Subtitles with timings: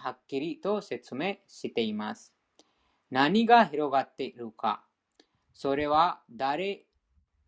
[0.00, 2.34] はっきりと説明しています。
[3.10, 4.82] 何が広がっているか、
[5.52, 6.86] それは誰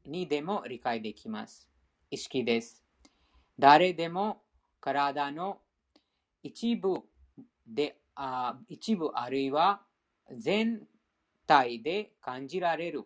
[0.05, 1.71] にでも理解できます。
[2.11, 2.85] 意識です。
[3.59, 4.43] 誰でも
[4.81, 5.61] 体の
[6.43, 7.01] 一部
[7.67, 9.81] であ一部あるいは
[10.37, 10.83] 全
[11.47, 13.05] 体で感じられる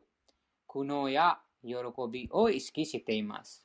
[0.67, 1.75] 苦悩や喜
[2.11, 3.65] びを意識しています。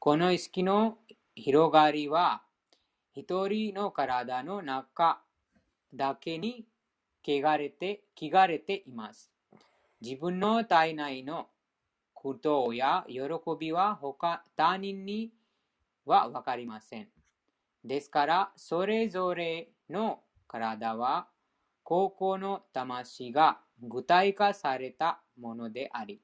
[0.00, 0.98] この意識の
[1.36, 2.42] 広がりは
[3.14, 5.22] 一人の体の中
[5.94, 6.66] だけに
[7.24, 9.30] 汚れて、汚れています。
[10.00, 11.46] 自分の体内の
[12.12, 13.20] 苦闘や喜
[13.58, 15.30] びは他他人に
[16.04, 17.08] はわかりません。
[17.84, 21.28] ですから、それぞれの体は、
[21.84, 26.20] 高校の魂が具体化されたものであり、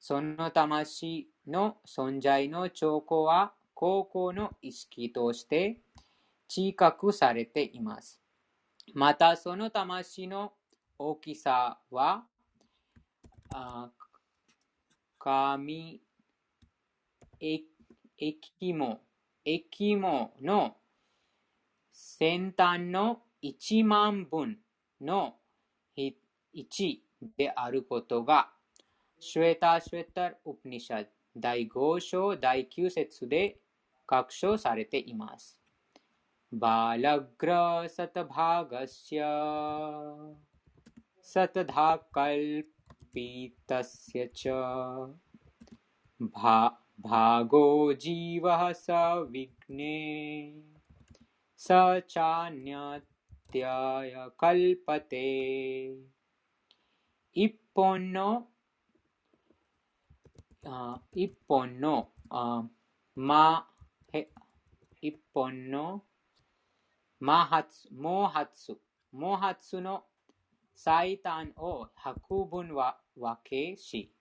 [0.00, 5.80] その魂の存在の兆候は、高校の意識として
[6.48, 8.20] 知覚されています。
[8.94, 10.54] また、その魂の
[10.98, 12.24] 大きさは、
[15.18, 16.00] 神、
[17.38, 19.00] 液も、
[19.44, 20.76] 液もの
[21.92, 24.58] 先端の1万分
[25.00, 25.36] の
[25.86, 26.98] 1
[27.36, 28.50] であることが、
[29.20, 33.60] シュエタ・シュエタ・ウプニシャ第5章第9節で
[34.06, 35.57] 確証されています。
[36.52, 39.20] बालग्रसतभागस्य
[41.24, 44.46] सतधा कल्पितस्य च।
[46.22, 46.68] भा,
[47.00, 48.86] भागो जीवः स
[49.30, 50.62] विघ्ने,
[51.58, 51.68] स
[52.10, 55.26] चान्यत्याय कल्पते
[57.36, 58.28] इप्पोन्नो
[61.16, 61.96] इप्पोन्नो
[63.18, 63.44] मा
[65.04, 66.00] इप्पोन्नो
[67.20, 68.78] まへ一本のマハツ、モハツ、
[69.12, 70.04] モハツの
[70.74, 74.12] 最短を100分は分けし、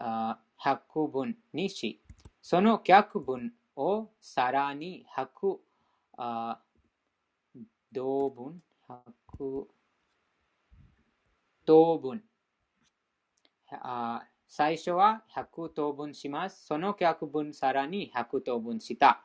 [0.00, 2.00] 100分にし、
[2.40, 5.58] その逆分をさらに100
[7.92, 9.66] 同分、100
[11.66, 12.24] 等分。
[14.46, 16.66] 最初は100等分します。
[16.66, 19.24] その逆分さらに100等分した。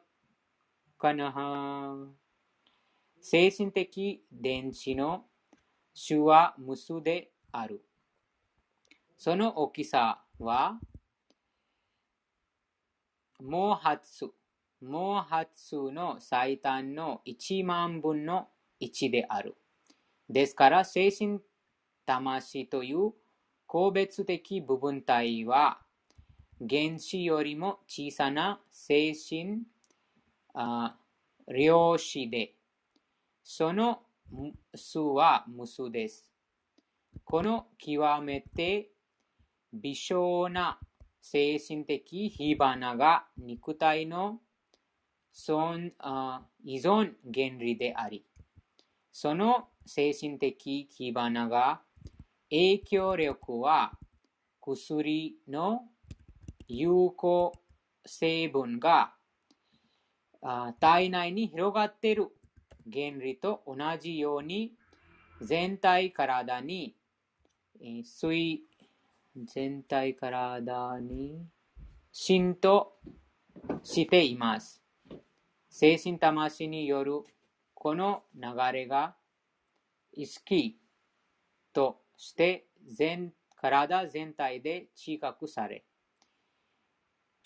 [0.98, 1.94] カナハ
[3.20, 5.24] 精神的電子の
[6.08, 7.84] 種は無数である。
[9.18, 10.78] その大きさは、
[13.38, 14.00] 毛髪、
[14.80, 18.48] 毛髪の最短の1万分の
[18.80, 19.56] 1である。
[20.28, 21.40] ですから、精神
[22.06, 23.12] 魂という
[23.66, 25.80] 個別的部分体は、
[26.68, 29.62] 原子よりも小さな精神
[31.48, 32.54] 量子で、
[33.42, 34.02] その
[34.74, 36.32] 数は無数です。
[37.24, 38.90] この極めて
[39.72, 40.78] 微小な
[41.20, 44.40] 精神的火花が肉体の
[45.34, 48.24] 依存原理であり、
[49.10, 51.82] その精神的火花が
[52.50, 53.98] 影響力は
[54.60, 55.88] 薬の
[56.74, 57.52] 有効
[58.06, 59.12] 成分が
[60.80, 62.28] 体内に広がっている
[62.90, 64.72] 原理と同じように
[65.40, 66.96] 全体体に
[68.04, 68.60] 水
[69.36, 71.46] 全体体に
[72.10, 72.94] 浸透
[73.82, 74.82] しています。
[75.68, 77.20] 精神魂による
[77.74, 78.42] この流
[78.72, 79.14] れが
[80.12, 80.78] 意識
[81.72, 85.84] として全体全体で知覚され、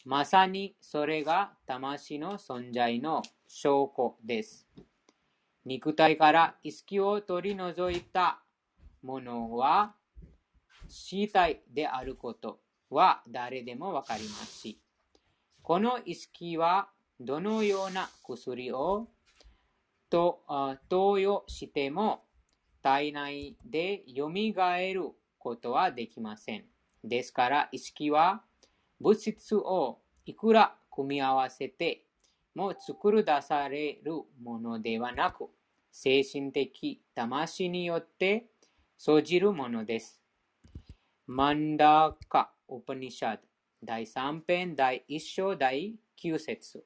[0.08, 4.68] まさにそれが魂の存在の証拠です。
[5.64, 8.40] 肉体から意識を取り除いた
[9.02, 9.96] ものは
[10.86, 14.80] 死体であることは誰でもわかりますし、
[15.60, 16.88] この意識は
[17.18, 19.08] どのような薬を
[20.08, 20.44] と
[20.88, 22.22] 投与しても
[22.80, 26.64] 体内で蘇ることはできません。
[27.02, 28.44] ですから意識は
[29.00, 32.04] 物質をいくら組み合わせて
[32.54, 35.48] も作り出されるものではなく、
[35.92, 38.46] 精神的魂によって
[38.98, 40.20] 生じるものです。
[41.26, 43.42] マンダーカ・ウパニシャド
[43.84, 46.84] 第3編第1章第9節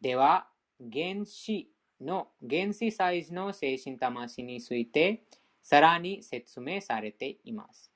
[0.00, 0.48] では、
[0.80, 1.70] 原子
[2.00, 5.22] の原子サイズの精神魂について
[5.62, 7.90] さらに説明されています。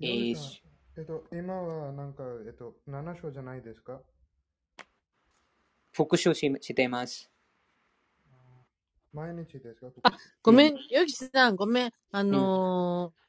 [0.00, 0.61] えー
[0.96, 4.00] えっと、今はなんか、えっと、7章じゃないですか？
[5.92, 7.30] 復習ししています。
[9.12, 9.88] 毎日ですか？
[10.04, 11.92] あ、ごめん、ヨギさん、ごめん。
[12.10, 13.22] あのー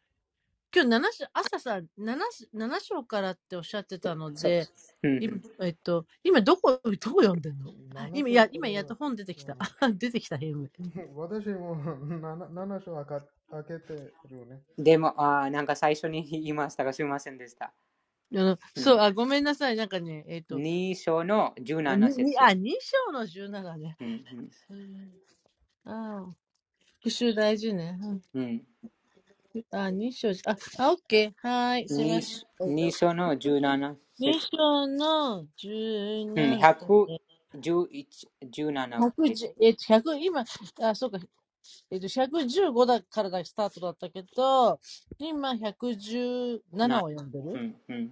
[0.76, 2.18] 今日7章、朝さ、7,
[2.56, 4.68] 7章からっておっしゃってたので、
[5.04, 9.56] うん今えっと、今どこ、どこ読んでんの？7今、いや章、今やっと本出てきた。
[9.94, 10.72] 出てきた、ヘム。
[11.16, 12.20] 私も 7,
[12.50, 13.94] 7章開か開けて
[14.30, 14.62] るね。
[14.78, 17.74] でもあー、なんか最初に言いましたが、すみませんでした。
[18.34, 19.76] あの、そう、あ、ごめんなさい。
[19.78, 21.54] なんかね、えっと、2章の
[21.86, 22.24] あ17に節。
[22.24, 22.72] にあ、2
[23.08, 23.98] 章の17ね。
[24.02, 25.14] うんうんうん
[25.86, 26.36] ああ、
[27.00, 27.98] 復習大事ね。
[28.02, 28.64] うんうん、
[29.72, 31.48] あ、2章、あ、あ、オッケー。
[31.48, 31.90] はーい。
[31.90, 32.42] すいません。
[32.66, 34.40] 2章の17 2節。
[34.40, 35.46] 章の
[36.36, 36.58] うん、17。
[36.58, 40.46] 111、17 110えっと、100、今、
[40.82, 41.20] あ、そうか。
[41.92, 44.80] えっと、115だからスタートだったけど、
[45.18, 46.62] 今117
[47.04, 48.10] を読んでうるんうんうん。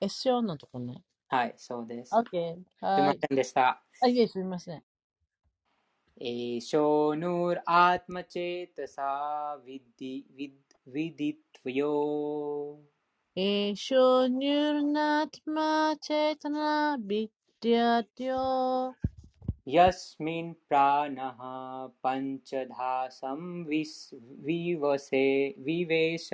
[0.00, 1.02] ?S4 のとこね。
[1.28, 2.14] はい、そうです。
[2.14, 2.24] OK。
[2.30, 3.18] すいはまい。
[3.20, 3.82] せんでした。
[4.02, 4.82] あ、い、すみません。
[6.20, 9.10] एषो नूरात्मचेतसा
[9.64, 11.92] विद्धि विद् विदित्वयो
[13.36, 17.30] エショニュルナビマチェタナビ
[17.62, 18.92] ディアティオ。
[19.74, 21.38] यस्मिन् प्राणः
[22.04, 26.30] पञ्चधा संविवसे विवेश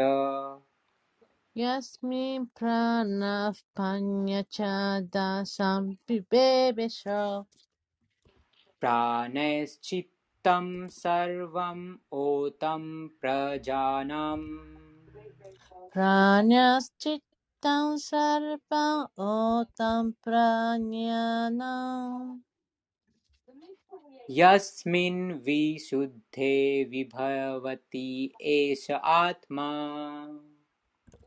[1.56, 7.46] Yasmin pranav panyachada sampibebesha.
[8.80, 14.76] प्राणैश्चित्तं सर्वम् ओतं प्रजानम्
[15.96, 22.42] Pranyaschittam sarvam otam pranyanam.
[24.29, 26.53] यस्मिन् विशुद्धे
[26.91, 29.69] विभवति एष आत्मा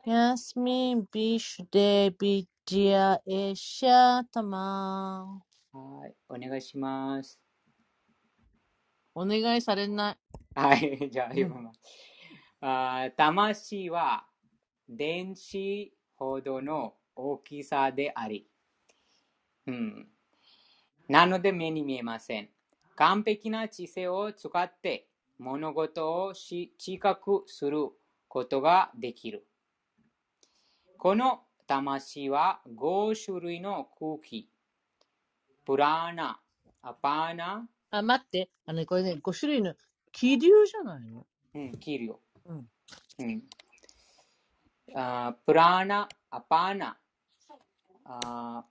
[0.07, 5.41] ヤスミンビシュデビディアエシャタマ
[5.73, 7.41] はい、お願いします。
[9.15, 10.17] お願いされない。
[10.55, 11.81] はい、じゃあうん読みます。
[12.61, 14.27] あー魂は
[14.87, 18.47] 電子ほどの大きさであり、
[19.67, 20.07] うん、
[21.09, 22.51] なので目に見えません。
[23.00, 25.08] 完璧な知性を使って
[25.38, 27.92] 物事をし知覚する
[28.28, 29.48] ことができる。
[30.98, 34.50] この魂は5種類の空気、
[35.66, 36.42] プラーナ、
[36.82, 38.50] アパーナ、あ、待って。
[38.66, 39.76] あのね、これね、5種類の
[40.12, 41.26] 気流じゃないの？
[41.56, 42.20] うん、キリオ。
[42.48, 42.70] うん。
[43.20, 43.44] うん
[44.94, 46.98] あープラーナ、アパーナ、
[48.04, 48.66] あ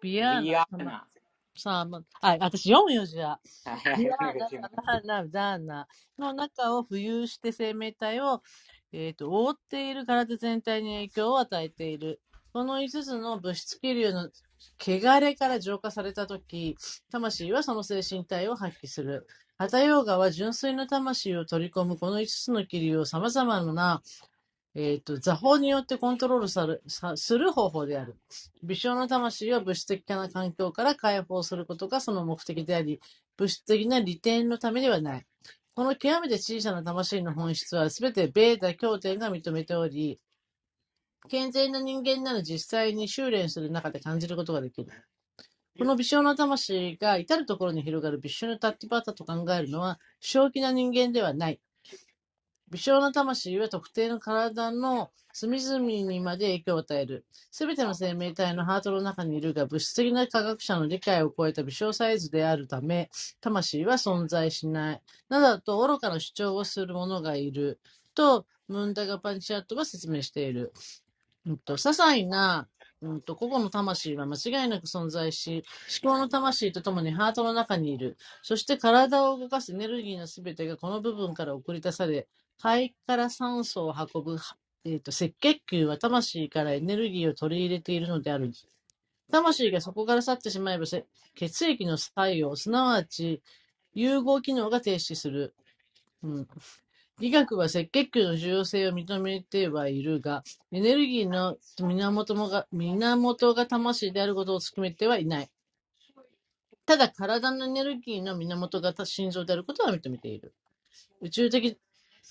[0.00, 1.06] ビアーナ。
[1.56, 3.70] さあ、まあ、私読むよ、じゃあ。
[3.70, 5.86] はいビアお願いしますーナ、
[6.18, 8.42] の中を浮遊して生命体を、
[8.92, 12.20] えっと、覆っている体全体に影響を与えている。
[12.52, 14.30] この5つの物質気流の
[14.80, 16.76] 汚れから浄化されたとき、
[17.10, 19.26] 魂はその精神体を発揮する。
[19.56, 24.02] ハタヨーガは純粋な魂を取り込むこの5つの気流を様々な、
[24.76, 28.16] えっと、座法によってコントロールさるさする方法である。
[28.64, 33.00] 微小の魂を物質的な環境から解放することがその目的であり、
[33.36, 35.26] 物質的な利点のためではない。
[35.74, 40.20] この極めて小さな魂の本質はすべてベータ経典が認めており、
[41.28, 44.90] 健全な人間なら実際に修練する中で感じることができる。
[45.78, 51.60] この微小な魂が至るところに広がる微小なタッティパータと考えるのは正気な人間ではない。
[52.74, 57.24] 微小な魂は特定の体の隅々にまで影響を与える。
[57.52, 65.02] すべての生命体のハートの中にいるが、物質的な科学者の理解を超えた微小サイズであるため、魂は存在しない。
[65.28, 67.78] などと愚かな主張をする者がいる。
[68.12, 70.72] と、ムンダガパンチャットは説明している。
[71.46, 72.66] うんと、些細な、
[73.02, 75.62] うんと、個々の魂は間違いなく存在し、
[76.02, 78.16] 思考の魂とともにハートの中にいる。
[78.42, 82.26] そして体を動かすエネルギーのすべてがこの部分から送り出され、
[82.58, 84.38] 肺から酸素を運ぶ、
[84.84, 88.52] えー、と赤血球は魂からエネルギーを取り入れているのである。
[89.30, 90.84] 魂がそこから去ってしまえば
[91.34, 93.42] 血液の作用、すなわち
[93.94, 95.54] 融合機能が停止する。
[96.22, 96.48] うん、
[97.20, 100.42] 医学は赤血球の重要性を認めてはいるが、
[100.72, 105.50] エネルギーの源もが源が魂であることを突き止めてはいない。
[106.86, 110.52] ただ体のエネルギーの源が心臓であることは認めている。
[111.20, 111.78] 宇宙的、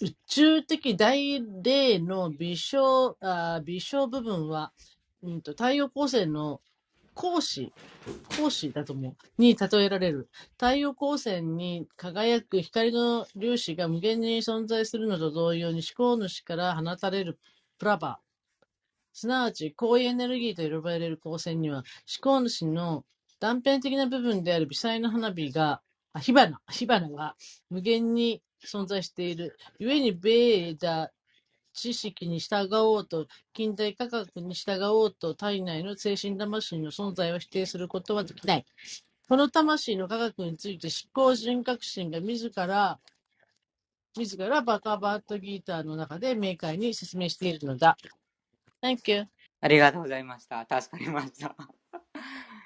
[0.02, 4.74] 宇宙的大霊の微小、あ微小部分は、
[5.22, 6.62] うんと、太陽光線の
[7.16, 7.72] 光子、
[8.30, 9.16] 光子だと思う。
[9.38, 10.30] に例えられる。
[10.54, 17.40] 太陽光線に輝く光の粒子が無限に存在するのと同様に思考主から放たれる
[17.78, 18.20] プラバ
[19.14, 21.86] すなわち、高位エネルギーと呼ばれる光線には、思
[22.22, 23.06] 考主の
[23.40, 25.82] 断片的な部分である微細な花火が、
[26.14, 27.36] あ火花、火花が
[27.70, 29.58] 無限に存在している。
[29.80, 31.12] 故に、ベーダ、
[31.74, 38.66] 知識に従おうと、近代科学に従おうと、体内の精神魂の存在を否定することはできない。
[39.28, 43.00] この魂の科学について思考人格心が自ら、
[44.16, 47.98] 自らバカバットギーターの中で明快に説明しているのだ。
[48.84, 49.26] Thank you.
[49.62, 50.68] ありがとうございました。
[50.70, 51.56] 助かりました。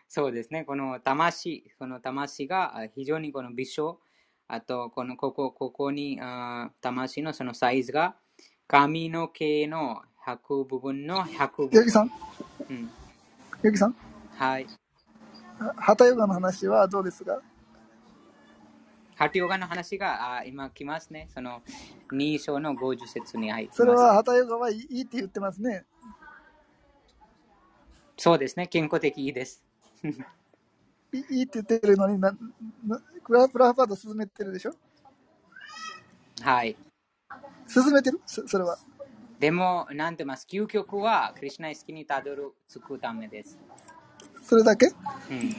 [0.10, 0.64] そうですね。
[0.64, 4.00] この魂、この魂が非常にこの微小、
[4.48, 8.16] あと、このここ、ここに、あ魂のそのサイズが
[8.68, 11.80] 髪の毛の100部分の100部分。
[11.80, 12.12] 八木さん？
[12.70, 12.90] うん。
[13.64, 13.96] 八木さん？
[14.36, 14.68] はい。
[15.76, 17.42] ハタヨガの話はどうですか
[19.16, 21.28] ハタヨガの話があ今来ますね。
[21.34, 21.62] その
[22.14, 23.78] 2章の50節に入ってます。
[23.78, 25.86] それはハタヨガはいいって言ってますね。
[28.16, 28.68] そうですね。
[28.68, 29.67] 健康的いいです。
[31.14, 32.32] いいって言ってるのにな、
[32.86, 34.74] なプラプラパート進めてるでしょ？
[36.42, 36.76] はい。
[37.68, 38.22] 進めてる？
[38.26, 38.78] そそれは。
[39.40, 40.48] でも、なんて言います？
[40.50, 43.58] 究極は、クリュナ意識にたどる、つくためです。
[44.44, 44.88] それだけ？
[44.88, 45.56] うん。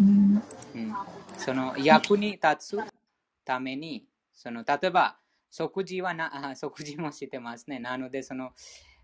[0.00, 0.42] うん、
[0.74, 0.94] うん、
[1.36, 2.78] その、役に立つ
[3.44, 5.18] ために、その、例えば、
[5.50, 7.78] 食事はな、食事もしてますね。
[7.78, 8.52] なので、その、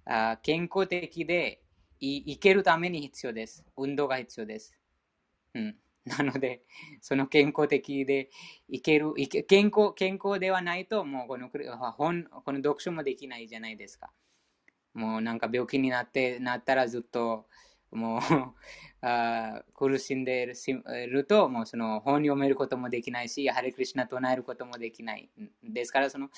[0.06, 1.60] あ健康的で
[2.00, 3.64] いいけるために必要です。
[3.76, 4.74] 運動が必要です。
[5.54, 5.76] うん。
[6.06, 6.62] なので、
[7.00, 8.30] その健康的で
[8.68, 11.48] いける、いけ健康健康ではないと、もうこの
[11.92, 14.12] 本この読書もできないじゃないですか。
[14.94, 17.46] もうなんか病気になってなったらずっと
[17.90, 18.20] もう
[19.02, 25.28] あ苦しんでいると、もうその本読めることもできないし、ハレクリシナ唱えることもできない。
[25.64, 26.30] ですから、その、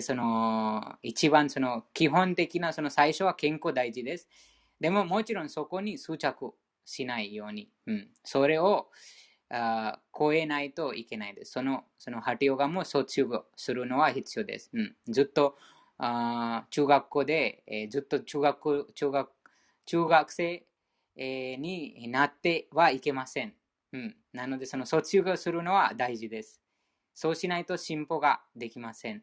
[0.00, 4.28] その一番その基本的なその最初は健康大事です。
[4.82, 6.52] でももちろんそこに執着
[6.84, 8.88] しないように、うん、それを
[9.48, 11.52] あ超えないといけないです。
[11.52, 14.70] その、そのハテヨガも卒業するのは必要です。
[14.72, 15.56] うん、ずっと
[15.98, 19.30] あ中学校で、えー、ずっと中学中学
[19.86, 20.66] 中学生、
[21.14, 23.54] えー、になってはいけません。
[23.92, 26.60] うん、なので、その卒業するのは大事です。
[27.14, 29.22] そうしないと進歩ができません。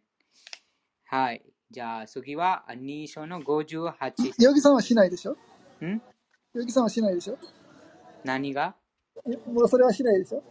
[1.03, 1.43] はい。
[1.69, 4.33] じゃあ次は2章の58。
[4.39, 5.35] ヨギさんはしないでしょ
[5.85, 6.01] ん？
[6.71, 7.37] さんはしないでしょ？
[8.23, 8.75] 何が？
[9.47, 10.43] もうそれはしないでしょ？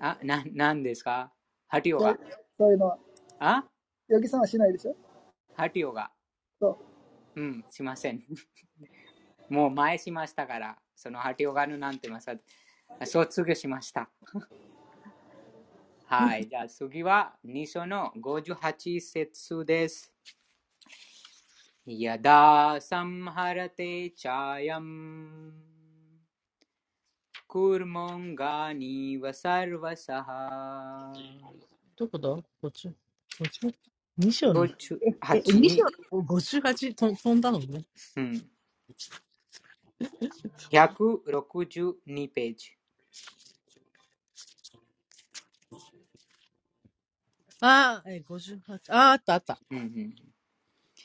[0.00, 1.32] あ、な、なんですか？
[1.68, 2.16] ハティオが
[2.58, 2.98] そういうのは。
[3.38, 3.64] あ？
[4.08, 4.94] ヨギさんはしないでしょ？
[5.54, 6.10] ハティオが
[6.60, 6.78] そ
[7.36, 7.40] う。
[7.40, 8.22] うん、しません。
[9.48, 12.36] もう前しましたから、そのハティオガのなんてますか、
[13.06, 14.10] 卒業しました。
[16.06, 20.12] はい、じゃあ次は2章の58節です。
[21.87, 24.93] यदा संहरते चायम्
[27.53, 30.29] कुर्मोङ्गानीव सर्वसः
[31.97, 32.29] どこだ
[32.61, 32.89] こっち。
[32.89, 32.93] こ
[33.45, 33.61] っち
[34.19, 34.65] ?2 章の。
[34.65, 35.83] え、え2章
[36.17, 37.85] の58と飛んだのね。
[38.17, 38.51] うん。
[40.71, 42.71] 162ページ。
[47.61, 48.79] ああ、え、58。
[48.89, 49.59] ああ、あったあった。
[49.71, 50.15] うんうん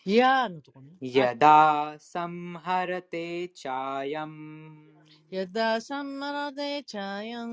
[0.08, 4.38] या नो तो कोनी यदा संहरते चायम्।
[5.34, 7.52] यदा सम्मरदे चायं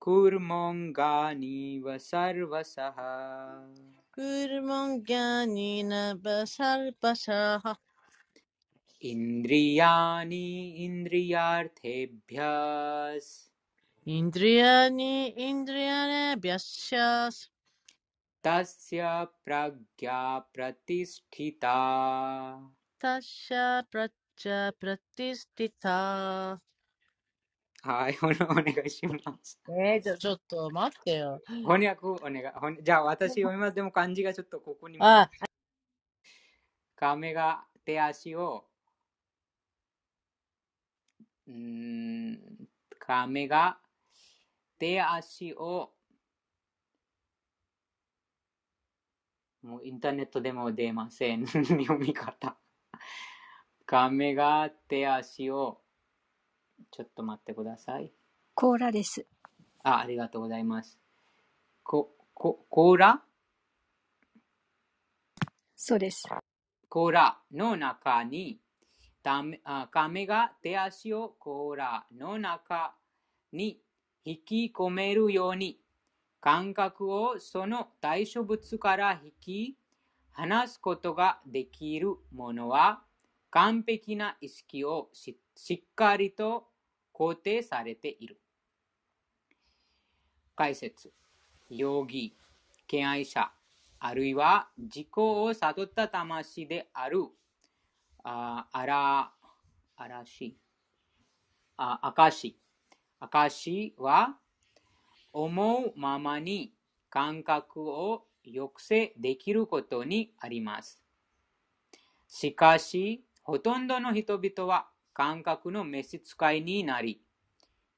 [0.00, 2.98] कुर्मोऽङ्गानीव सर्वसः
[4.16, 5.90] कुर्मं ज्ञानेन
[6.26, 7.74] सर्वशः।
[9.02, 10.46] इन्द्रियाणि
[10.84, 12.46] इन्द्रियार्थेभ्यः
[14.18, 15.12] इन्द्रियाणि
[15.48, 16.90] इन्द्रियाणेभ्यश्च
[18.43, 19.03] तस्य
[19.45, 20.19] प्रज्ञा
[20.53, 21.75] प्रतिष्ठिता
[23.01, 25.97] तस्य प्रज्ञा प्रतिष्ठिता
[27.83, 29.61] はい、お願いします。
[29.69, 31.39] えー、じゃちょっと待ってよ。
[31.47, 32.41] 翻訳お願
[32.73, 32.83] い。
[32.83, 33.75] じゃあ私読みます。
[33.75, 35.05] でも漢字がちょっとここにも。
[35.05, 35.29] あ
[36.97, 38.65] 亀が手足を、
[41.47, 42.39] うん、
[42.99, 43.77] 亀が
[44.79, 45.93] 手足を
[49.62, 51.46] もうインターネットでも出ません。
[51.46, 52.56] 読み方。
[53.86, 55.80] 亀が手足を、
[56.90, 58.12] ちょっと待ってください。
[58.54, 59.26] コーラです。
[59.82, 60.98] あありがとうございます。
[61.82, 63.22] こ、こ、コーラ？
[65.76, 66.22] そうです。
[66.88, 68.60] コーラの中に
[69.22, 72.94] ためあ亀が手足をコーラの中
[73.52, 73.80] に
[74.24, 75.81] 引き込めるように
[76.42, 79.76] 感覚をその対象物から引き
[80.32, 83.04] 離すことができるものは
[83.50, 86.66] 完璧な意識をししっかりと
[87.14, 88.40] 肯定されている。
[90.56, 91.12] 解説。
[91.70, 92.36] ヨギ、
[92.86, 93.52] 敬愛者、
[94.00, 97.24] あるいは自己を悟った魂である、
[98.24, 99.32] ああら、
[99.96, 100.58] あらし、
[101.76, 102.58] あ、あかし、
[103.20, 104.38] あかしは、
[105.32, 106.72] 思うままに
[107.10, 111.02] 感覚を抑制できることにあります。
[112.28, 117.20] しかし、ほとんどの人々は感覚の召使いになり、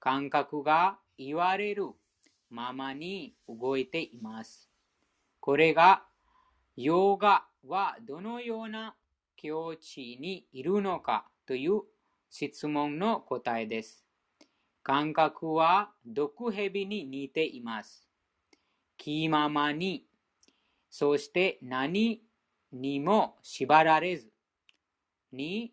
[0.01, 1.91] 感覚が言われる
[2.51, 4.71] ままに動いています。
[5.41, 6.05] これが、
[6.77, 8.97] ヨガはどのような
[9.37, 11.83] 境地にいるのかという
[12.31, 14.04] 質問の答えです。
[14.85, 18.07] 感覚は毒蛇に似ています。
[18.99, 20.05] 気ままに、
[20.91, 22.23] そして何
[22.71, 24.31] にも縛られず
[25.33, 25.73] に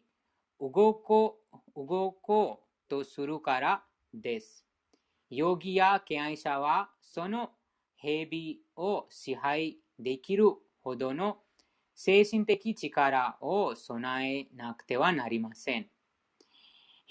[0.62, 4.66] 動こう動こうとするからです。
[5.30, 7.52] ヨギや敬愛者はその
[7.98, 10.46] 蛇を支配できる
[10.84, 11.40] ほどの
[11.96, 15.88] 精神的力を備えなくてはなりません。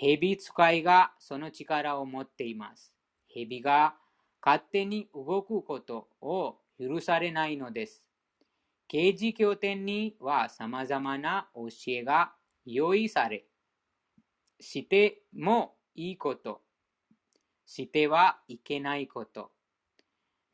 [0.01, 2.95] 蛇使いがその力を持っています。
[3.29, 3.97] 蛇が
[4.43, 8.07] 勝手に動くことを許されないのです。
[8.89, 12.33] 刑事経典には様々な教えが
[12.65, 13.45] 用意され、
[14.59, 16.63] してもいいこと、
[17.67, 19.53] してはいけないこと、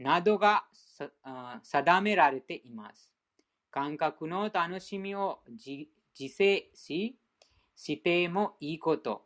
[0.00, 0.64] などが
[1.62, 3.12] 定められています。
[3.70, 5.86] 感覚の楽しみを自
[6.34, 7.16] 制し、
[7.76, 9.25] してもいいこと、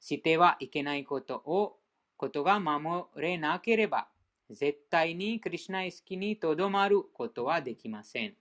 [0.00, 1.78] してはいけないことを、
[2.16, 4.08] ことが守れなければ、
[4.50, 8.34] 絶対にクリシュナ意識にとどまることはできません。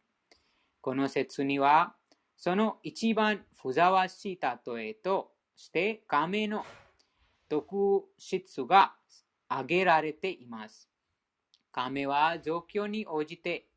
[0.81, 1.93] この説には、
[2.35, 6.65] その一番ふざわしい例えとして、亀の
[7.49, 8.93] 特質が
[9.49, 10.89] 挙げられています。
[11.71, 13.67] 亀は状況に応じて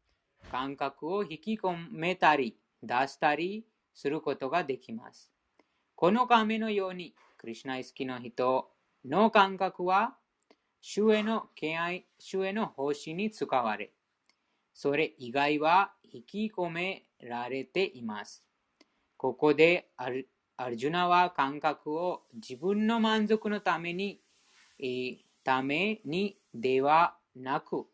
[0.51, 3.65] 感覚を引き込めたり出したり
[3.95, 5.31] することができます。
[5.95, 8.71] この亀のように、クリシュナ意識の人
[9.05, 10.15] の感覚は、
[10.81, 13.91] 主への敬愛、主への奉仕に使われ、
[14.73, 18.45] それ以外は引き込められています。
[19.17, 24.21] ここでアルアルジュナは感覚を自分の満足のために、
[24.79, 27.87] えーためにではなく、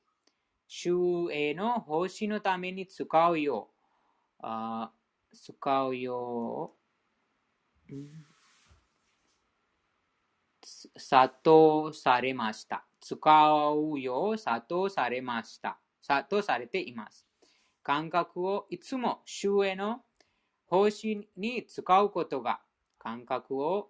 [0.67, 4.93] 主への奉仕のために使うよう、あ
[5.33, 6.75] 使うよ
[7.91, 8.28] う、ん
[10.79, 12.85] つ諭されました。
[13.01, 13.17] 使
[13.73, 15.79] うよう諭されました。
[16.07, 17.27] 諭されています。
[17.83, 20.03] 感覚をいつも主への
[20.67, 22.61] 奉仕に使うことが
[22.99, 23.89] 感覚を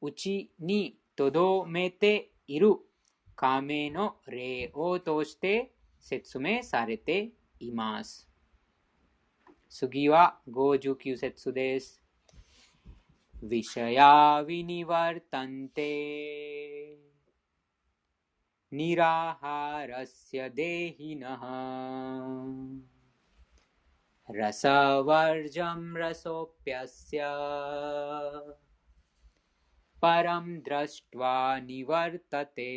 [0.00, 2.76] 内に留めている
[3.36, 8.28] 亀の例を通して説明されています。
[9.68, 11.99] 次は59節です。
[13.43, 15.91] विषया विनिवर्तन्ते
[18.73, 21.43] निराहारस्य देहिनः
[24.29, 27.21] रसवर्जं रसोऽप्यस्य
[30.01, 31.35] परं दृष्ट्वा
[31.69, 32.71] निवर्तते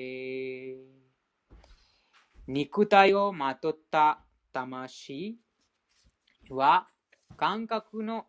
[2.51, 5.39] 肉体をまとった魂
[6.49, 6.89] は
[7.37, 8.25] 感覚の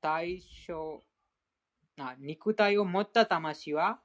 [0.00, 1.11] 対象あ
[2.19, 3.99] 肉体を持った魂は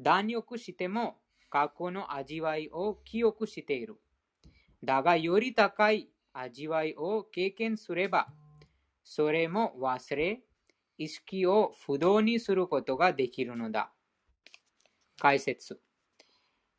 [0.00, 1.16] 断欲しても
[1.50, 3.96] 過去の味わいを記憶している。
[4.84, 8.28] だがより高い味わいを経験すれば、
[9.02, 10.42] それも忘れ、
[10.98, 13.92] 意識を不動にすることができるのだ。
[15.18, 15.80] 解説。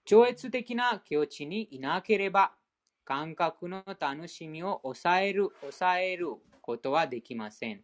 [0.06, 2.54] 超越的な境地にいなければ、
[3.04, 6.28] 感覚の楽しみを抑える、抑える
[6.62, 7.82] ことはできません。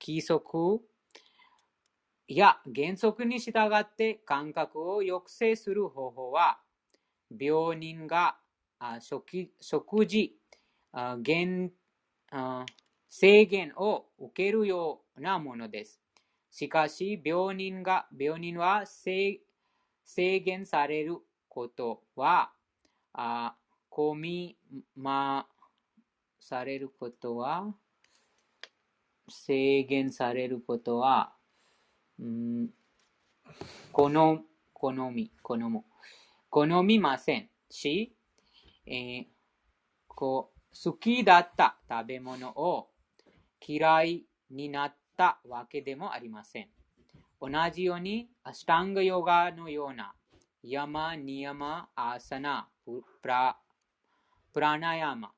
[0.00, 0.80] 規則
[2.30, 6.58] いや原則に従って感覚を抑制する方法は、
[7.30, 8.36] 病人が
[9.00, 10.36] 食食事
[10.92, 11.72] あ限
[12.30, 12.66] あ
[13.08, 16.02] 制限を受けるようなものです。
[16.50, 19.40] しかし、病人が病人は制
[20.04, 21.16] 制限される
[21.48, 22.52] ことは、
[23.14, 23.56] あ
[23.90, 24.58] 込み
[24.94, 25.46] ま
[26.38, 27.74] されることは、
[29.30, 31.37] 制限されることは、
[32.18, 32.70] うん、
[33.92, 34.08] 好
[35.10, 35.84] み、好む。
[36.50, 38.14] 好みませんし、
[38.86, 39.38] えー
[40.18, 40.58] こう
[40.90, 42.88] 好きだった食べ物を
[43.64, 46.68] 嫌いになったわけでもありません。
[47.40, 50.12] 同じように、アシタンガヨガのような、
[50.64, 53.56] ヤマ、ニヤマ、アーサナ、プラ
[54.52, 55.30] プラナヤマ、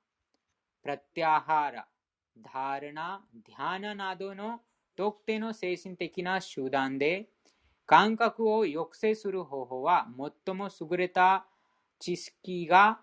[0.81, 1.87] プラティアハラ、
[2.39, 4.61] ダーラナ、ディハナなどの
[4.97, 7.29] 特定の精神的な手段で
[7.87, 10.07] 感覚を抑制する方法は
[10.47, 11.47] 最も優れた
[11.99, 13.01] 知識が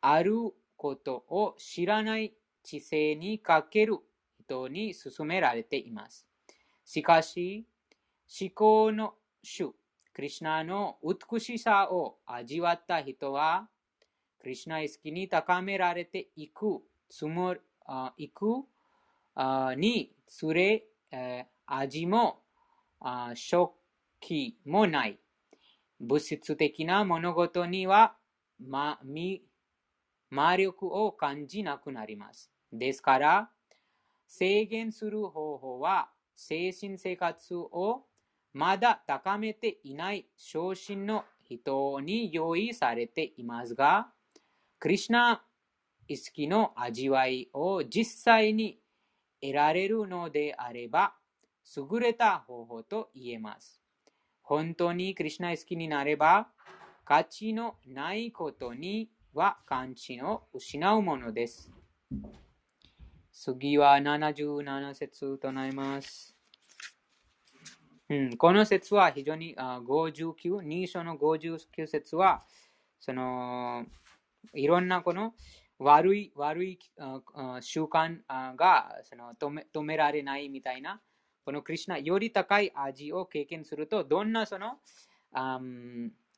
[0.00, 0.34] ある
[0.76, 3.98] ことを知らない知性にかける
[4.40, 6.26] 人に勧められています。
[6.84, 7.66] しかし、
[8.40, 9.74] 思考の主、
[10.12, 13.68] クリシュナの美しさを味わった人は、
[14.40, 18.64] クリシュナ意識に高められていくつもり、あいく
[19.34, 22.42] あにつれ、えー味も
[23.00, 23.72] あ食
[24.20, 25.18] 器もない。
[26.00, 28.16] 物質的な物事には、
[28.58, 29.42] ま、み
[30.30, 32.50] 魔力を感じなくなります。
[32.72, 33.50] ですから、
[34.26, 38.06] 制限する方法は精神生活を
[38.52, 44.08] まだ高めていない昇進の人に用意されていますが、
[44.78, 45.42] クリシナ
[46.08, 48.81] 意識の味わいを実際に
[49.42, 51.14] 得られるのであれば、
[51.76, 53.82] 優れた方法と言えます。
[54.42, 56.48] 本当にクリシナ意識になれば、
[57.04, 61.70] 価値のないことには関心を失うものです。
[63.32, 66.36] 次は77節となります。
[68.08, 72.44] うん、この説は非常にあ59、2章の59節は、
[73.00, 73.86] その、
[74.54, 75.34] いろんなこの
[75.82, 76.78] 悪い悪い
[77.60, 78.18] 習慣
[78.56, 81.00] がその止め止められないみたいな、
[81.44, 84.78] このクリシナより高い味を経験すると、どんなその、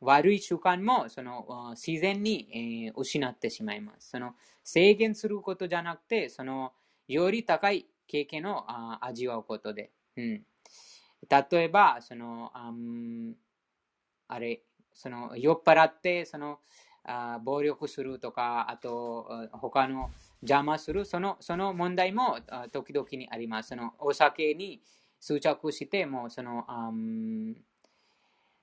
[0.01, 2.49] 悪い習慣もその自然に、
[2.89, 4.11] えー失ってしまいます。
[4.11, 6.73] その制限することじゃなくて、その
[7.09, 8.65] より高い経験を
[9.05, 9.91] 味わうことで。
[10.17, 10.47] うん、
[11.29, 12.73] 例えば、その、あ
[14.29, 16.61] あれ、その酔っ払って、その、
[17.05, 20.11] あ暴力するとか、あと、他の
[20.43, 22.39] 邪魔する、そのその問題も
[22.73, 23.71] 時々にあります。
[23.71, 24.81] そのお酒に
[25.21, 27.55] 執着して、もうその、あん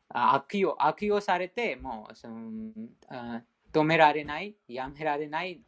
[0.09, 2.71] あ悪用悪用されて、もうその
[3.09, 5.61] あ止められない、やめられない。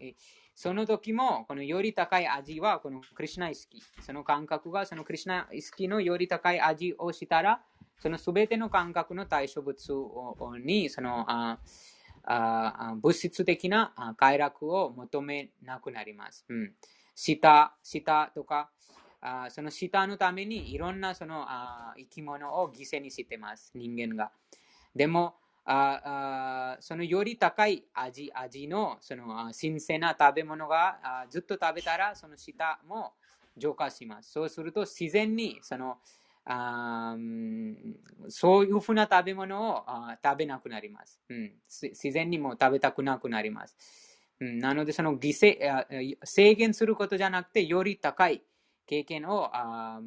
[0.56, 3.82] その時も、このより高い味は、このクリュナ意識。
[4.02, 7.62] その感覚が、そのクリュナ意識のより高い味をしたら、
[7.98, 9.78] そのすべての感覚の対象物
[10.64, 11.60] に、そのあ
[12.26, 16.46] あ物質的な快楽を求めなくなります。
[16.48, 16.74] うん、
[17.16, 18.70] 舌、舌とか、
[19.22, 24.32] あその舌のためにいろんなそのあ生き物を犠牲にしてます、人間が。
[24.96, 33.14] でも、ああそのより高い味味のそのあ新鮮な食べ物があずっと食べたらその舌も
[33.56, 34.32] 浄化します。
[34.32, 35.98] そうすると自然にその
[36.46, 37.16] あ
[38.28, 41.54] そういうふうな食べ物をあ食べなくなります、うん。
[41.70, 43.78] 自然にも食べたくなくなります。
[44.40, 48.44] うん、なので、その犠牲制限することじゃなくて、より高い
[48.86, 50.02] 経験をあ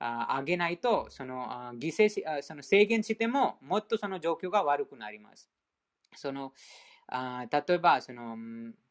[0.00, 5.50] あげないと、そのあ犠牲しあその制限しても、もっとその状況が悪くなります。
[6.14, 6.52] その
[7.06, 8.36] あ例えばその、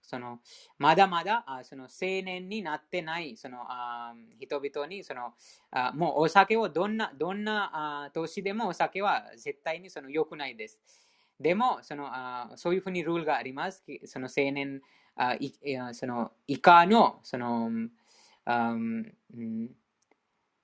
[0.07, 0.39] その
[0.79, 5.33] まだまだあその青年になってないそのあ人々にその
[5.69, 10.79] あもうお酒をどんなどんなあ年でもお酒は絶対にその良くないです。
[11.39, 13.83] でもそのあそういうふうにルールがあります。
[14.05, 14.81] その青年
[15.15, 15.51] あい
[15.93, 17.69] その以下のその
[18.45, 19.13] あうん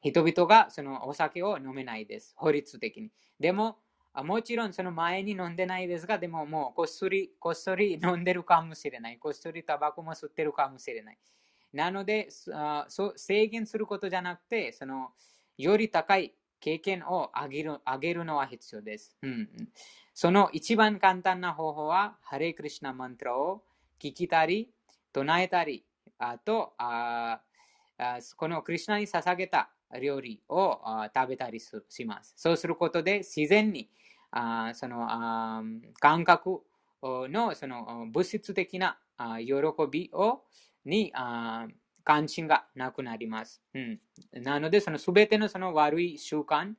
[0.03, 2.33] 人々がそのお酒を飲めないです。
[2.37, 3.09] 法律的に。
[3.39, 3.77] でも、
[4.13, 9.17] あもちろんその前に飲んでないですが、でももうこっそり、こっそり飲んでるかもしれない。
[9.17, 11.17] こっそりタバコも吸ってるかもしれない。
[11.73, 15.09] なので、あそ制限することじゃなくて、その
[15.57, 19.17] より高い経験を上げる上げるのは必要です。
[19.23, 19.49] うん、
[20.13, 23.63] その一番簡単な方法は、ハレイクリシナマントラを
[23.99, 24.69] 聞きたり、
[25.11, 25.83] 唱えたり、
[26.19, 27.41] あとあ
[27.97, 30.79] あこのクリシナに捧げた料理を
[31.13, 32.33] 食べたりします。
[32.37, 33.89] そうすることで自然に
[34.35, 35.63] あそのあ
[35.99, 36.61] 感覚
[37.01, 39.53] のその物質的なあ喜
[39.89, 40.43] びを
[40.85, 41.67] にあ
[42.03, 43.61] 関心がなくなります。
[43.73, 43.99] うん、
[44.33, 46.73] なので、そのすべてのその悪い習慣、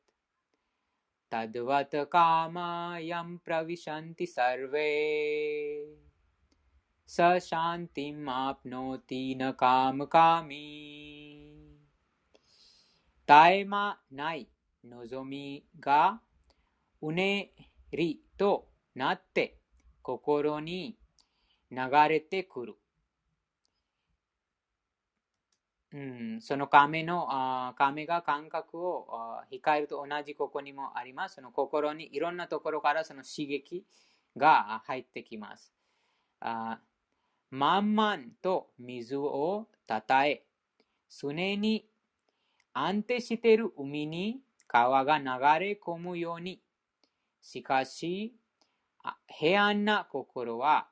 [1.32, 4.88] तद्वत् कामायं प्रविशन्ति सर्वे
[7.10, 10.64] स शान्तिम् आप्नोति न कामकामी
[13.26, 14.48] 絶え間ない
[14.84, 16.20] 望みが
[17.02, 17.52] うね
[17.90, 19.58] りとなって
[20.02, 20.96] 心に
[21.70, 22.76] 流れてくる。
[25.92, 29.08] うん、その亀の、あ亀が感覚を
[29.50, 31.36] 控えると同じここにもあります。
[31.36, 33.84] その心にいろんなところからその刺激
[34.36, 35.72] が入ってきます。
[36.40, 36.80] あ
[37.51, 40.45] 満々と水をたたえ、
[41.09, 41.85] 常に
[42.73, 45.25] 安定している海に川が流
[45.59, 46.61] れ込むように。
[47.41, 48.33] しかし、
[49.27, 50.87] 平安な心は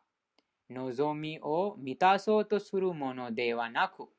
[0.70, 4.10] 望みを満たそうとするものではなく、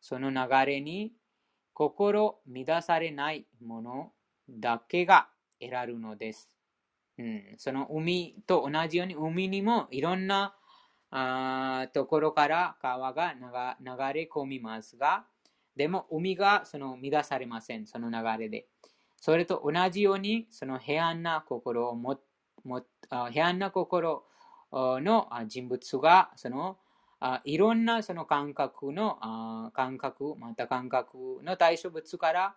[0.00, 1.12] その流れに
[1.74, 4.12] 心乱されないもの
[4.48, 6.50] だけが得られるのです。
[7.18, 10.54] うん、その海と同じように海にもいろんな
[11.10, 13.44] あところから川が流
[14.14, 15.24] れ込みますが、
[15.76, 18.66] でも海がその乱されません、その流れで。
[19.16, 22.20] それと同じように、その平安な心を持っ
[22.64, 22.82] も
[23.30, 24.24] 平安な心
[24.72, 26.76] の人物がその
[27.44, 32.54] いろんなその感覚の感覚また感覚の対象物から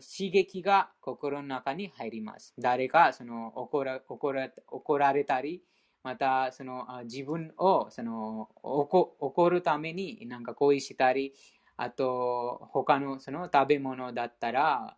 [0.00, 2.54] 刺激が心の中に入ります。
[2.58, 5.62] 誰かその怒ら怒られたり、
[6.06, 11.34] またその自分をその怒るためになんか恋したり、
[11.76, 14.96] あと他のその食べ物だったら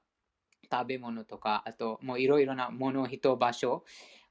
[0.71, 3.85] 食べ物とか、あともういろいろなもの、人、場所、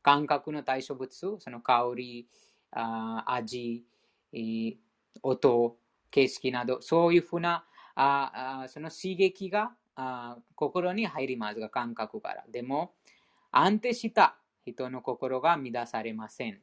[0.04, 2.28] 感覚の対象物、その香り、
[2.70, 3.84] あ味、
[5.24, 5.78] 音、
[6.12, 12.46] 景色など、そういうふうなあその刺激があ心に入りますが、感覚から。
[12.52, 12.94] でも、
[13.52, 16.62] 安定した人の心が乱されません。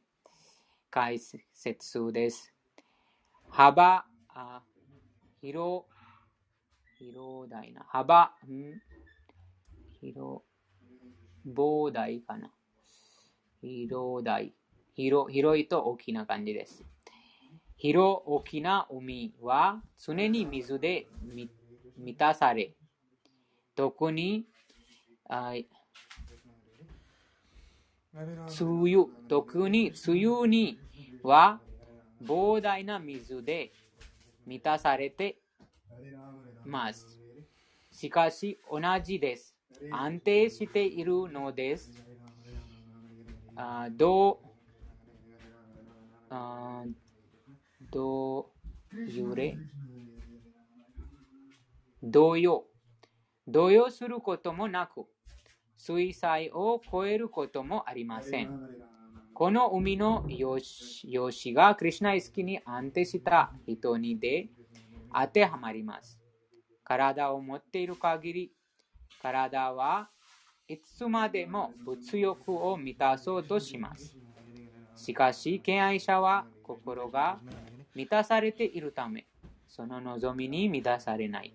[0.95, 2.53] 解説です。
[3.49, 4.61] 幅、あ
[5.41, 5.83] 広、
[6.97, 8.79] 広大な幅、ん？
[9.99, 10.43] 広、
[11.45, 12.49] 膨大かな。
[13.59, 14.53] 広大。
[14.93, 16.85] 広広いと大きな感じです。
[17.75, 21.07] 広大きな海は常に水で
[21.97, 22.73] 満たされ、
[23.75, 24.45] 特に
[25.27, 25.55] あ
[28.13, 30.84] 梅雨、特に梅雨に
[31.25, 31.59] は
[32.23, 33.73] 膨大な水で
[34.45, 35.39] 満たされて
[36.63, 37.19] います。
[37.91, 39.55] しかし同じです。
[39.91, 41.91] 安定しているのです。
[43.55, 44.45] あどう
[46.29, 46.83] あ
[47.91, 48.51] ど
[48.93, 49.57] う揺れ？
[52.03, 52.65] 動揺
[53.47, 55.05] 動揺することもなく
[55.77, 58.94] 水彩を超えることもありません。
[59.35, 64.47] この海のよしがクリュナイスキに安定した人にで
[65.13, 66.17] 当てはまります。
[66.85, 68.51] 体を持っている限り
[69.21, 70.07] 体は
[70.69, 74.15] いつまでも物欲を満たそうとします。
[74.95, 77.37] しかし、敬愛者は心が
[77.93, 79.27] 満たされているため、
[79.67, 81.53] その望みに満たされない。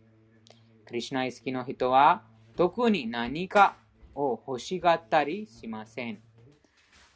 [0.85, 2.25] クリュナイスキの人は
[2.57, 3.77] 特に何か
[4.15, 6.21] を欲しがったりしません。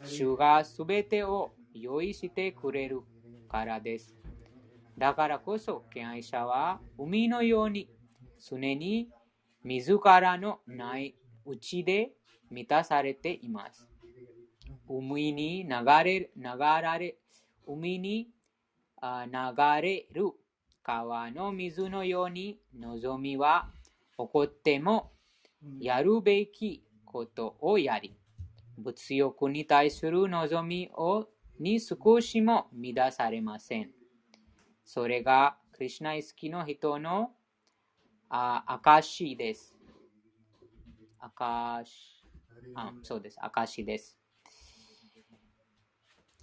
[0.05, 3.03] 主がすべてを用意してくれる
[3.49, 4.15] からです。
[4.97, 7.91] だからこそ、敬愛者は海のように
[8.39, 9.09] 常に
[9.65, 11.15] 自らのない
[11.45, 12.13] うちで
[12.51, 13.89] 満たされています。
[14.89, 15.71] 海に流
[16.05, 17.17] れ、流られ、
[17.67, 18.29] 海に
[19.03, 20.31] 流れる
[20.83, 23.71] 川の水のように望みは
[24.19, 25.11] 起こっても
[25.81, 28.15] やるべきことをやり、
[28.79, 33.91] 物欲に対する望みをに少しも乱されません。
[34.85, 37.31] それがクリュナイスキの人の
[38.29, 39.75] あ証です。
[41.19, 42.25] 証
[42.75, 43.39] あそうです。
[43.41, 44.19] 証です。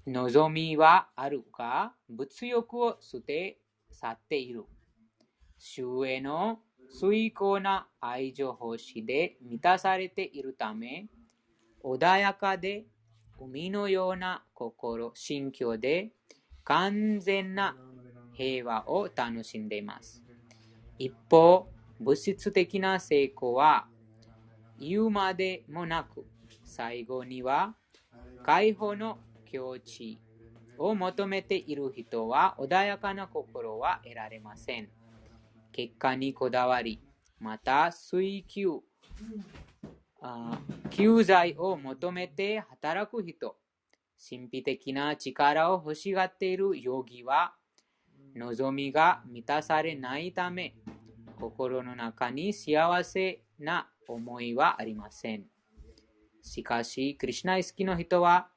[0.07, 3.59] 望みはあるが、物欲を捨て
[3.91, 4.63] 去っている。
[5.57, 11.07] 主への崇高な愛情奉仕で満たされているため、
[11.83, 12.85] 穏やかで
[13.39, 16.11] 海のような心、心境で
[16.63, 17.75] 完全な
[18.33, 20.23] 平和を楽しんでいます。
[20.97, 21.67] 一方、
[21.99, 23.87] 物質的な成功は
[24.79, 26.25] 言うまでもなく、
[26.63, 27.75] 最後には
[28.43, 30.19] 解放の境地
[30.77, 34.89] を求めている人は穏やかな心は得られません。
[35.71, 36.99] 結果にこだわり、
[37.39, 39.70] また追求、あ
[40.91, 43.57] 救済を求めて働く人、
[44.29, 47.55] 神秘的な力を欲しがっているヨギは、
[48.35, 50.75] 望みが満たされないため、
[51.39, 55.45] 心の中に幸せな思いはありません。
[56.43, 58.49] しかし、クリシュナ意識の人は、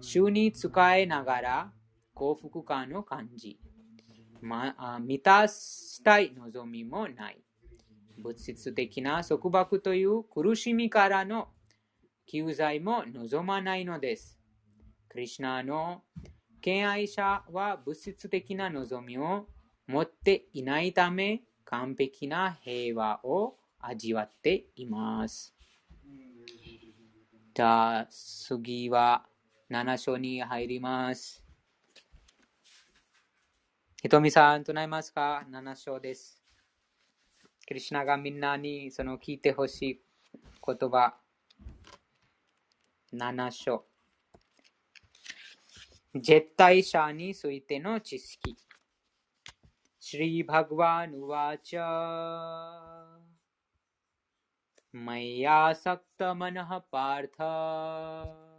[0.00, 1.72] 主に仕えながら
[2.14, 3.58] 幸福感を感じ、
[4.40, 7.40] ま、満たしたい望みもない。
[8.18, 11.48] 物質的な束縛という苦しみからの
[12.26, 14.38] 救済も望まないのです。
[15.08, 16.02] クリシュナの
[16.60, 19.46] 敬愛者は物質的な望みを
[19.86, 25.54] 持っていないため、完璧な平和を味わっています。
[27.54, 29.26] じゃあ、次は
[29.70, 31.44] 7章に入ります。
[34.02, 36.41] ひとみさん、唱えますか ?7 章です。
[37.66, 40.00] クリシナがみんなにその聞いてほしい
[40.64, 41.14] 言葉
[43.14, 43.84] 7章
[46.14, 48.56] 絶対者についての知識
[49.98, 51.82] シリバグワンワチャ
[54.92, 58.52] マヤサクタマナハパータ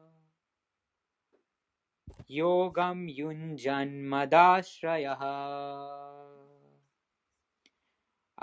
[2.28, 6.03] ヨガムユンジャンマダシラヤハ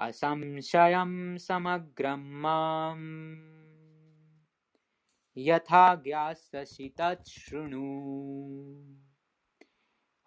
[0.08, 3.08] असंशयं समग्रं माम्
[5.38, 7.86] यथा ज्ञास्यसि तत् शृणु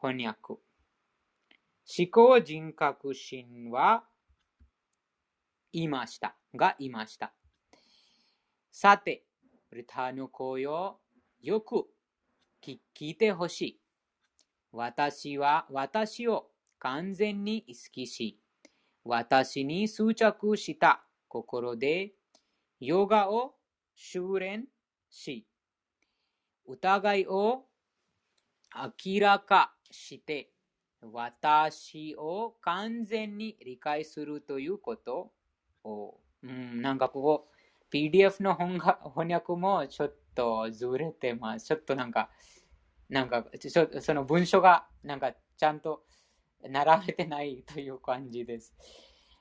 [0.01, 0.61] 翻訳
[1.85, 4.05] 思考人格心は
[5.73, 7.33] いましたがいました。
[8.71, 9.25] さて、
[9.71, 11.01] ブタの声を
[11.41, 11.87] よく
[12.63, 13.81] 聞いてほしい。
[14.71, 18.39] 私は私を完全に意識し、
[19.06, 22.14] 私に執着した心で
[22.80, 23.56] ヨガを
[23.96, 24.66] 修練
[25.10, 25.46] し、
[26.66, 27.66] 疑いを
[29.06, 30.52] 明らかして、
[31.02, 35.34] 私を完全に理解するということ
[35.84, 37.48] を、うん、なんかここ、
[37.92, 41.68] PDF の翻訳もちょっとずれてます。
[41.68, 42.30] ちょっとなんか、
[43.10, 43.46] なんか、
[44.02, 46.04] その文章がなんかちゃんと
[46.70, 48.74] 並べてないという感じです。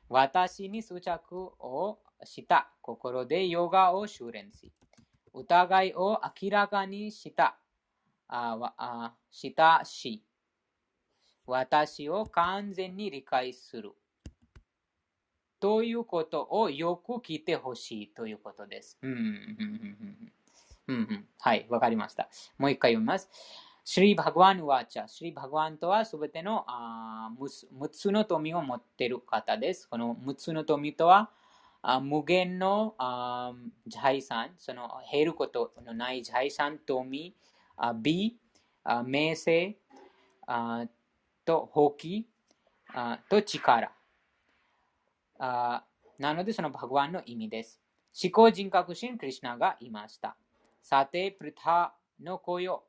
[0.08, 4.72] 私に執着をした心でヨガを修練し、
[5.34, 7.56] 疑いを明らかにした
[8.28, 10.22] ああしたし、
[11.46, 13.92] 私を完全に理解する。
[15.60, 18.98] ということをよく聞いてほしいということです。
[19.00, 19.16] うんうん
[20.88, 22.28] うんうんはい、わかりました。
[22.58, 23.30] もう一回読みます。
[23.84, 25.08] シリバグワンワーチャ。
[25.08, 29.88] シリバグワンとはすべてのあ6つの富を持っている方です。
[29.88, 31.30] この6つの富とは
[31.82, 33.52] あ無限のあ
[33.88, 37.34] 財産、その減ることのない財産、富、
[37.76, 38.38] あ美、
[38.84, 39.76] あ名声
[40.46, 40.86] あ
[41.44, 42.22] と放棄
[43.28, 43.90] と力。
[45.40, 45.84] あ
[46.20, 47.80] なので、そのバグワンの意味です。
[48.22, 50.36] 思考人格心クリシナがいました。
[50.80, 52.84] さて、プリタの声を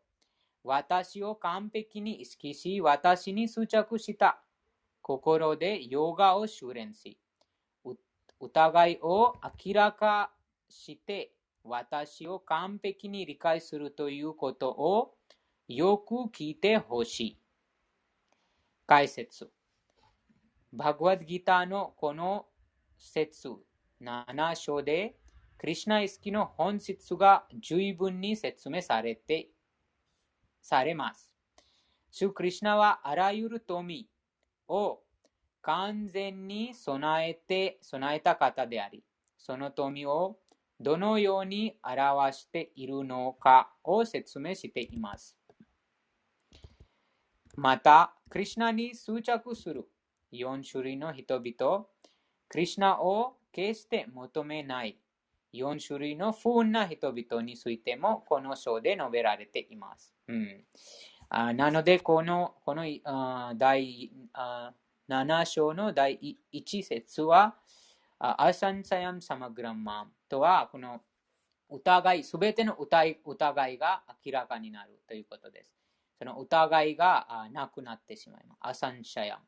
[0.64, 4.42] 私を完璧に意識し、私に執着した
[5.02, 7.20] 心でヨガを修練し、
[8.40, 10.32] 疑いを明らか
[10.70, 15.16] して私を完璧に理解するということを
[15.68, 17.40] よく聞いてほしい。
[18.86, 19.50] 解説。
[20.74, 22.48] バグワッドギターのこの
[22.98, 23.48] 説
[24.02, 25.16] 7章で、
[25.58, 29.50] クリシナ意識の本質が十分に説明されて、
[30.64, 31.36] されます。
[32.10, 34.10] 主クリシナはあらゆる富
[34.68, 35.00] を
[35.62, 39.04] 完全に備えて、備えた方であり、
[39.38, 40.38] その富を
[40.80, 45.38] どのように表しているのかを説明しています。
[47.56, 49.88] また、クリシナに執着する
[50.32, 51.86] 4種類の人々、
[52.50, 54.98] クリシナを決して求めない
[55.54, 60.14] 4種類の不運な人々についてもこの章で述べられています。
[60.28, 60.64] うん、
[61.30, 64.74] あなので、このこのあ第あ
[65.10, 67.56] 7章の第1節は、
[68.20, 71.02] アサンサヤムサマグラマンとは、この
[71.70, 75.76] 疑い、すべての疑いが明らかになるということです。
[76.18, 78.60] その疑いがなくなってしまいます。
[78.62, 79.40] アサンシャヤ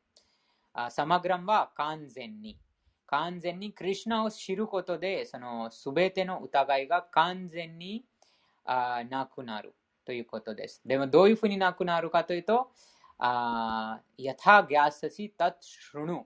[0.74, 0.90] ム。
[0.90, 2.58] サマグランは完全に。
[3.06, 8.04] 完全にクリュナを知ることで、そのすべての疑いが完全に
[8.66, 10.82] なくなるということです。
[10.84, 12.70] でもどういうふうになくなるかというと、
[13.18, 16.22] あやたギャスシタシュヌ。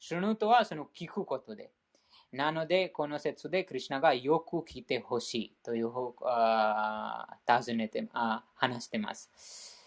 [0.00, 1.70] シュヌとはその聞くことで。
[2.32, 5.92] なので、この説でクリュナがよく聞いてほしいという
[6.24, 9.78] あ尋ねてあ話してます。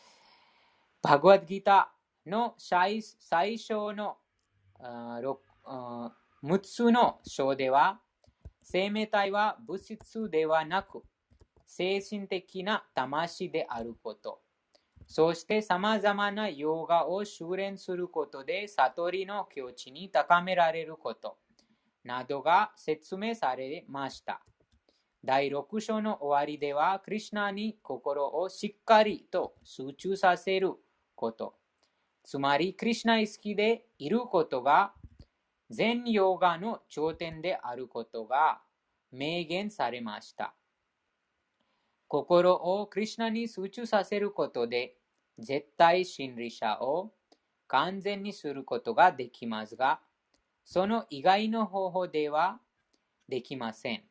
[1.01, 4.17] バグワッドギターの最初の
[6.45, 7.99] 6つの章では、
[8.61, 11.01] 生命体は物質ではなく、
[11.65, 14.41] 精神的な魂であること。
[15.07, 21.39] そして様々なヨガを修練することで悟りの境地に高められること。
[22.03, 24.39] などが説明されました。
[25.23, 30.73] 第6章の終わりでは、クリュナに心をしっかりと集中させる
[31.15, 31.55] こと。
[32.23, 34.93] つまり、クリュナ意識でいることが、
[35.69, 38.61] 全ヨガの頂点であることが
[39.11, 40.55] 明言されました。
[42.07, 44.95] 心をクリュナに集中させることで、
[45.39, 47.11] 絶対真理者を
[47.67, 49.99] 完全にすることができますが、
[50.63, 52.59] その以外の方法では
[53.27, 54.03] できません。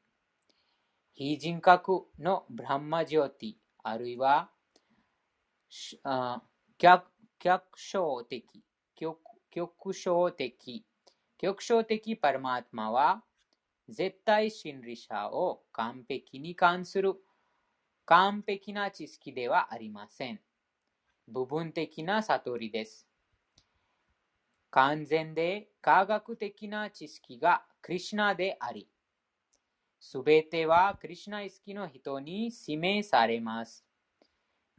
[1.15, 4.51] 非人格のブランマジョティ、あるいは
[6.79, 7.07] 逆
[7.77, 8.45] 小的、
[8.97, 10.85] 極小的、
[11.39, 13.23] 極小的パラマートマは
[13.89, 17.15] 絶対真理者を完璧に関する
[18.07, 20.41] 完璧な知識ではありません。
[21.27, 23.09] 部分的な悟りです。
[24.71, 28.89] 完全で科学的な知識がクリシナであり、
[30.01, 33.85] すべてはクリシナ意識の人に指名されます。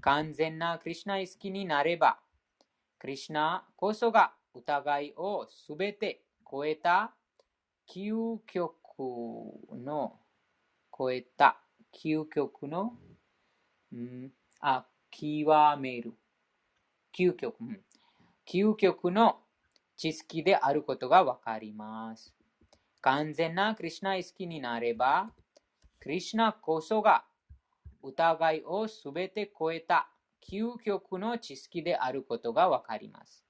[0.01, 2.20] 完全なクリシナ意識になれば、
[2.99, 7.14] クリシナこそが疑いをすべて超えた？
[7.89, 8.74] 究極
[9.74, 10.20] の
[10.98, 11.58] 超えた？
[11.93, 12.93] 究極の、
[13.93, 16.14] うん、あ、極める。
[17.18, 17.80] 究極、うん、
[18.46, 19.38] 究極の
[19.96, 22.34] 知識であることがわかります。
[23.00, 25.32] 完全なクリュナ意識になれば、
[26.02, 27.24] クリュナこそが
[28.04, 30.10] 疑いをすべて超えた
[30.52, 33.45] 究極の知識であることがわかります。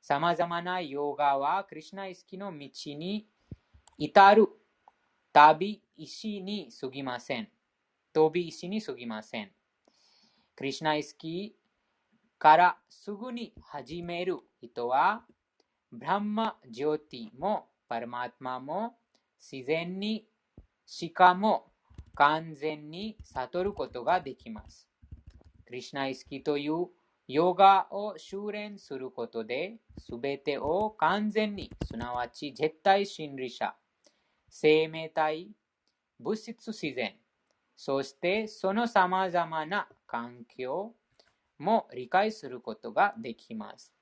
[0.00, 3.28] 様々なヨガはクリュナ意識の道に
[3.98, 4.48] 至る
[5.32, 7.48] 旅石に過ぎません。
[8.12, 9.50] 飛び石に過ぎません。
[10.56, 11.54] クリュナ意識
[12.38, 15.24] からすぐに始める人は
[15.92, 18.96] ブランマ・ジョーティもパラマートマも
[19.40, 20.26] 自然に
[20.84, 21.72] しかも
[22.14, 24.88] 完全に悟ることができます。
[25.66, 26.88] クリシナイスキという
[27.28, 33.74] ヨガを修練することで、すべてを完全に、すなわち絶対真理者、
[34.48, 35.50] 生命体、
[36.18, 37.14] 物質自然、
[37.76, 40.94] そしてその様々な環境
[41.58, 43.92] も理解することができます。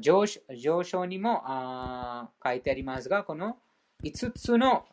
[0.00, 1.42] 上昇にも
[2.42, 3.58] 書いてありますが、この
[4.04, 4.86] 5つの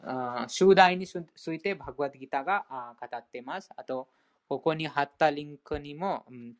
[0.48, 3.70] 集題についてバグワッドギターが語っています。
[3.76, 4.08] あと、
[4.50, 6.56] ここに貼ったリンクにも、うん、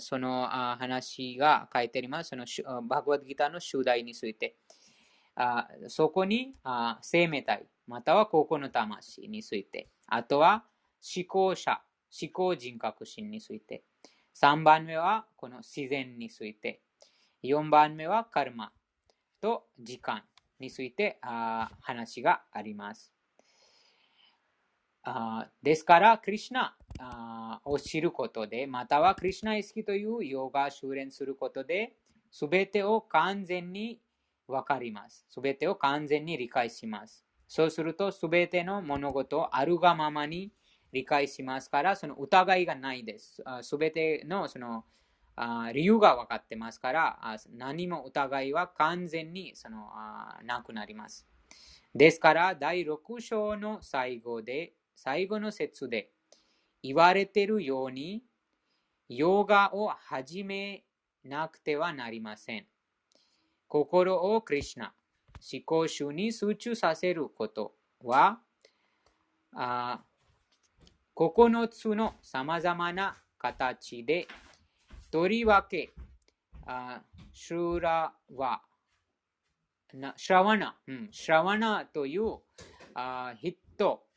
[0.00, 2.30] その話が書いてあります。
[2.30, 2.46] その
[2.82, 4.56] バグワッドギターの集題について。
[5.88, 6.54] そこに
[7.00, 9.88] 生命体、または高校の魂について。
[10.06, 10.64] あとは
[11.16, 11.80] 思考者、
[12.20, 13.84] 思考人格心について。
[14.34, 16.82] 3番目はこの自然について。
[17.44, 18.72] 4番目はカルマ
[19.40, 20.24] と時間
[20.58, 23.17] についてあ話があります。
[25.10, 31.94] あですから、クリュナを知ることで、またはクリュナ意識というヨガ修練することで、
[32.30, 34.00] すべてを完全に
[34.46, 35.24] わかります。
[35.30, 37.24] すべてを完全に理解します。
[37.46, 40.52] そうすると、すべての物事をあるがままに
[40.92, 43.42] 理解しますから、その疑いがないです。
[43.62, 44.84] すべてのその
[45.72, 49.88] 理由が分かってますから何も疑いは完全にその
[50.44, 51.26] なくなります。
[51.94, 56.10] ですから第6章の最後で最後の説で
[56.82, 58.24] 言われているように
[59.08, 60.82] ヨガを始め
[61.24, 62.66] なくてはなりません。
[63.68, 64.92] 心をクリシナ、
[65.52, 68.40] 思考集に集中させることは
[69.54, 70.00] あ
[71.14, 74.26] 9つの様々な形で
[75.12, 75.90] とりわけ、
[76.66, 78.62] あシューラは
[79.94, 82.38] な、シラワナ、うん、シラワナという
[82.94, 84.07] あヒット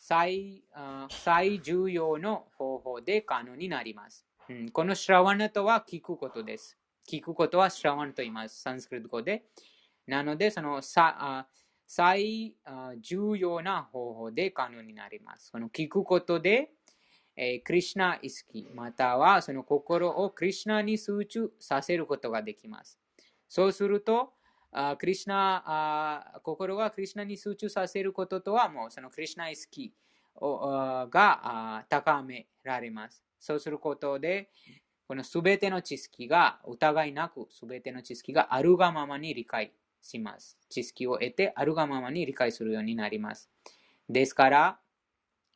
[0.00, 0.64] 最
[1.10, 4.26] 最重要の方法で可能になります。
[4.48, 6.78] うん、このシラワナとは聞くことです。
[7.06, 8.62] 聞くことはシラワナと言います。
[8.62, 9.44] サンスクリット語で。
[10.06, 11.46] なので、そのさ
[11.86, 12.56] 最
[13.00, 15.50] 重要な方法で可能になります。
[15.50, 16.70] その聞くことで、
[17.36, 22.98] えークリシナ意識、またはその心をクリシナに集中させることができます。
[23.48, 24.32] そうすると、
[24.72, 29.92] あクリシナあ心がクリシナに集中させることとはもうそのクリシナ意識
[30.36, 33.24] をが高められます。
[33.38, 34.50] そうすることで、
[35.08, 40.56] このすべての知識が疑いなくすべての知識があるがままに理解します。
[40.68, 43.50] 知識を得てあるがままに理解するようになります。
[44.08, 44.80] ですから、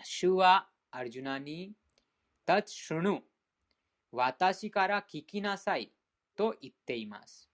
[0.03, 1.73] 主はアルジュナに、
[2.45, 3.23] タチシュヌ、
[4.12, 5.93] 私から聞きなさい
[6.37, 7.49] と言っています。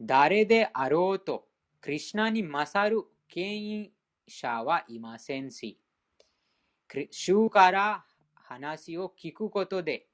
[0.00, 1.48] 誰であろうと、
[1.80, 3.92] クリシナに勝る権威
[4.28, 5.80] 者はいませんし、
[6.86, 10.06] クリ主から話を聞くことで、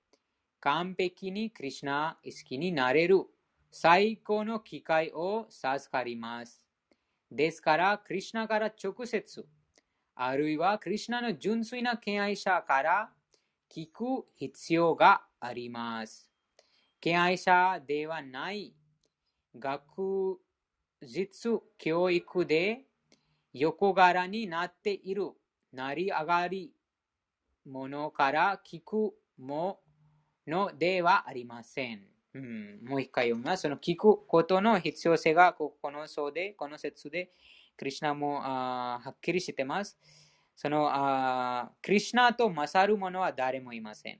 [0.60, 3.26] 完璧にクリシナ意識になれる
[3.70, 6.64] 最高の機会を授かります。
[7.30, 9.46] ですから、クリシナから直接、
[10.14, 13.10] あるいはクリシナの純粋な敬愛者から
[13.70, 16.30] 聞く必要があります。
[17.00, 18.74] 敬愛者ではない
[19.58, 20.38] 学
[21.02, 22.84] 術教育で
[23.52, 25.30] 横柄になっている
[25.72, 26.72] 成り上がり
[27.64, 29.80] 者から聞くも
[30.46, 32.02] のではありません。
[32.34, 33.62] うん、もう一回読みます。
[33.62, 37.30] その聞くことの必要性がこの章で、この説で、
[37.76, 39.96] クリシナもあはっきりしてます。
[40.56, 44.18] そのあクリシナと勝る者は誰もいません。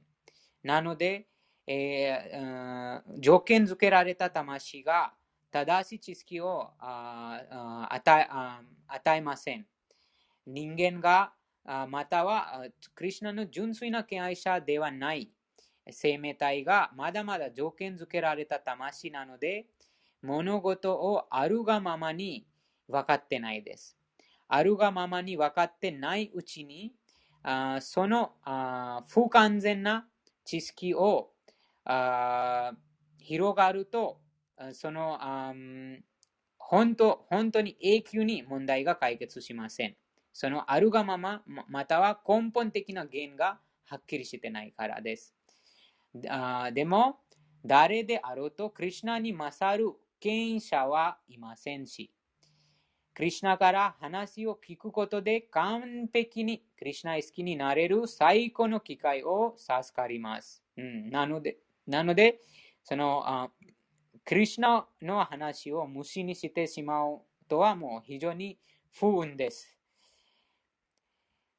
[0.63, 1.27] なので、
[1.67, 5.15] えー条件付けられた魂が
[5.55, 9.69] 正しい知識をああ与えあ与えません。
[10.47, 11.33] 人間が
[11.65, 12.65] あまたは
[12.97, 15.31] クリシナの純粋な敬愛者ではない
[15.89, 19.67] 生命体がまだまだ条件付けられた魂なので
[20.23, 22.49] 物事をあるがままに
[22.89, 23.97] 分かってないです。
[24.49, 26.93] あるがままに分かってないうちに
[27.45, 30.09] あそのあ不完全な
[30.45, 31.31] 知識を
[31.85, 32.73] あ
[33.21, 34.24] 広がると
[34.73, 35.19] その
[36.59, 39.97] 本当本当に永久に問題が解決しません。
[40.33, 45.35] そのあるがまま、または根本的な原因がはっきりしてないからです。
[46.29, 47.21] あでも、
[47.65, 52.11] 誰であろうと、クリシナに勝る権威者はいませんし、
[53.15, 60.65] クリシナから話を聞くことで完璧にクリシナ意識になれる最高の機会を授かります。
[60.77, 62.41] うん、なので、なので
[62.83, 63.51] そのあ
[64.25, 68.59] クリシナの話を無視にしてしまうとはもう非常に
[68.91, 69.79] 不運です。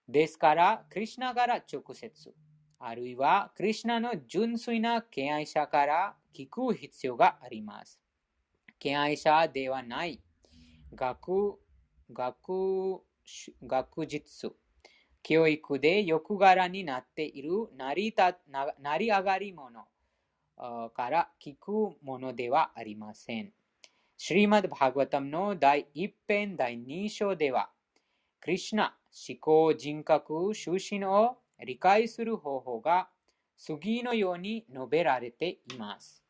[0.08, 2.34] ですから、クリシナから直接、
[2.80, 8.00] あるいはクリシナの純粋な敬愛者から聞く必要があります。
[8.80, 10.20] 敬愛者ではない
[10.96, 11.60] 学
[12.12, 13.02] 学
[13.64, 14.56] 学術、
[15.22, 18.38] 教育で欲柄になっている成りた
[18.80, 19.86] 成り上がり者
[20.57, 23.53] から聞くものではありません。
[24.17, 27.71] シリマド・バーガワタムの第一編第二章では、
[28.41, 28.95] クリシナ、
[29.29, 33.09] 思考、人格、修身を理解する方法が
[33.57, 36.23] 次のように述べられています。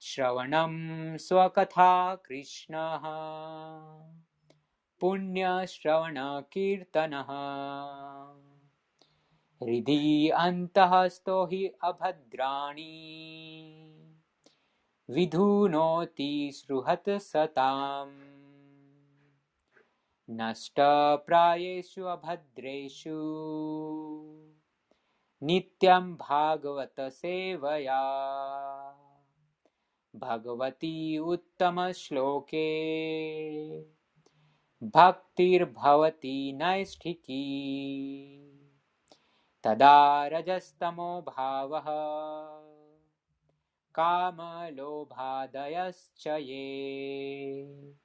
[0.00, 3.04] श्रवणं स्वकथा कृष्णः
[5.00, 5.70] पुण्यश्रवणकीर्तनः
[9.63, 12.83] हृदि अन्तःस्थो हि अभद्राणि।
[15.09, 18.19] विधुनोति सृहत सताम्।
[20.29, 23.09] नष्टप्रायेषु अभद्रेषु।
[25.43, 28.01] नित्यं भागवतसेवया
[30.15, 32.67] भगवती उत्तमश्लोके
[34.83, 37.53] भक्तिर्भवति नैष्ठिकी
[39.63, 41.85] तदा रजस्तमो भावः।
[43.95, 47.95] कामलोभादयश्च ये।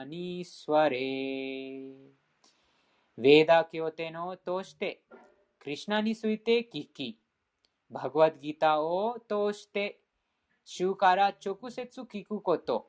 [3.19, 5.01] ウェーダ教典を通して
[5.59, 7.19] クリュナについて聞き、
[7.89, 9.99] バグワッドギターを通して
[10.63, 12.87] 主から直接聞くこと、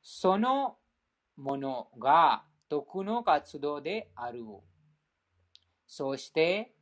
[0.00, 0.76] その
[1.36, 4.44] ものが徳の活動である。
[5.88, 6.76] そして、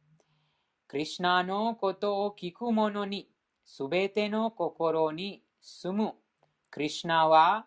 [0.86, 3.30] クリュナのことを聞く者に、
[3.64, 6.12] すべての心に住む。
[6.70, 7.64] クリュナは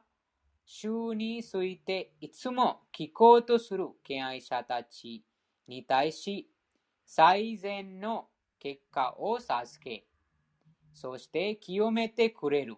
[0.70, 5.24] 主についていつも聞こうとする敬愛者たち
[5.65, 6.49] に対し
[7.05, 8.28] 最善の
[8.59, 10.05] 結果を授け、
[10.93, 12.76] そして清めてくれる。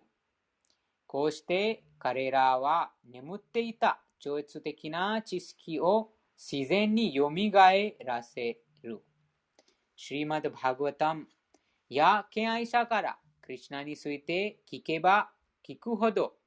[1.07, 9.01] こうして彼らは眠っていた超越的な知識を自然によみがえらせる。
[9.95, 11.25] シリマド・バグワタム
[11.89, 15.31] や敬愛者からクリュナについて聞けば
[15.67, 16.38] 聞くほど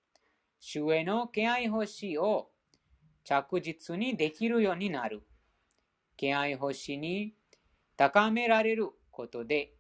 [0.65, 2.49] 主への敬愛星を
[3.25, 5.25] 着実にできるようになる。
[6.17, 7.35] 敬愛星に
[7.97, 9.75] 高められることで、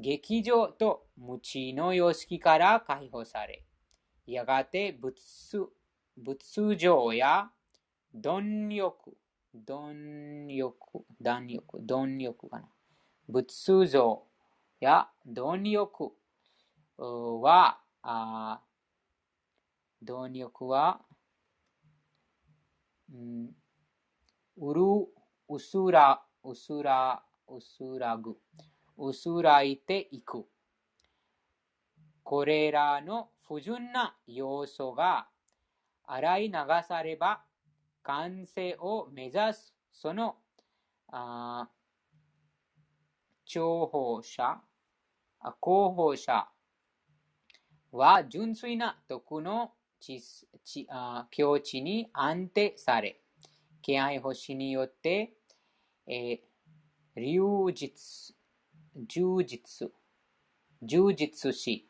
[0.00, 3.64] 劇場と無知の様式から解放され、
[4.26, 5.20] やがて仏
[6.16, 7.52] 仏情や
[8.12, 9.16] 貪欲、
[9.54, 12.68] 貪欲、貪欲、貪欲かな。
[13.28, 14.24] 仏像
[14.80, 16.10] や貪欲
[16.98, 18.60] は、あ
[20.02, 21.00] 貪欲は、
[23.12, 23.50] うん、
[24.56, 24.82] うる、
[25.48, 28.36] うすら、うすら、うすらぐ、
[28.96, 30.46] うすらいていく。
[32.22, 35.28] これらの不純な要素が
[36.04, 36.54] 洗い流
[36.86, 37.40] されば
[38.02, 40.36] 完成を目指すその
[41.10, 41.68] あ
[43.46, 44.60] 重宝者、
[45.58, 46.46] 候補者
[47.92, 49.72] は純粋な徳の
[51.30, 53.20] 境地に安定され、
[53.82, 55.34] 気合星によって、
[56.06, 58.34] えー、流実、
[59.08, 59.90] 充実、
[60.82, 61.88] 充実し、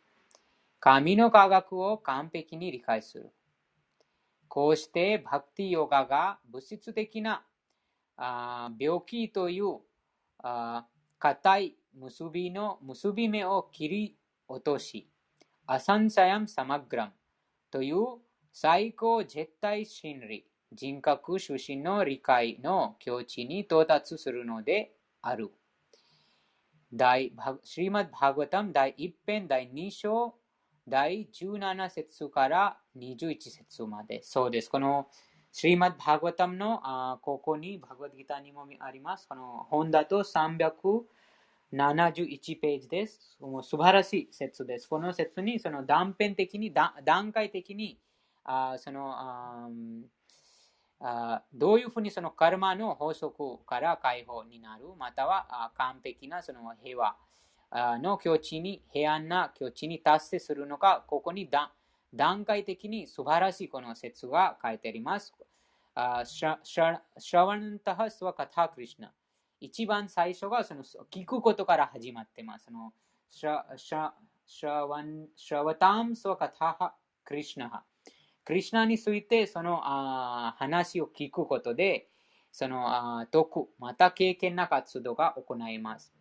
[0.80, 3.30] 神の科学を完璧に理解する。
[4.48, 7.44] こうしてバクティヨガが物質的な
[8.16, 9.80] あ病気という
[11.18, 14.16] 硬い結びの結び目を切り
[14.48, 15.10] 落とし、
[15.66, 17.12] アサンサヤムサマグラム
[17.70, 17.96] という
[18.52, 24.92] 最高絶対真理、人格出身の理解の境地に到達するので
[25.22, 25.50] ある。
[26.92, 27.32] 第
[27.64, 30.34] シリマッバーガタム第1編第2章
[30.88, 34.22] 第17節から21節まで。
[34.22, 34.70] そうです。
[34.70, 35.08] この
[35.52, 39.28] シリマッバーガタムのあここにバグワッドギターにもあります。
[39.28, 40.72] この本だと300
[41.72, 43.36] 71ページです。
[43.40, 44.88] もう素晴らしい説です。
[44.88, 46.72] この説にその断片的に、
[47.04, 47.98] 段階的に、
[48.44, 49.14] あその
[51.00, 57.16] あどういうふうにそのカルマの法則から解放になる、または完璧なその平和
[57.98, 61.50] の境地に、平安な境地に達成するのか、ここに
[62.14, 65.34] 段階的に素晴らしいこの説が書いてあります。
[66.24, 69.12] シャワンタハスワカタクリシナ。
[69.60, 72.66] 一番最初がその聞くことから始まってます。
[72.66, 72.92] その
[73.30, 74.10] シャシャ
[74.46, 76.94] シャワンシャワタムスワカタハ
[77.24, 77.82] クリシナハ。
[78.44, 82.08] クリシナについてそのあ話を聞くことで、
[82.50, 86.14] そのあ徳、また経験な活動が行います。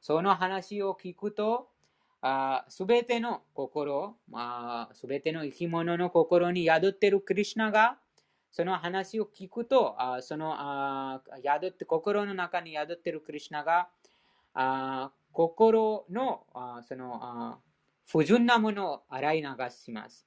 [0.00, 1.68] その話を聞くと、
[2.68, 4.16] すべての心、
[4.94, 7.98] すべての生き物の心に宿っているクリシナが
[8.50, 13.88] その話を聞くと、あそのあ宿って心の中に宿っているクリュナが
[14.54, 17.58] あ心のあそのあ
[18.06, 20.26] 不純なものを洗い流します。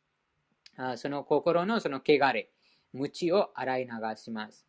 [0.77, 2.49] あその心のその汚れ、
[2.93, 4.65] 無知を洗い流します。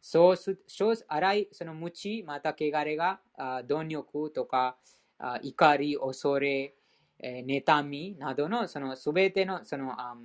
[0.00, 4.76] そうす、そう洗い、その無知、また汚れが、あ貪欲とか、
[5.18, 6.74] あ怒り、恐れ、
[7.20, 10.16] えー、妬みなどのそのすべてのその、あ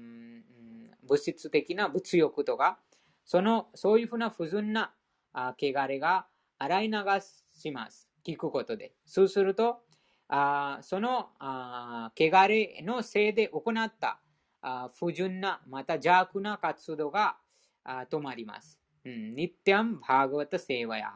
[1.08, 2.80] 物質的な物欲とか、
[3.26, 4.94] その、そういうふうな不純な
[5.34, 6.28] あ汚れが
[6.60, 6.98] 洗い流
[7.54, 8.08] します。
[8.26, 8.94] 聞くことで。
[9.06, 9.82] そうすると、
[10.30, 14.20] あそのあ汚れのせいで行った
[14.62, 17.38] あ不純な、また邪悪な活動が
[17.84, 18.80] あ止まります。
[19.06, 21.12] うんニッティアムバーガワタセーワヤ。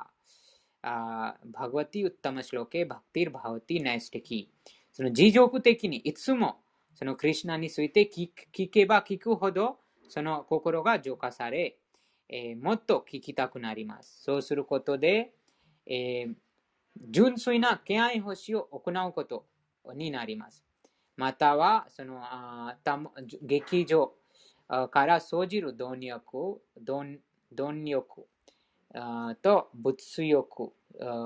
[0.82, 4.77] バーガワティウッタマシロケバクティルバーワティナイステキー。
[4.98, 6.58] その持続的にいつも
[6.96, 8.32] そのクリュナについて聞
[8.72, 9.78] けば聞くほど、
[10.10, 11.78] その心が浄化され、
[12.30, 14.24] えーもっと聞きたくなります。
[14.24, 15.34] そうすることで、
[15.86, 16.34] えー
[17.12, 19.46] 純粋な敬愛欲しを行うこと
[19.94, 20.66] になります。
[21.16, 23.00] または、そのあた
[23.44, 24.16] 劇場
[24.90, 27.20] から生じる貪欲、貪
[27.54, 28.26] 貪欲
[29.44, 30.74] と物欲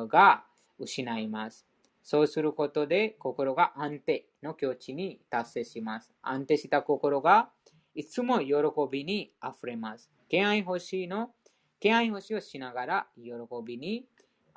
[0.09, 0.43] が
[0.77, 1.70] 失います。
[2.03, 6.11] そうすることで心が安定の境地に達成します。
[6.21, 7.49] 安定した心が
[7.93, 8.53] いつも喜
[8.91, 10.11] びに溢れます。
[10.29, 11.31] 敬愛欲しいの
[11.79, 13.31] 敬愛欲しいをしながら喜
[13.65, 14.05] びに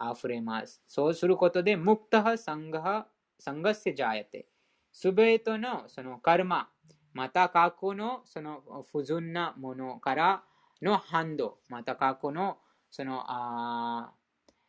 [0.00, 0.82] 溢れます。
[0.86, 3.06] そうすることで、ムクタハサンガハ
[3.38, 4.46] サンガセジャヤテ。
[4.92, 6.68] すべてのそのカルマ、
[7.12, 10.44] また過去のその不純なものから
[10.82, 12.58] の反動、また過去の
[12.90, 14.12] そのあ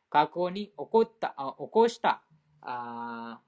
[0.09, 2.23] 過去に起こったあ起こした
[2.61, 3.39] あ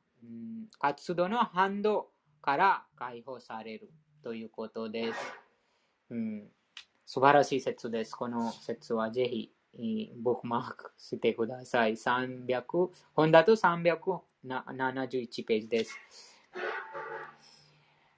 [0.80, 2.10] 活動の反動
[2.42, 3.92] から解放される
[4.24, 5.20] ということです。
[6.10, 6.48] うん、
[7.06, 8.16] 素晴らしい説です。
[8.16, 11.94] この説はぜひ、えーブックマークしてください。
[11.94, 15.98] 300本だと371ページです。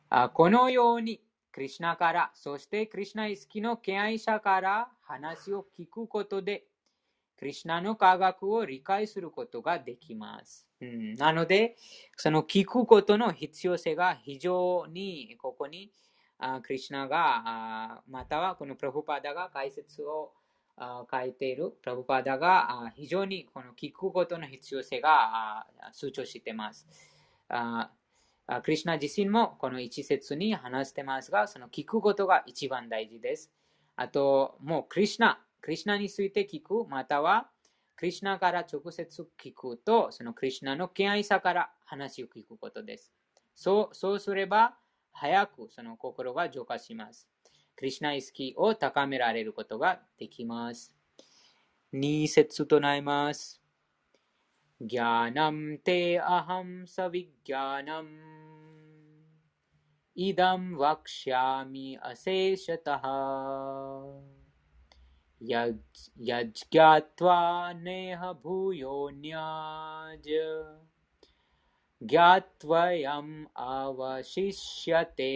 [0.09, 1.21] あこのように、
[1.51, 6.65] クリシュナから、そしてクリシュナイスキの敬愛者から話を聞くことで、
[7.37, 10.68] クリシュナの科学を理解することができます。
[10.81, 11.75] うん、なので、
[12.15, 15.91] その聞くことの必要性が非常にここに
[16.37, 20.31] あクリシュナが、あまたはこのプラブパダが解説を
[20.77, 26.87] あ書いているプラブパダがあ非常にこの聞くことの必要性があ主張しています。
[27.49, 27.91] あ
[28.63, 33.51] クリシュナ自身もこの一節に話してますが、その聞くことが一番大事です。
[33.95, 37.49] あと、もうクリュナ、クリュナについて聞く、または
[37.98, 43.12] クリシュナから直接聞くと、そのクリシュナの敬愛さから話を聞くことです。
[43.54, 44.76] そうそうすれば、
[45.12, 47.28] 早くその心が浄化します。
[47.76, 50.94] クリシュナ意識を高められることができます。
[51.92, 53.60] 2節となります。
[54.80, 58.10] ज्ञानं ते अहं सविज्ञानम्
[60.16, 63.04] इदं वक्ष्यामि अशेषतः
[65.42, 70.26] यज्- यज्ञात्वा नेह भूयोऽन्याज
[72.02, 75.32] ज्ञात्वयम् अवशिष्यते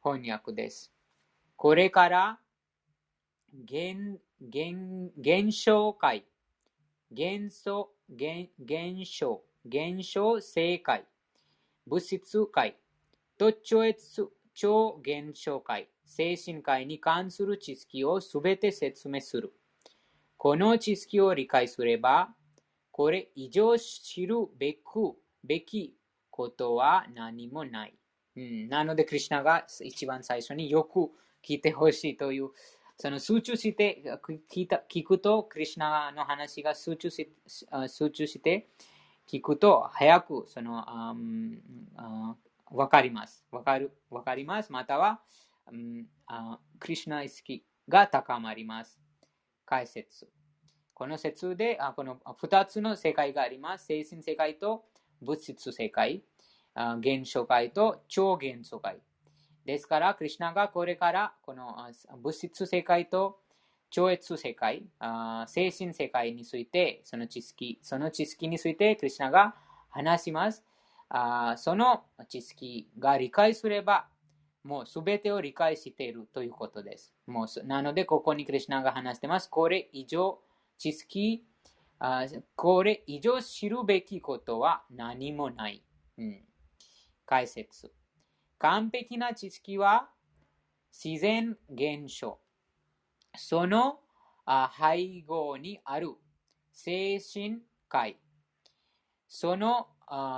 [0.00, 0.92] 翻訳です。
[1.56, 2.40] これから
[3.52, 6.24] 現現現象界、
[7.12, 11.04] 現象、現現象、現象正解、
[11.86, 12.76] 物質界
[13.36, 19.51] と超越超現象界、 精神界に関する知識をすべて説明する。
[20.37, 22.29] この知識を理解すれば、
[22.91, 25.95] これ以上知るべくべき
[26.29, 27.95] ことは何もない。
[28.35, 31.09] うん、なので、クリュナが一番最初によく
[31.43, 32.49] 聞いてほしいという、
[32.97, 34.03] その集中して
[34.51, 37.27] 聞いた聞くと、クリュナの話が集中し
[37.87, 38.69] 集中して
[39.27, 41.57] 聞くと、早くその、あん
[41.95, 42.35] あ
[42.69, 43.45] わかります。
[43.51, 44.71] わかる、わかります。
[44.71, 45.21] または、
[46.27, 48.99] あクリュナ意識が高まります。
[49.65, 50.29] 解説。
[50.93, 53.85] この説で、あこの2つの世界があります。
[53.85, 54.85] 精神世界と
[55.21, 56.23] 物質世界。
[56.75, 58.99] あ現象界と超現象界。
[59.65, 61.77] ですから、クリュナがこれからこの
[62.21, 63.39] 物質世界と
[63.89, 69.55] 超越世界、あ精神世界について、その知識、その知識についてクリュナが
[69.89, 70.63] 話します。
[71.09, 74.07] あその知識が理解すれば、
[74.63, 77.13] もうすべてを理解しているということです。
[77.27, 79.49] もうなので、ここにクリュナが話してます。
[79.49, 80.39] これ以上
[80.77, 81.45] 知識、
[81.99, 85.83] あこれ以上知るべきことは何もない。
[86.17, 86.45] うん
[87.25, 87.93] 解説。
[88.57, 90.09] 完璧な知識は
[90.91, 92.39] 自然現象。
[93.35, 93.99] その
[94.45, 96.11] あ背後にある
[96.71, 97.59] 精神
[97.89, 98.17] 界。
[99.27, 99.87] その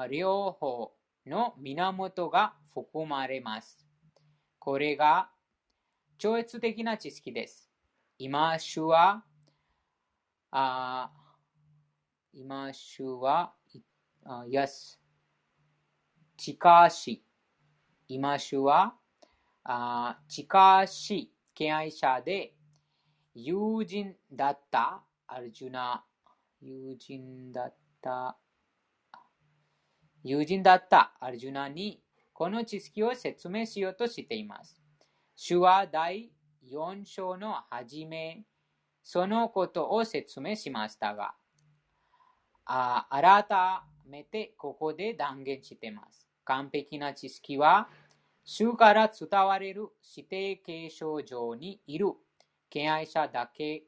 [0.09, 0.93] 両方
[1.27, 3.84] の源が含まれます。
[4.65, 5.29] これが
[6.17, 7.69] 超越的な知識です。
[8.17, 9.23] 今主は、
[10.49, 11.11] あ
[12.33, 13.81] 今主は、い
[14.23, 14.97] あ yes
[16.35, 17.23] 近し。
[18.07, 18.95] 今主は、
[19.63, 22.55] あ近しい敬愛者で
[23.35, 26.03] 友人だったアルジュナ、
[26.59, 28.35] 友人だった、
[30.23, 32.01] 友人だったアルジュナに
[32.35, 34.77] この知識を説明しようとしています。
[35.37, 36.33] 主は第
[36.69, 38.43] 4章の初め、
[39.01, 41.33] そのことを説明しましたが、
[42.65, 43.45] あ改
[44.05, 46.27] めてここで断言しています。
[46.43, 47.87] 完璧な知識は
[48.43, 52.07] 主から伝われる指定継承上にいる
[52.69, 53.85] 敬愛者だけ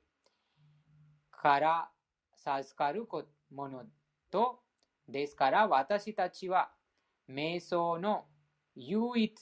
[1.31, 1.89] から
[2.37, 3.05] 授かる
[3.53, 3.83] もの
[4.31, 4.61] と、
[5.09, 6.69] ですから私たちは
[7.29, 8.23] 瞑想の
[8.79, 9.33] 唯一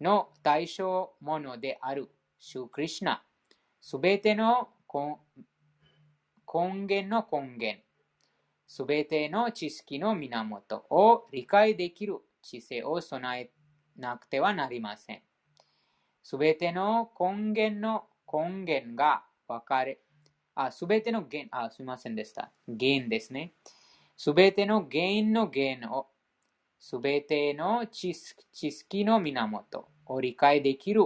[0.00, 3.22] の対象ものであるシュクリシナ、
[3.80, 7.82] すべての根源の根源、
[8.66, 13.50] すべての知識の源を理解できる知性を備え
[13.96, 15.22] なくてはなりません。
[16.22, 20.00] すべての根源の根源が分かれ、
[20.54, 22.52] あ、すべての原、あ、すみませんでした。
[22.66, 23.54] 原ですね。
[24.16, 26.08] すべての原因の原を、
[26.78, 31.02] すべての知識の源を理解できる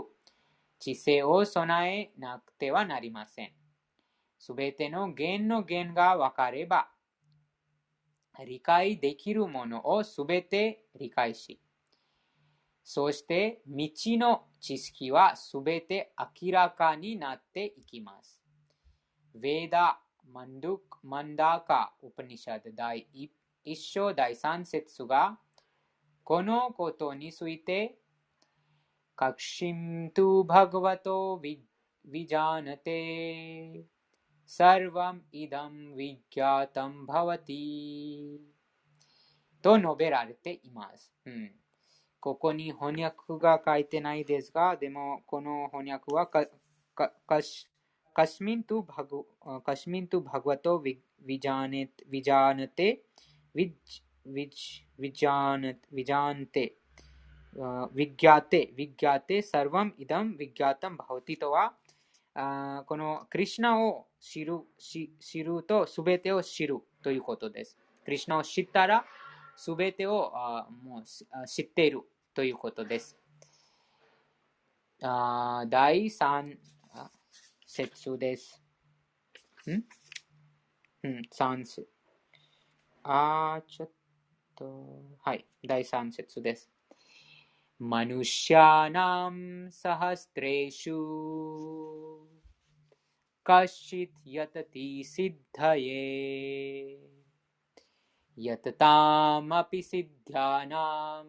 [0.78, 3.52] 知性を備えなくてはなりません。
[4.38, 6.88] すべての原の原が分かれば、
[8.44, 11.60] 理解できるものをすべて理解し、
[12.82, 18.40] そして道の知識はすべて明らかになっていきます。
[19.36, 20.00] ヴェーダ・
[20.32, 23.06] マンドゥク・マンダーカ・ウパニシャド第
[23.62, 25.38] 一章第三節が
[26.30, 27.96] このことについて
[29.16, 33.84] 確信とバグワトヴィジャナテ
[34.46, 38.38] サルヴァムイダムヴィギャタムバワティ
[39.60, 41.12] と述べられています。
[41.26, 41.50] うん
[42.20, 46.28] ここに翻訳が書いてないですが、でもこの翻訳は
[47.26, 49.24] カシミントバグ
[49.64, 53.02] カシミントバグワトヴィジャネヴィジャーネテ
[53.56, 56.76] ヴィジャーネテ
[57.56, 61.74] ヴィギャテ、ヴィギャテ、サルヴァム、イダム、ヴィギャタム、バホティとは、
[62.86, 67.76] このクリシナを知る知るとすべてを知るということです。
[68.04, 69.04] クリシナを知ったら
[69.56, 71.04] すべてをあもう
[71.46, 72.02] 知っている
[72.32, 73.18] ということです。
[75.02, 76.56] あ第3
[77.66, 78.62] 節です。
[79.66, 79.84] ん
[81.02, 81.88] うん、3節。
[83.02, 83.92] あちょっと、
[85.23, 86.75] はい、第3節です。
[87.81, 89.33] मनुष्याणां
[89.69, 90.99] सहस्रेषु
[93.45, 95.99] कश्चित् यतति सिद्धये
[98.37, 101.25] यततामपि सिद्ध्यानां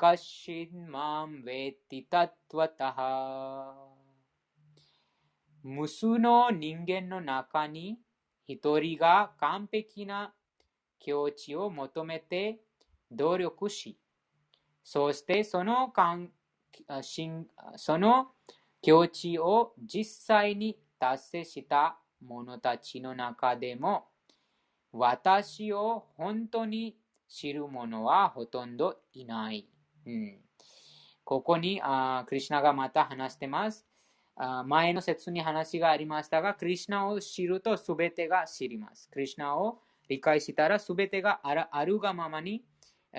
[0.00, 3.00] कश्चिन् मां वेत्ति तत्त्वतः
[5.64, 7.98] 無数の人間の中に
[8.46, 10.34] 一人が完璧な
[10.99, 12.59] 境地を求めて
[13.11, 13.97] 努力し、
[14.83, 15.93] そしてその
[17.75, 18.31] その
[18.81, 24.05] 境地を実際に達成した者たちの中でも
[24.91, 26.97] 私を本当に
[27.27, 29.67] 知る者はほとんどいない。
[30.05, 30.39] うん、
[31.23, 33.85] ここにあクリュナがまた話してます。
[34.35, 39.09] あ前の説に話がありましたが、クリュナを知ると全てが知ります。
[39.11, 42.63] クリュナを理解したら全てがあるがままに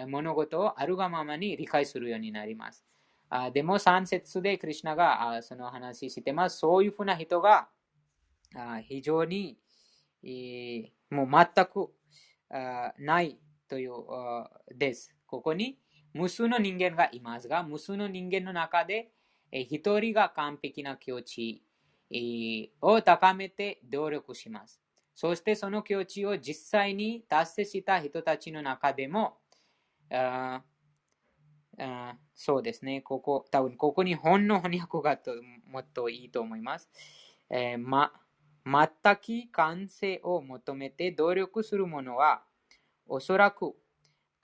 [0.09, 2.85] 物事をあるがままに理解するようになります。
[3.29, 6.59] あでも3節でクリュナがあその話してます。
[6.59, 7.69] そういうふうな人が
[8.57, 9.57] あ非常に、
[10.25, 11.91] えー、もう全く
[12.51, 13.39] あない
[13.69, 13.93] という
[14.77, 15.15] です。
[15.27, 15.79] ここに
[16.13, 19.13] 無数の人間がいますが、無数の人間の中で
[19.53, 21.63] 一人が完璧な境地
[22.81, 24.80] を高めて努力します。
[25.21, 29.37] そしてその境地を実際に達成した人たちの中でも、
[30.11, 30.63] あ
[31.79, 33.03] あそうですね。
[33.03, 35.33] ここ、多分ここに本の翻訳がと
[35.67, 36.89] もっといいと思います。
[37.51, 38.15] えー、ま、
[38.65, 42.43] 全く完成を求めて努力する者は、
[43.07, 43.75] おそらく、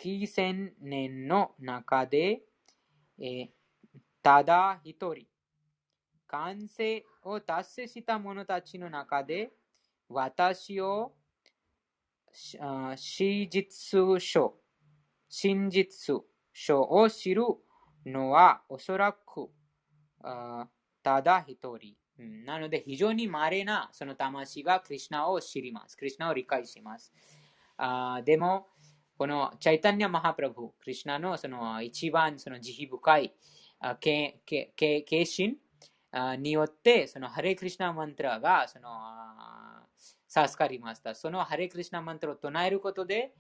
[0.05, 2.43] 幾千年の中で、
[3.19, 3.49] えー、
[4.23, 5.25] ただ一人、
[6.27, 9.53] 完成を達成した者たちの中で、
[10.09, 11.13] 私を
[12.33, 14.55] 史実書、
[15.29, 17.43] 真実書を知る
[18.05, 19.51] のはおそらく
[21.03, 21.97] ただ一人。
[22.47, 25.97] なので非常に稀なその魂がクリュナを知ります。
[25.97, 27.13] クリュナを理解します。
[27.77, 28.69] あでも、
[29.19, 33.35] このチャイタニア・マハプラブ、クリュナのその一番その慈悲深い
[34.01, 34.41] 敬
[35.27, 35.57] 心
[36.39, 38.89] によって、そのハレクリシナマントラがその
[40.43, 41.15] 授かりました。
[41.15, 43.33] そのハレクリシナマントラを唱えることで、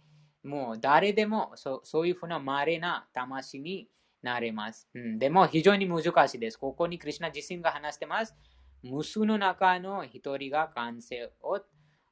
[0.42, 3.88] もう誰でもそそういうふうな稀な魂に
[4.22, 5.18] なれます、うん。
[5.18, 6.56] でも非常に難しいです。
[6.56, 8.34] ここにクリュナ自身が話してます。
[8.82, 11.60] 無数の中の一人が完成を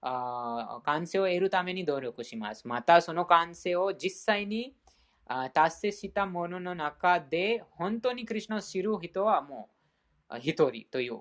[0.00, 2.68] あ完成を得るために努力します。
[2.68, 4.74] またその完成を実際に
[5.26, 9.70] あ達成したものの中で、本当にクリュナを知る人はも
[10.30, 11.20] う一人という、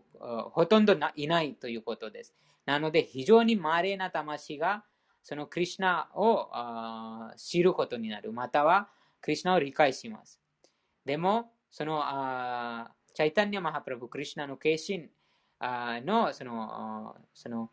[0.51, 2.34] ほとんどいないということです。
[2.66, 4.84] なので、非常に稀な魂が
[5.22, 6.49] そのクリュナを
[7.38, 8.32] 知ることになる。
[8.32, 8.89] または、
[9.22, 10.39] クリュナを理解します。
[11.05, 12.01] でも、その
[13.14, 15.09] チャイタニア・マハプラブ、クリュナの化身
[15.61, 17.72] のそのその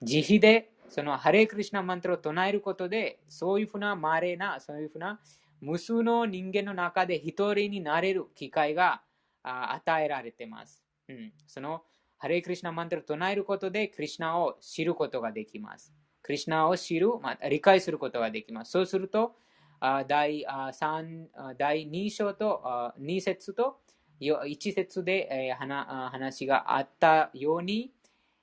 [0.00, 5.20] 慈悲でそのハレクリシナマントを唱えることで、そういうふうな稀な、そういうふうな
[5.60, 9.02] 無数の人間の中で一人になれる機会が
[9.42, 10.82] 与えられています。
[11.08, 11.82] うん、その
[12.18, 15.94] ハレイクリシナマントを唱えることで、クリシナを知ることができます。
[16.22, 18.72] クリシナを知る、まあ、理解することができます。
[18.72, 19.36] そうすると、
[19.80, 23.80] 第3第2章と2節と
[24.20, 27.92] 1節で話があったように、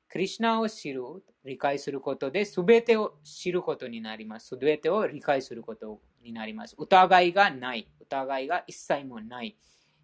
[0.07, 1.01] クリシナを知る、
[1.43, 4.47] 理解することで、すべてを知ることになります。
[4.47, 6.75] すべてを理解することになります。
[6.79, 7.87] 疑いがない。
[7.99, 9.57] 疑いが一切もない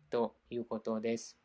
[0.09, 1.37] ということです。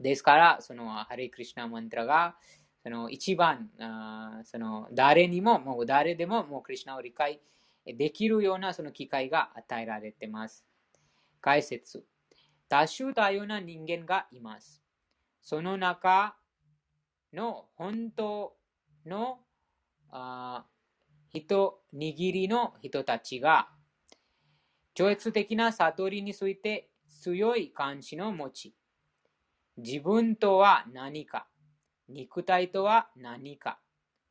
[0.00, 2.36] ですから、そのハレクリシナマントラが、
[2.82, 7.40] その一番、あその誰にも、もう誰でも、もうクリシナを理解
[7.84, 10.64] できるようなその機会が与えられています。
[11.40, 12.04] 解説。
[12.68, 14.82] 多種多様な人間がいます。
[15.40, 16.36] その中
[17.32, 18.56] の本当
[19.04, 19.38] の
[20.10, 20.64] あ
[21.30, 23.68] 人、握りの人たちが、
[24.94, 28.74] 超越的な悟りについて強い関心を持ち、
[29.78, 31.46] 自分とは何か、
[32.08, 33.78] 肉体とは何か、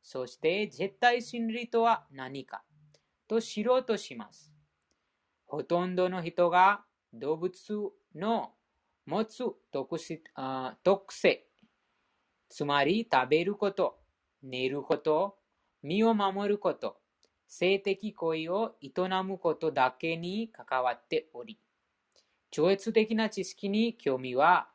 [0.02, 2.64] そして絶対真理とは何か、
[3.28, 4.52] と知ろうとします。
[5.46, 7.52] ほとんどの人が動物
[8.14, 8.52] の
[9.06, 9.96] 持つ特
[10.82, 11.46] 特性。
[12.48, 14.00] つまり食べること、
[14.42, 15.38] 寝ること、
[15.82, 16.96] 身を守ること、
[17.46, 18.92] 性的行為を営
[19.22, 21.60] むことだけに関わっており、
[22.50, 24.68] 超越的な知識に興味は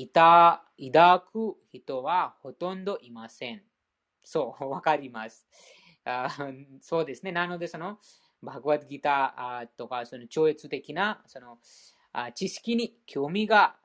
[0.00, 3.62] いた抱く人はほとんどいません。
[4.22, 5.48] そう、 わかります。
[6.04, 6.28] あ
[6.80, 7.32] そうですね。
[7.32, 7.98] なので、その、
[8.40, 11.58] バグワッドギターとか、その超越的な、その、
[12.34, 13.76] 知識に興味が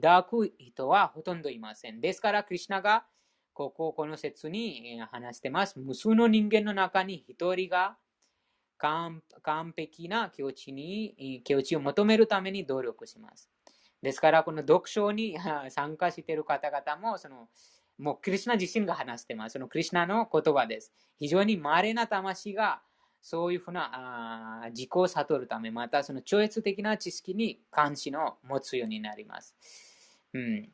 [0.00, 2.00] 抱く人はほとんどいません。
[2.00, 3.04] ですから、クリュナが
[3.52, 5.80] ここ、この説に話してます。
[5.80, 7.98] 無数の人間の中に一人が
[8.78, 9.22] 完
[9.76, 13.50] 璧な境地に、境地を求めるために努力します。
[14.02, 15.38] ですから、この読書に
[15.70, 17.48] 参加している方々も、その、
[17.98, 19.54] もうクリュナ自身が話してます。
[19.54, 20.92] そのクリュナの言葉です。
[21.18, 22.80] 非常に稀な魂が
[23.20, 29.54] そういうふうな自己を悟るため、またその超越的な知識に関心を持つようになります。
[30.32, 30.72] うん、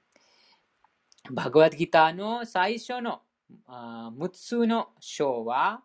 [1.32, 3.22] バグワッドギターの最初の
[3.68, 5.82] 6つの章は、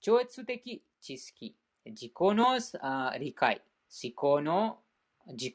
[0.00, 1.54] 超越的知識、
[1.84, 2.58] 自己の
[3.18, 3.62] 理解、
[4.02, 4.78] 思考の
[5.26, 5.54] 自己、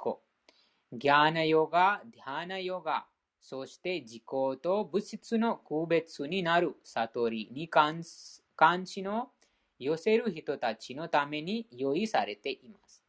[0.91, 3.05] ギャーナヨガ、ディハナヨガ、
[3.41, 4.23] そして自己
[4.61, 9.29] と物質の区別になる悟りに関しの
[9.77, 13.03] 寄せる人たちのために用意されています。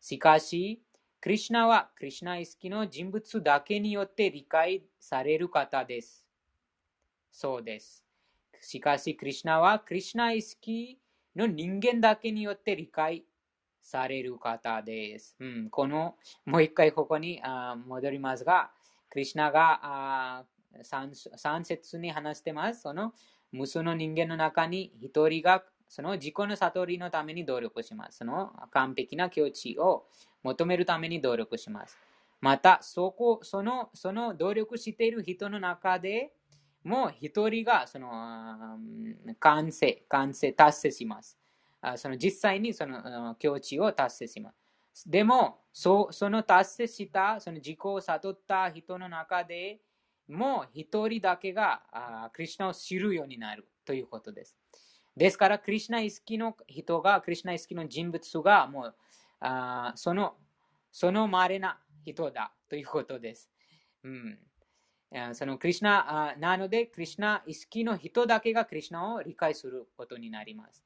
[0.00, 0.82] しかし、
[1.20, 6.26] クリュナはクリュナ意識の人物だけによって理解される方です。
[7.30, 8.04] そうです。
[8.60, 10.98] しかし、クリュナはクリュナ意識
[11.36, 13.24] の人間だけによって理解
[13.82, 15.36] される方です。
[15.40, 18.70] うん、この、もう一回ここにあ戻りますが、
[19.10, 20.44] クリュナが
[20.82, 22.82] 3, 3節に話してます。
[22.82, 23.12] その
[23.52, 28.18] 無数の人間の中に一人がその自己の悟りのために努力します。
[28.18, 30.06] その完璧な境地を
[30.42, 31.98] 求めるために努力します。
[32.40, 36.32] また、そこ、その、その努力している人の中で
[36.82, 38.08] もう一人がその
[39.38, 41.39] 完成、完成、達成します。
[41.96, 44.52] その実際にその境地を達成しま
[44.92, 45.10] す。
[45.10, 49.80] でも、そその達成した、その自己を悟った人の中で
[50.28, 54.56] もう一人だけがあクリュナを知るようになるということです。
[55.16, 58.94] ですから、クリュナ意識の人が、クリュナ意識の人物が、もう、
[59.40, 60.36] あその、
[60.92, 63.50] その稀な人だということです。
[64.04, 64.38] うん、
[65.32, 70.84] そのクリュナなので、クリュナ意識の人だけがクリュナを理解することになります。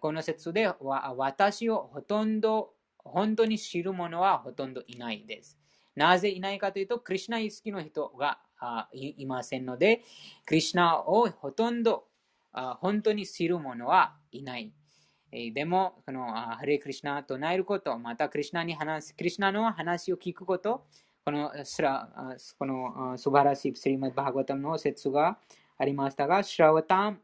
[0.00, 5.58] この説では、私をほとんど、本当に知る者はほとんどいないです。
[5.96, 8.38] なぜいないかというと、クリュナ意識の人が
[8.92, 10.02] いませんので、
[10.44, 12.04] クリュナをほとんど
[12.52, 14.72] 本当に知る者はいない。
[15.54, 20.84] でも、このハレクリシナと唱えること、またクリシナに話す、クリシナの話を聞くこと、
[21.24, 25.38] このこの素晴らしいスリマッバーガタムの説が
[25.78, 27.20] ありましたが、シュラワタム、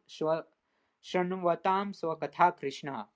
[1.08, 3.08] シュラヌワタム、ソワカタクリシナ。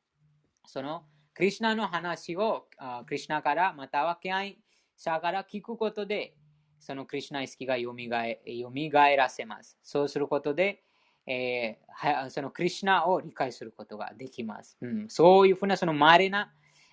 [0.65, 2.69] そのクリシナの話を
[3.05, 4.59] クリシナからまたは敬愛
[4.97, 6.37] 者から聞くことで、
[6.79, 9.77] そのクリシナ意識がよみがえらせます。
[9.83, 10.85] そうすることで、
[11.27, 14.79] えーそのクリシナを理解することができます。
[14.81, 16.53] うん、そういうふうなその稀な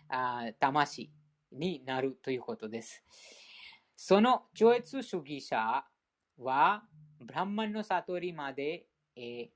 [0.10, 1.12] あ魂
[1.52, 3.04] になるということです。
[3.96, 5.86] その超越主義者
[6.40, 6.84] は、
[7.24, 9.48] ブランマンの悟りまで、えー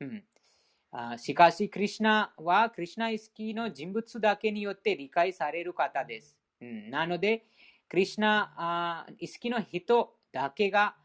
[0.00, 0.24] うん、
[1.18, 6.36] しかし、クリシナはクリシナ意識の人物だけによって理解される方です。
[6.60, 7.44] うん、なので、
[7.88, 10.96] クリシナ意識の人だけが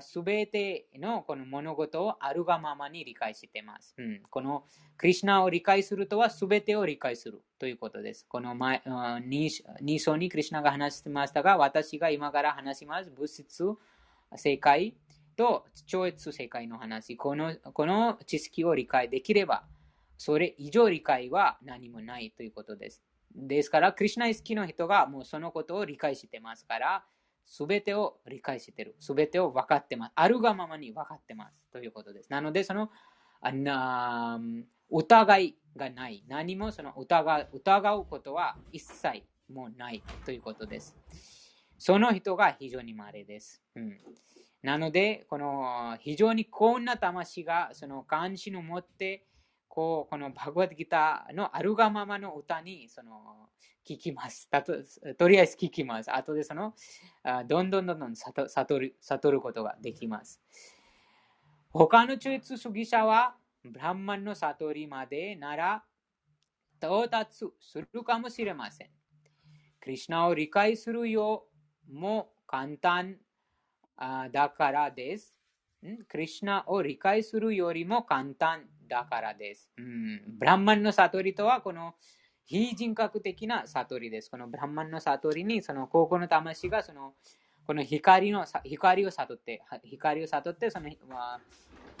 [0.00, 3.94] すべてのこの物事をあるがままに理解しています。
[3.98, 4.64] うん、この
[4.96, 8.24] クリシナを理解するとはすべてを理解するということです。
[8.28, 13.10] この前2章にクリシナが話してましたが、私が今から話します。
[13.10, 13.64] 物質、
[14.36, 14.94] 世界
[15.36, 17.16] と超越世界の話。
[17.16, 19.64] このこの知識を理解できれば、
[20.18, 23.02] それ以上理解は何もないということです。
[23.34, 27.04] ですから、クリシナ意識の人がもうそのことを理解してますから、
[27.46, 28.96] すべてを理解してる。
[29.00, 30.12] すべてを分かってます。
[30.14, 31.56] あるがままに分かってます。
[31.72, 32.30] ということです。
[32.30, 32.90] なので、その、
[33.40, 34.40] あな
[34.90, 36.24] 疑いがない。
[36.28, 40.96] 何もその疑う疑うことは一切もうないということです。
[41.78, 43.60] その人が非常に稀です。
[43.74, 43.98] うん、
[44.62, 49.26] なので、この非常に幸運な魂がその関心を持って、
[49.68, 53.48] こうこのバグワッドギターのあるがままの歌にその
[53.88, 54.48] 聞きます。
[54.50, 54.74] たと
[55.18, 56.14] とりあえず聞きます。
[56.14, 56.74] 後でその
[57.24, 60.40] あどんどんどんどん悟る悟ることができます。
[61.70, 63.34] 他の中越主義者は、
[63.64, 65.84] ブランマンの悟りまでなら
[66.78, 68.90] 到達するかもしれません。
[69.80, 71.46] クリシナを理解するよ
[71.88, 73.16] うも簡単
[74.32, 75.34] だからです。
[75.84, 79.70] んクリシナを理解するよりも簡単だからです。
[79.76, 81.94] うん、ブランマンの悟りとはこの
[82.44, 84.30] 非人格的な悟りです。
[84.30, 87.14] このブランマンの悟りにその高校の魂がその
[87.66, 91.40] この光の光を悟って、光を悟ってその、ま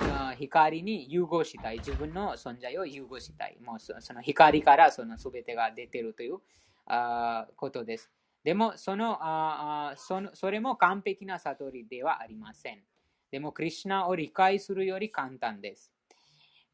[0.00, 1.78] あ、光に融合したい。
[1.78, 3.56] 自分の存在を融合したい。
[3.64, 6.38] もうその光からその全てが出ているという
[6.86, 8.10] あことです。
[8.44, 12.82] でもそのあその、それも完璧な悟りではありません。
[13.30, 15.90] でも、クリシナを理解するより簡単です。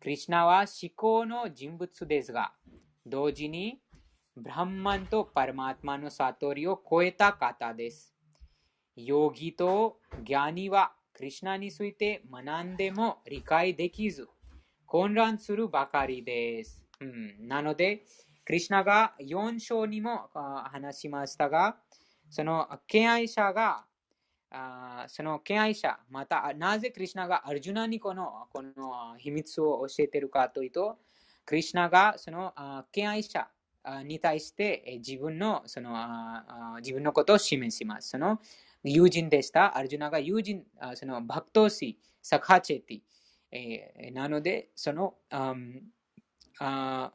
[0.00, 2.52] クリシナは思考の人物ですが、
[3.06, 3.80] 同時に
[4.36, 8.14] ブランマンとパラマートマの悟りを超えた方です。
[8.96, 14.28] ヨギとギャニはクリシナについて学んでも理解できず、
[14.86, 16.84] 混乱するばかりです。
[17.00, 18.04] うん、なので、
[18.48, 20.30] クリシナが4章にも
[20.72, 21.76] 話しましたが、
[22.30, 23.84] その敬愛者が、
[25.06, 30.96] その敬愛者、またなぜクリシナがアルジュナにこのこの秘密を教えているかというと、
[31.44, 32.54] クリシナがその
[32.90, 33.46] 敬愛者
[34.06, 35.94] に対して自分のその
[36.78, 38.08] 自分のことを示します。
[38.08, 38.40] その
[38.82, 39.76] 友人でした。
[39.76, 44.12] アルジュナが友人、そのバクトシ、サカチェティ。
[44.14, 45.16] なので、その、
[46.60, 47.12] あ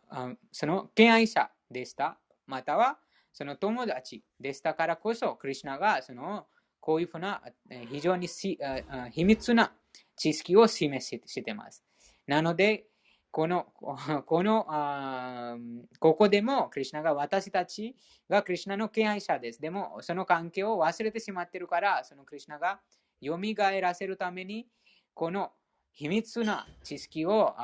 [0.52, 2.20] その敬愛者でした。
[2.46, 2.98] または、
[3.32, 6.48] その友達でしたからこそ、クリュナがその
[6.80, 7.41] こういうふうな
[7.89, 9.74] 非常に秘密な
[10.16, 11.84] 知識を示してます。
[12.28, 12.86] なので、
[13.32, 13.66] この、
[14.28, 15.58] このあ
[16.00, 17.96] ここでも、クリュナが私たち
[18.30, 19.59] がクリュナの敬愛者です。
[19.59, 22.80] でも、その関係を忘れてしまってるから、そのクリュナが
[23.22, 24.67] 蘇らせるために、
[25.16, 25.51] この
[25.93, 27.55] 秘密な知識を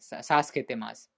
[0.00, 1.10] 授けてます。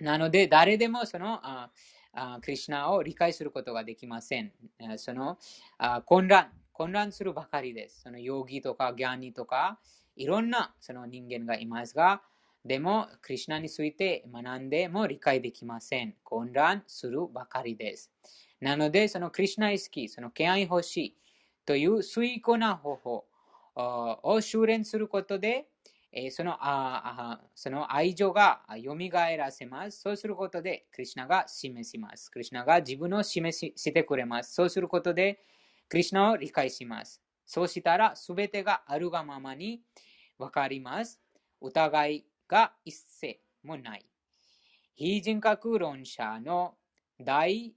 [0.00, 1.70] なので、誰でもそのあ
[2.12, 4.52] あクリュナを理解することができません。
[4.96, 5.38] その
[5.78, 8.02] あ混乱、混乱するばかりです。
[8.02, 9.78] そのヨギとかギャニとか、
[10.16, 12.22] いろんなその人間がいますが、
[12.64, 16.14] でも、クリュナについて学んでも理解できません。
[16.22, 18.12] 混乱するばかりです。
[18.60, 21.16] なので、そのクリュナ意識、その敬愛欲しい
[21.64, 23.24] という水庫な方法
[23.74, 25.68] を修練することで、
[26.32, 28.94] そのあその愛情が蘇
[29.36, 30.00] らせます。
[30.00, 32.30] そうすることで、クリュナが示します。
[32.30, 34.54] クリュナが自分を示ししてくれます。
[34.54, 35.40] そうすることで、
[35.88, 37.22] クリュナを理解します。
[37.46, 39.82] そうしたら、すべてがあるがままに
[40.38, 41.20] わかります。
[41.60, 44.06] 疑いが一切もない。
[44.94, 46.76] 非人格論者の
[47.20, 47.74] 第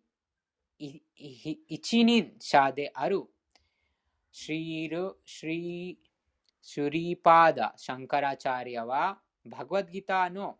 [1.68, 3.24] 一人者である
[4.36, 6.00] シリル・シリ
[6.60, 10.58] シュリーパーダ・シャンカラチャリアはバグワッドギターの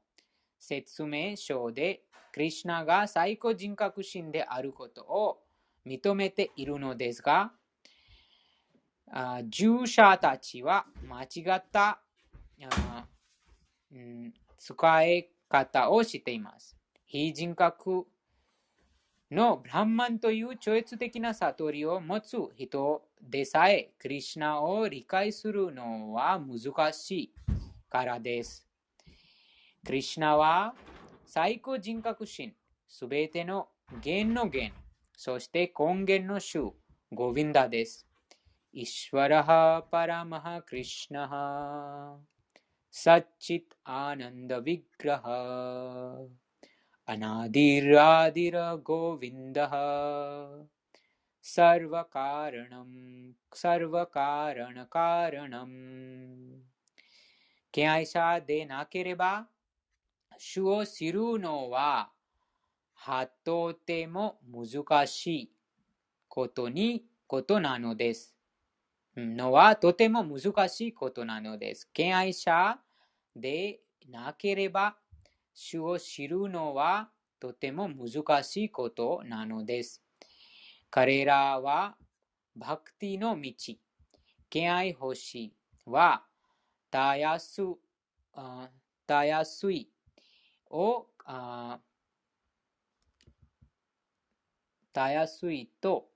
[0.60, 5.40] 説明書でクリシナが最高人格心であることを
[5.88, 7.52] 認めているのですが、
[9.50, 12.00] 従者たちは間違った、
[13.92, 16.78] うん、使い方をしています。
[17.06, 18.06] 非人格
[19.34, 27.34] のブランマンという超越的な悟りを持つ人でさえ、クリシナを理解するのは難しい
[27.90, 28.68] からです。
[29.86, 30.74] クリシナは
[31.26, 32.54] 最高人格心、
[32.88, 33.68] すべての
[34.04, 34.74] 源の源、
[35.18, 36.74] そして根源の主、
[37.12, 38.08] ゴヴィンダです。
[38.72, 42.18] イシュワラハパラマハクリシナハ
[42.90, 46.43] サッチッアナンダヴィグラハ
[47.06, 50.48] アナディラディラゴヴィンダハ
[51.42, 56.62] サルヴァカラナムサルヴァカラナカラナム
[57.74, 59.50] 敬愛者でなければ
[60.38, 62.10] 主を知るのは
[63.44, 65.52] とても難しい
[66.30, 68.34] ことにことなのです。
[69.18, 71.90] のはとても難しいことなのです。
[71.92, 72.80] 敬愛者
[73.36, 74.96] でなければ
[75.54, 77.10] 主を知るのは
[77.40, 80.04] とても難しいことなのです。
[80.90, 81.96] 彼らは
[82.56, 83.54] バクティの道、
[84.50, 85.54] 敬愛星
[85.86, 86.24] は
[86.92, 87.62] たやす
[89.06, 89.90] たやすい
[90.70, 91.08] を
[94.94, 96.08] たやすいと、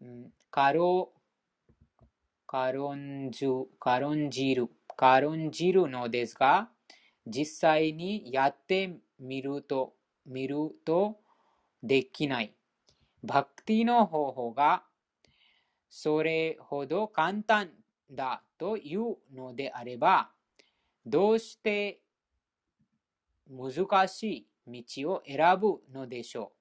[0.00, 0.80] うん軽
[2.46, 3.46] 軽んじ
[3.80, 6.68] 軽んじる軽んじるのですが、
[7.26, 9.94] 実際にやってみると、
[10.26, 11.18] 見ると
[11.82, 12.54] できない。
[13.22, 14.84] バクティの方法が
[15.88, 17.70] それほど簡単
[18.10, 20.30] だというのであれば、
[21.06, 22.00] どうして
[23.48, 26.52] 難しい道を選ぶのでしょ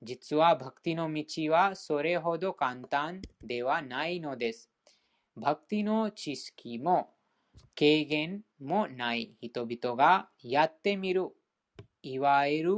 [0.00, 0.04] う。
[0.04, 4.70] 実はバクティの道はそれほど簡単ではないのです。
[5.36, 7.10] バクティの知識も
[7.74, 11.28] 経験もない人々がやってみる。
[12.02, 12.74] いわゆる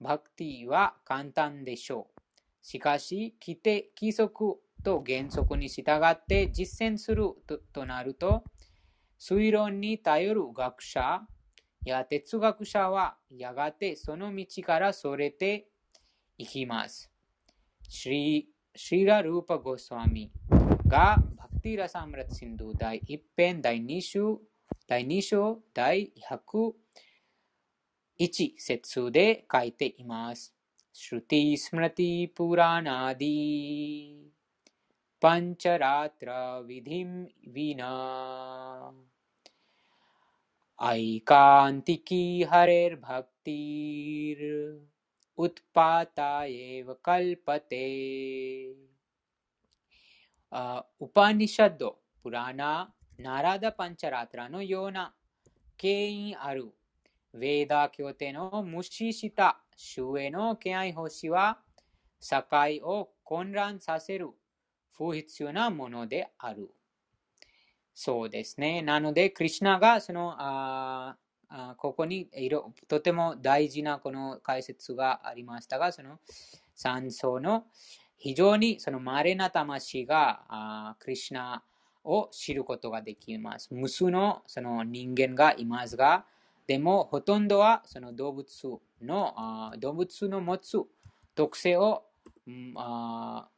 [0.00, 2.20] バクティは簡単でしょう。
[2.62, 8.44] しかし、規定規則と原則に従って実践するととなると、
[9.18, 11.22] 推論に頼る学者
[11.84, 15.68] や哲学者はやがてその道からそれて
[16.38, 17.10] いきます。
[17.88, 20.32] シリシリラ・ルーパ・ゴスワミ
[20.86, 24.40] がバクティラ・サムラツ・シンドゥ第1編第2章
[24.91, 26.73] 第2章第101
[28.57, 30.53] 節で書いています。
[30.93, 34.27] シュティ・スムラティ・プラナディ
[35.19, 38.93] パンチャラトラ・ヴィディム・ヴィナ
[40.79, 44.43] ऐकान्तिकी हरेर्भक्तिर्
[45.37, 48.75] उत्पाता एव कल्पते
[50.49, 52.53] あウパニシャッド、プラ
[53.18, 55.14] ナ、ラダパンチャラトラのような
[55.76, 56.72] 権威ある
[57.34, 61.58] ヴェーダ教廷の無視した主への敬愛欲しは
[62.20, 64.28] 社会を混乱させる
[64.96, 66.70] 不必要なものである。
[67.94, 68.82] そうですね。
[68.82, 71.16] なので、クリシナがそのあ
[71.48, 76.18] あここにいろとても大事なこの解説がありましたが、その
[76.74, 77.64] 三層の
[78.16, 81.64] 非常にその稀な魂があクリシナ
[82.04, 83.68] を知ることができます。
[83.72, 86.24] 無数のその人間がいますが、
[86.66, 90.78] でもほとんどはその動物の動物の持つ
[91.34, 92.04] 特性を、
[92.76, 93.48] あ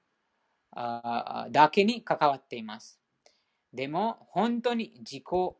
[0.72, 3.00] あだけに関わっています。
[3.72, 5.56] でも本当に自己を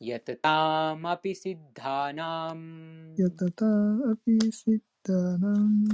[0.00, 5.88] ヤタタマピシッダナムやたたアピシッタナン。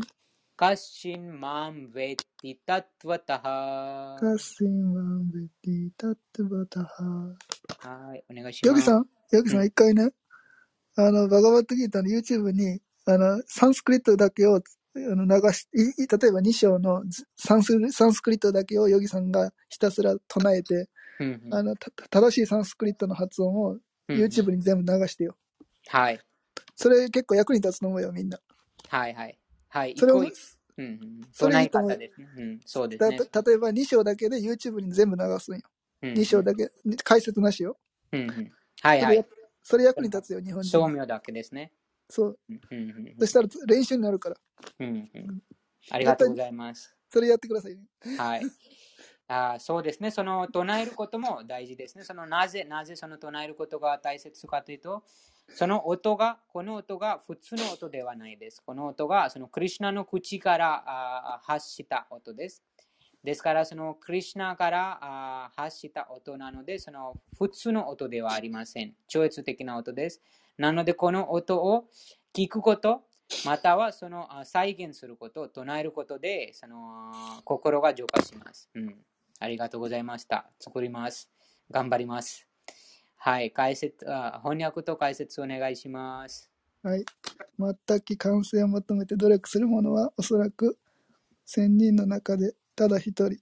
[0.56, 7.34] カシンマンヴェティタトワタハカシンワンベティタットバタハ。
[7.80, 8.68] はい、お願いします。
[8.68, 10.10] ヨギさん、ヨギさうんん、一回ね、
[10.96, 14.60] あの、バガバットギーターの YouTube に、あの、サンスクリットだけを、
[14.95, 20.89] あの、流し、いい例えば2章のずサンスサンスクリットだけをヨギさんがひたすら唱えて、
[21.19, 23.79] うんうんあの、た正しいサンスクリットの発音をうん
[24.09, 25.35] うん YouTube に全部流してよ。
[25.87, 26.19] はい、
[26.75, 28.39] それ結構役に立つと思うよ、みんな。
[28.87, 29.37] はい、はい。
[29.69, 32.27] はい、それをうんうん、それいいと思う方ですね。
[32.37, 33.19] うん、そうですだね。
[33.25, 35.61] た例えば2章だけで YouTube に全部流すんよ。
[36.01, 36.71] うん2章だけ、
[37.03, 37.77] 解説なしよ。
[38.13, 38.51] うんうん
[38.81, 39.25] はい、それやはい。
[39.61, 40.71] それ役に立つよ、日本人。
[40.71, 41.73] 照明だけですね。
[42.09, 42.39] そう。
[43.19, 44.35] そしたら練習になるから。
[44.79, 45.41] うんうん
[45.91, 46.95] ありがとうございます。
[47.09, 47.83] それやってくださいね。
[48.17, 48.41] はい。
[49.27, 50.11] あーそうですね。
[50.11, 52.03] その唱えることも大事ですね。
[52.03, 55.03] そのなぜ、なぜその唱えることが大切かというと、
[55.49, 58.61] その音が、この音が普通の音ではないです。
[58.63, 62.63] この音が、そのクリュナの口から発した音です。
[63.23, 68.95] ですから、そのクリュナから発した音なので、その普通の音ではありません。
[69.07, 70.21] 超越的な音です。
[70.59, 71.85] なので、この音を
[72.35, 73.03] 聞くこと、
[73.45, 77.13] またはそのあ再現すること、唱えることで、その
[77.45, 78.69] 心が浄化します。
[78.75, 78.95] うん。
[79.39, 80.51] ありがとうございました。
[80.59, 81.31] 作ります。
[81.71, 82.45] 頑張ります。
[83.15, 83.51] はい。
[83.51, 86.51] 解説、あ翻訳と解説お願いします。
[86.83, 87.05] はい。
[87.57, 90.77] 全く完成を求めて努力する者は、おそらく
[91.45, 93.39] 千人の中でただ一人。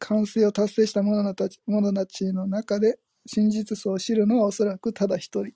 [0.00, 5.54] 完成を達成した者たち者たちの中で、真実相を知るのはおそらくただ一人。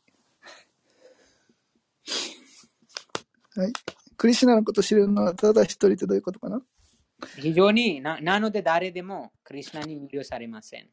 [3.58, 3.72] はい。
[4.16, 6.62] クリシュナのことを知るのはただ一人ってどういうことかな？
[7.38, 10.88] 非常にな、なので誰でもクリュナに魅了されません。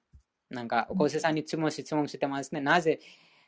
[0.50, 2.62] なんか、お小瀬さんに質問質問してますね。
[2.62, 3.00] なぜ、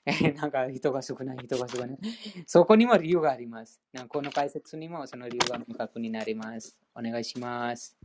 [0.05, 1.97] えーなんか人が少ない、人が少ない。
[2.45, 3.81] そこにも理由があります。
[3.91, 6.77] なんかこの解説にもその理由が明確になります。
[6.93, 7.97] お願いします。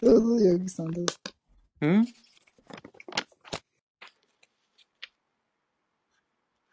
[0.00, 1.14] どうぞ、ヨギさんどうぞ。
[1.86, 2.06] ん？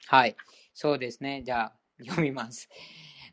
[0.07, 0.35] はい、
[0.81, 1.43] そうですね。
[1.43, 2.69] じゃあ、読みます。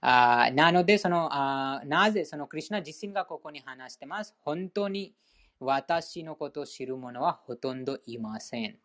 [0.00, 4.34] あなのでそのあ、なぜそのクリュナ自身がここに話してます？
[4.40, 5.14] 本当に
[5.60, 8.80] 私のことを知る者はほとんどいません。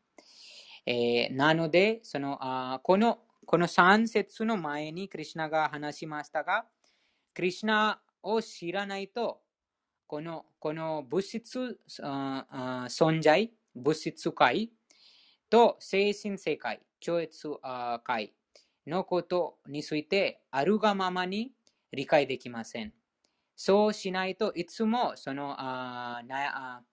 [0.86, 3.18] えーなので、そのあこの
[3.48, 6.66] この3節の前にクリュナが話しましたが、
[7.34, 9.42] クリュナを知らないと、
[10.06, 14.70] このこの物質存在、物質界
[15.50, 17.50] と精神世界、超越
[18.04, 18.36] 界
[18.92, 21.54] のことについてあるがままに
[21.92, 22.94] 理解できません。
[23.56, 26.84] そうしないといつもそのあな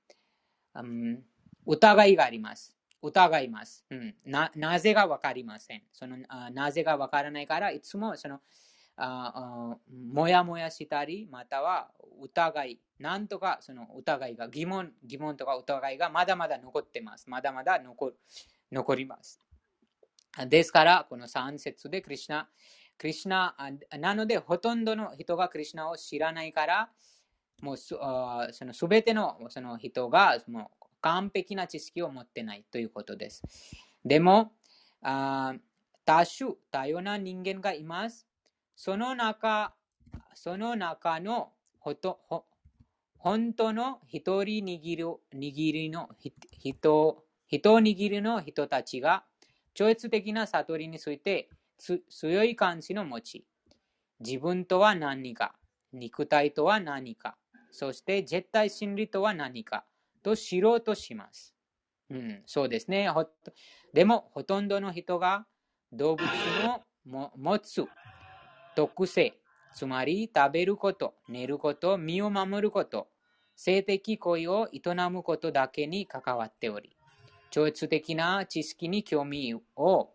[0.74, 1.24] あ、うん、
[1.66, 2.74] 疑いがあります。
[3.02, 3.84] 疑います。
[3.90, 5.82] うん、ななぜがわかりません。
[5.92, 8.40] そのあなぜがわからないからいつもその
[8.96, 9.76] ああ
[10.12, 17.30] もやもやしたり、または疑い、なんとかその疑いが、疑問、疑問とか疑いがまだまだ残ってます。
[17.30, 18.12] まだまだ残
[18.72, 19.47] 残ります。
[20.46, 22.48] ですから、この3節でクリュナ、
[22.96, 23.56] クリュナ、
[23.98, 26.90] なのでほとんどの人がクリュナを知らないから、
[27.60, 33.42] もうすあその全てのその人がもう完璧な知識を持ってないということです。
[34.04, 34.52] でも、
[35.02, 35.54] あ
[36.04, 38.26] 多種、多様な人間がいます。
[38.74, 39.74] その中、
[40.34, 42.44] その中のほとほ
[43.18, 46.08] 本当の一人握る握りの
[46.58, 49.24] 人、人握りの人たちが、
[49.78, 51.48] 超越的な悟りについて
[52.10, 53.44] 強い関心を持ち、
[54.18, 55.54] 自分とは何か、
[55.92, 57.36] 肉体とは何か、
[57.70, 59.84] そして絶対真理とは何か
[60.24, 61.54] と知ろうとします。
[62.10, 63.08] うん、そうですね。
[63.92, 65.46] でも、ほとんどの人が
[65.92, 66.26] 動物
[66.60, 66.82] の
[67.36, 67.86] 持つ
[68.74, 69.38] 特性、
[69.72, 73.06] つまり食べること、寝ること、身を守ること、
[73.54, 76.97] 性的行為を営むことだけに関わっており、
[77.50, 80.10] 超越的な知識に興味を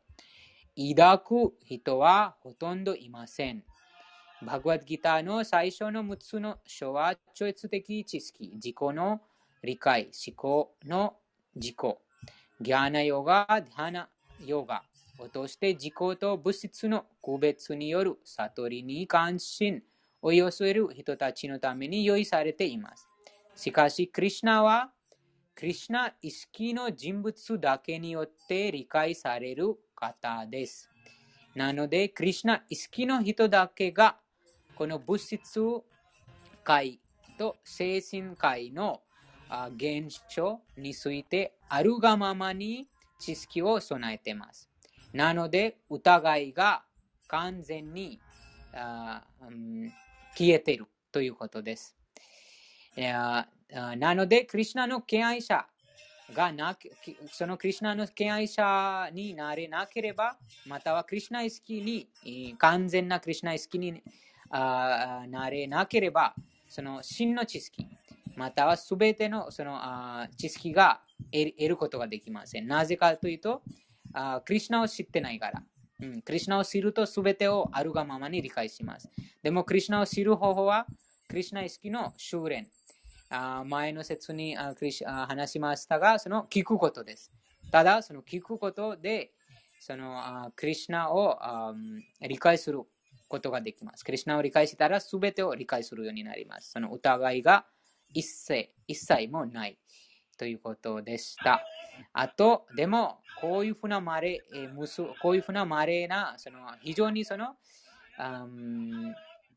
[0.75, 3.63] 抱く人はほとんどいません。
[4.45, 9.21] バグワッドギターの最初の6つの書は超越的知識、自己の
[9.63, 11.15] 理解、思考の
[11.55, 11.75] 自己、
[12.59, 14.09] ギャーナヨガ、ディハナ
[14.45, 14.83] ヨガ
[15.19, 19.81] を通して自己と物質の区別による悟りに関心
[20.21, 23.07] を寄せる人たちのために用意されています。
[23.55, 24.91] しかし、クリュナは、
[25.55, 30.89] クリュナ意識の人物だけによって理解される方です。
[31.55, 34.17] なので、クリュナ意識の人だけが、
[34.75, 35.61] この物質
[36.63, 36.99] 界
[37.37, 39.01] と精神界の
[39.75, 42.87] 現象についてあるがままに
[43.19, 44.69] 知識を備えています。
[45.13, 46.83] なので、疑いが
[47.27, 48.19] 完全に、
[50.35, 51.95] 消えているということです。
[52.95, 53.47] な
[54.15, 55.65] ので、クリュナの敬愛者
[56.33, 56.77] がな、
[57.31, 64.01] そのクリュナの敬愛者になれなければ、またはクリュナ意識に、完全なクリュナ意識に
[64.49, 66.35] なれなければ、
[66.69, 67.87] その真の知識、
[68.35, 69.79] またはすべてのその
[70.37, 71.01] 知識が
[71.31, 72.67] 得ることができません。
[72.67, 73.61] なぜかというと、
[74.45, 75.63] クリュナを知ってないから。
[75.99, 79.09] うん、クリュナを知るとすべてをあるがままに理解します。
[79.41, 80.85] でも、クリュナを知る方法は、
[81.29, 82.67] クリュナ意識の修練。
[83.33, 84.75] あ前の説にあ
[85.07, 87.31] あ話しましたが、その聞くことです。
[87.71, 89.31] ただ、その聞くことで、
[89.79, 91.73] そのあクリシナをあ
[92.21, 92.81] 理解する
[93.27, 94.05] ことができます。
[94.05, 96.71] クリシナを理解したら、すべてを理解するようになります。
[96.71, 97.65] その疑いが
[98.13, 99.79] 一切一切もない
[100.37, 101.65] ということでした。
[102.13, 107.55] あと、でも、こういうふうなまれ、えーむすこういうふうなまれな、その非常にその、
[108.17, 108.47] あ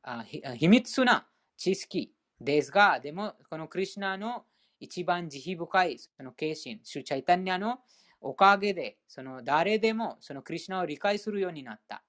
[0.02, 1.26] あ秘密な
[1.58, 4.44] 知識ですが、でも、このクリシナの
[4.78, 7.78] 一番慈悲深いその化身、シュチャイタニアの
[8.20, 12.04] おかげで、その誰でもそのクリシナを理解するようになった。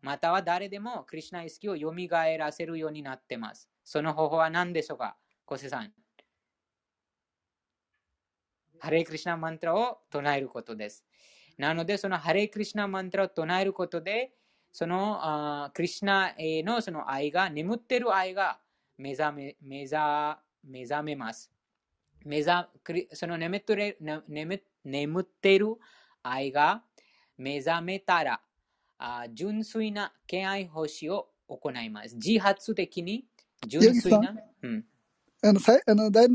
[0.00, 1.92] または誰でもクリシナ意識を蘇
[2.38, 3.68] らせるようになってます。
[3.84, 5.92] その方法は何でしょうか小瀬さん。
[8.80, 11.04] ハレイクリシナマントラを唱えることです。
[11.56, 14.32] なので、そのハレイクリシナマントラを唱えることで、
[14.72, 18.60] そのあクリシナへのその愛が、眠っている愛が
[18.98, 21.50] 目覚め目覚目覚めます。
[22.24, 22.68] 目覚
[23.12, 25.74] その眠ってるね眠眠っている
[26.22, 26.82] 愛が
[27.36, 28.40] 目覚めたら、
[28.98, 32.16] あー純粋な敬愛奉仕を行います。
[32.16, 33.26] 自発的に
[33.66, 34.34] 純粋な。
[34.62, 34.84] うん
[35.42, 36.30] あの、さいあの、読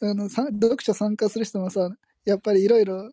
[0.00, 1.90] あのさ読書参加する人もさ、
[2.24, 3.10] やっぱりいろいろ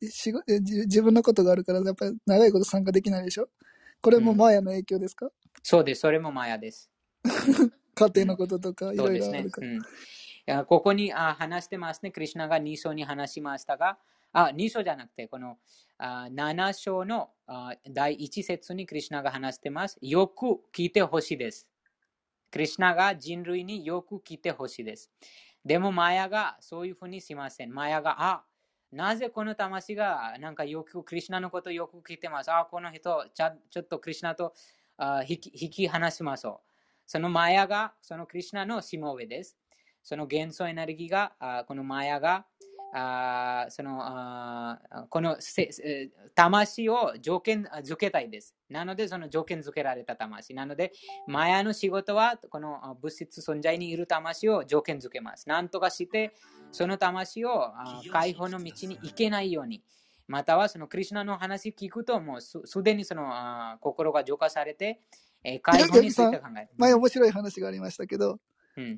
[0.00, 3.48] 自自分のことがあるから、やっぱり長いこと参加できないでしょ？
[4.00, 5.30] これもマヤの影響ですか、
[5.64, 6.02] そうです。
[6.02, 6.88] それもマヤです。
[7.98, 9.50] 家庭のこととかいろそうですねいろある。
[9.50, 9.66] から。
[9.66, 9.80] うん、い
[10.46, 12.10] やここにあ話してますね。
[12.10, 13.98] クリシュナが2章に話しましたが、
[14.32, 15.58] あ2章じゃなくて、この
[15.98, 19.98] あ7章のあ第1節にクリシュナが話してます。
[20.00, 21.68] よく聞いてほしいです。
[22.50, 25.10] クリシュナが人類によく聞いてほしいです。
[25.64, 27.74] でも、マヤがそういうふうにしません。
[27.74, 28.44] マヤが、あ、
[28.90, 32.50] なぜこの魂がなんかよくクリシュナのことをよく聞いてます。
[32.50, 34.54] あ、この人、ちゃちょっとクリシュナと
[34.96, 36.67] あ引き引き離しましょう。
[37.08, 39.56] そのマヤが、そのクリシュナのしもべです。
[40.02, 42.44] その元素エネルギーが、あこのマヤが、
[42.94, 44.78] あそのあ
[45.08, 45.38] この
[46.34, 48.54] 魂を条件付けたいです。
[48.68, 50.52] なので、その条件付けられた魂。
[50.52, 50.92] なので、
[51.26, 55.48] マヤの仕事は、このあ物質存在にいる魂を条件付けます。
[55.48, 56.34] なんとかして、
[56.72, 59.82] その魂をあ解放の道に行けないように。
[60.26, 65.00] または、そのクリシュナの話聞くと、もうすすでにそのあ心が浄化されて、
[65.44, 66.68] えー解放について考える。
[66.76, 68.38] 前面白い話がありましたけど、
[68.76, 68.96] うん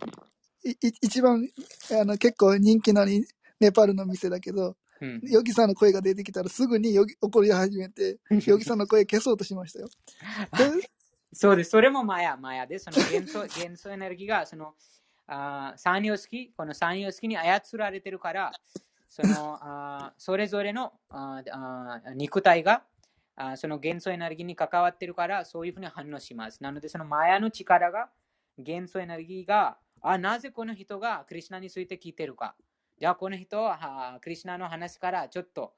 [0.62, 1.49] いい一番
[1.93, 3.25] あの結構人気のに
[3.61, 9.89] ネパールの店だけど、うんヨギさんの声が出てきたらすぐにヨギ怒り始めて、 ヨギさんの声消そうとしましたよ。
[10.81, 10.91] で
[11.33, 11.71] そうです。
[11.71, 14.75] それもマヤ、マヤで、その元素 元素エネルギーが、その、
[15.29, 18.53] あー三様式、この三様式に操られてるから、
[19.09, 22.83] その、あーそれぞれのあーあー肉体が、
[23.36, 26.62] あその元素エネルギーに関わってるから、そういうふうに反応します。
[26.62, 28.11] なので、そのマヤの力が、
[28.59, 32.55] 元素エネルギーが、あ、なぜこの人がクリシナについて聞いてるか。
[32.98, 35.74] じゃあ、この人はクリシナの話からちょっと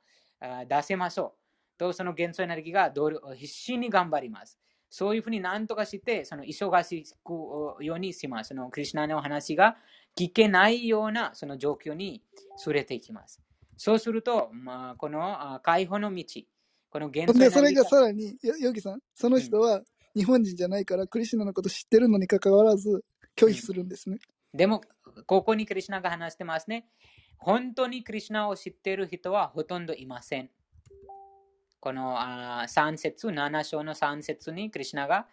[0.69, 1.79] 出せましょう。
[1.79, 4.59] と、その元素エネルギーがどう必死に頑張ります。
[4.91, 8.49] そういうふうに何とかして、その忙しくようにします。
[8.49, 9.77] そのクリシナの話が
[10.17, 12.23] 聞けないようなその状況に
[12.67, 13.41] 連れていきます。
[13.77, 16.25] そうすると、まあ、この解放の道、
[16.93, 19.83] この元素エネで、それがさらに、ヨヨギさん、その人は
[20.15, 23.03] 日本人じゃないから、クリシュナのこと知ってるのに関わらず、
[23.35, 24.19] 拒否するんですね。
[24.53, 24.83] でも、
[25.27, 26.87] ここにクリシナが話してますね。
[27.39, 30.51] 本当にクリシナを知っている人はほとんどいません。
[31.81, 35.27] このあ3節、7章の3節にクリシナが、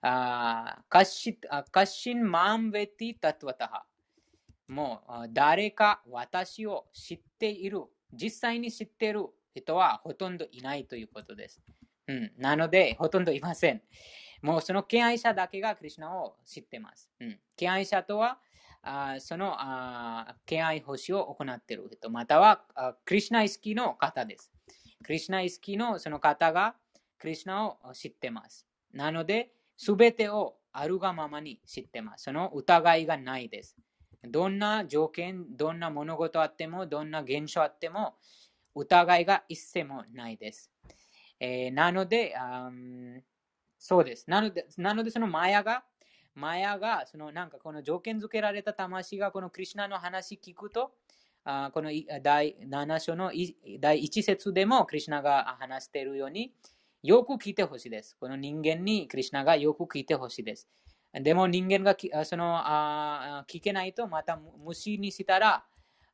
[0.00, 3.84] カッシンマンベティタトワタハ。
[4.66, 7.82] もうあ誰か私を知っている、
[8.12, 11.60] 実際に知っている人はほとんどいないということです。
[12.06, 13.82] うん、なので、ほとんどいません。
[14.42, 17.10] もうその敬愛者だけがクリシナを知ってます。
[17.20, 18.38] うん、敬愛者とは、
[18.82, 24.52] あそのあ敬愛奉仕を行っている人、またはあクリシナ意識の方です。
[25.02, 26.76] クリシナ意識のその方が
[27.18, 28.66] クリシナを知ってます。
[28.92, 32.24] なので、すべてをあるがままに知ってます。
[32.24, 33.76] その疑いがないです。
[34.28, 38.14] どんな条件、どんな物事あっても、どんな現象あっても、
[38.74, 40.70] 疑いが一切もないです。
[41.40, 42.34] えー、なので、
[43.78, 44.28] そうです。
[44.28, 45.84] なので、なのでそのマヤが、
[46.34, 50.92] マヤが、そのなんかこの条件付けられた魂がこのクリュナの話聞くと、
[51.44, 51.90] あこの
[52.22, 53.30] 第7章の
[53.80, 56.52] 第1節でもクリュナが話しているように、
[57.02, 58.16] よく聞いてほしいです。
[58.18, 60.68] この人間にクリュナがよく聞いてほしいです。
[61.12, 61.94] でも人間が
[62.24, 65.64] そのあ聞けないとまた無視にしたら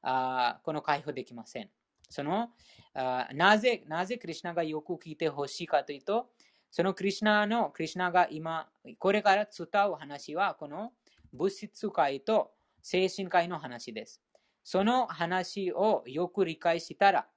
[0.03, 1.71] あこの解放できません。
[2.11, 2.51] その
[2.95, 6.29] なぜ、なぜクリュナがよく聞いてほしいかというと、
[6.71, 8.69] そのクリュナの、クリュナが今、
[8.99, 10.93] これから伝う話は、この
[11.33, 14.21] 物質界と精神界の話です。
[14.65, 17.29] その話をよく理解したら、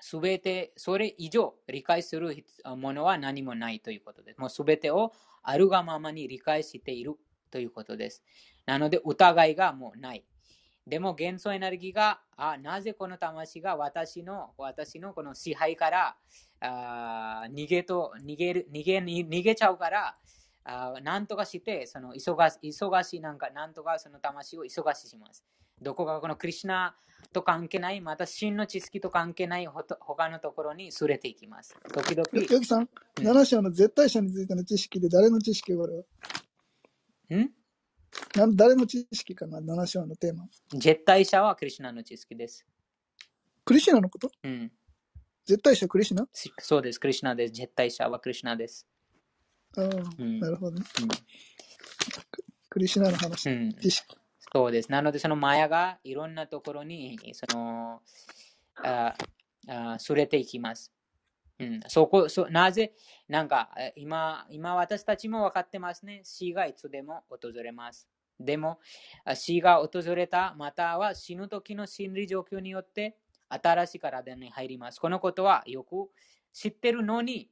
[0.00, 2.34] すべてそれ以上理解する
[2.76, 4.40] ものは何もないということです。
[4.40, 5.12] もうすべてを
[5.42, 7.16] あるがままに理解している
[7.50, 8.22] ということです。
[8.64, 10.24] なので疑いがもうない。
[10.86, 16.16] でも元素エネルギーが、あなぜこの魂が私の私のこの支配から
[16.60, 20.16] あ逃げと逃げる逃げ逃げちゃうから、
[20.64, 25.44] あなんとかして、その忙し忙しいなんか、なんとかその魂を忙しします。
[25.80, 26.96] どこかこのクリュナ
[27.32, 31.76] と関係ない、また真の知識と関係ない他のところにすれていきます。
[31.92, 32.26] 時々。
[32.32, 32.88] ヨギさん、
[33.18, 36.02] うん、7章の絶対者についての知識で誰の知識これは
[37.42, 37.50] ん？
[38.54, 40.46] 誰の知識かな ?7 章のテーマ。
[40.74, 42.66] 絶対者はクリュナの知識です。
[43.64, 44.30] クリシナのこと？
[44.42, 44.72] うん。
[45.46, 46.26] 絶対者クリシナ？
[46.58, 47.54] そうです、クリシナです。
[47.54, 48.86] 絶対者はクリシナです。
[49.76, 49.88] ああ、
[50.18, 50.84] うん、なるほどね。
[51.02, 51.08] うん、
[52.68, 54.16] クリシナの話、うん、知識。
[54.52, 54.90] そうです。
[54.90, 58.00] なので、そのマヤがいろんなところに、その、
[58.82, 59.14] あ
[59.68, 60.92] あすれていきます。
[61.60, 62.94] うん、そこそなぜ、
[63.28, 66.22] なんか今、今私たちも分かってますね。
[66.24, 68.08] 死がいつでも訪れます。
[68.38, 68.80] でも、
[69.34, 73.16] 死が訪れた、または死ぬ時の心理状況によって
[73.48, 75.00] 新しい体に入ります。
[75.00, 76.08] このことはよく
[76.52, 77.50] 知ってるのに、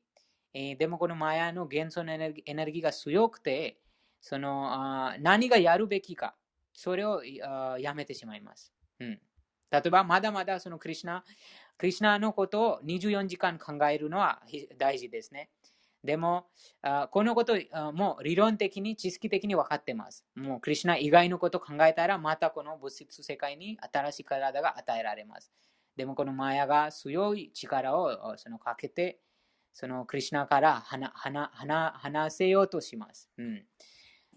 [0.54, 2.32] えー、でもこのマヤの元素のエネ
[2.64, 3.78] ルギーが強くて、
[4.20, 6.34] そのあ何がやるべきか、
[6.72, 8.72] それをやめてしまいます。
[9.00, 9.20] うん、
[9.70, 11.24] 例えば、まだまだそのクリュナ、
[11.78, 14.42] クリュナのことを24時間考えるのは
[14.76, 15.48] 大事ですね。
[16.04, 16.46] でも、
[17.10, 17.54] このこと
[17.92, 20.24] も理論的に、知識的に分かってます。
[20.36, 25.50] もう、クリュナ以外のことを考えたら、またこの物質世界に新しい体が与えられます。
[25.96, 29.18] でも、このマヤが強い力をそのかけて、
[29.72, 33.28] そのクリュナから離せようとします。
[33.36, 33.64] うん、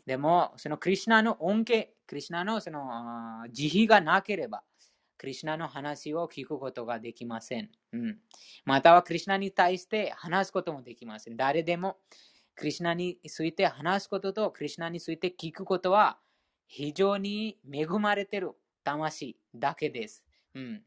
[0.05, 4.63] でも、そのクリュナの恩恵、クリュナのその慈悲がなければ、
[5.21, 7.69] クリュナの話を聞くことができません。
[7.93, 8.17] うん、
[8.65, 11.37] または、クリュナに対して話すこともできません。
[11.37, 11.97] 誰でも、
[12.55, 16.17] クリュナについて話すことと、クリュナについて聞くことは、
[16.65, 18.53] 非常に恵まれている
[18.83, 20.23] 魂だけです。
[20.55, 20.81] うん、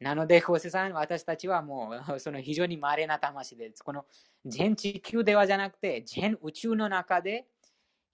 [0.00, 3.84] なので、ホセさん、私たちはもう、その非常に稀な魂です。
[3.84, 4.04] この
[4.44, 7.46] 全地球ではじゃなくて、全宇宙の中で、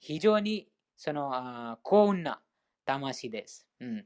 [0.00, 0.68] 非常に
[0.98, 2.42] その幸運な
[2.84, 3.66] 魂です。
[3.80, 4.04] うん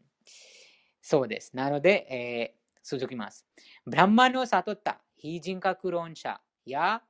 [1.07, 1.55] そうです。
[1.55, 3.45] なので、えー、続きます。
[3.85, 5.03] ブランマンを悟った。
[5.15, 6.41] 非人格論者。
[6.65, 7.03] や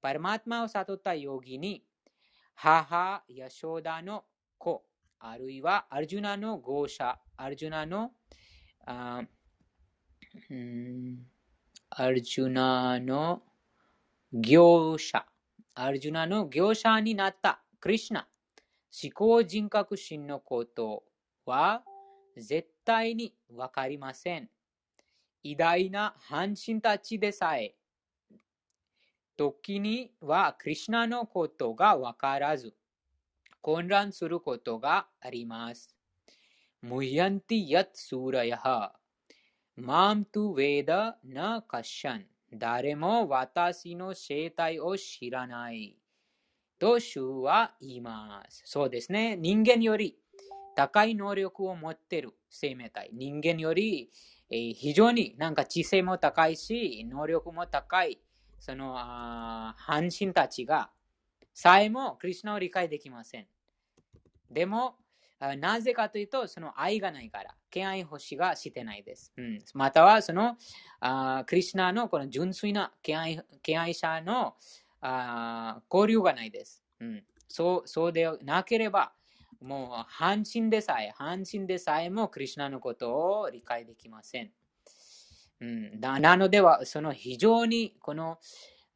[0.00, 1.16] パルマーマを悟った。
[1.16, 1.82] ヨギに
[2.54, 4.22] 母ヤショーダの
[4.56, 4.84] 子。
[5.18, 8.12] あるいはアルジュナの合者アルジュナの
[8.86, 9.24] あ
[11.90, 13.42] アルジュナの
[14.32, 15.26] 業者。
[15.74, 17.60] アルジュナの業者になった。
[17.80, 18.28] クリシナ。
[19.02, 21.02] 思考人格心のこと
[21.46, 21.82] は
[22.36, 24.48] 絶対にわかりません。
[25.42, 27.74] 偉大な半身たちでさえ、
[29.36, 32.74] 時にはクリュナのことがわからず、
[33.62, 35.94] 混乱することがあります。
[36.82, 38.92] ムヤンティヤツスーラヤハ。
[39.76, 42.26] マントゥウェダナカッシャン。
[42.52, 45.96] 誰も私の生態を知らない。
[46.78, 48.62] と主は言います。
[48.64, 49.36] そうですね。
[49.36, 50.18] 人間より
[50.74, 53.10] 高い能力を持っている生命体。
[53.12, 54.10] 人間より、
[54.50, 58.20] えー、非常になんか知性も高いし、能力も高い、
[58.58, 60.90] その、あ半身たちが、
[61.54, 63.46] さえもクリュナを理解できません。
[64.50, 64.96] でも、
[65.58, 69.32] なぜかというと、その愛がないから、敬愛欲しがしてないです。
[69.36, 70.56] うん、または、その
[71.00, 74.54] あクリュナのこの純粋な敬愛敬愛者の
[75.00, 76.82] あ交流がないです。
[77.00, 79.12] うん、そうそうでなければ、
[79.60, 84.50] もう半身でさえ、半身でさえもクリュナのことを理解できません。
[85.60, 88.38] うん、だなのでは、その非常にこの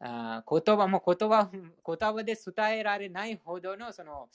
[0.00, 4.28] あ言葉も言葉言葉で伝えられないほどのその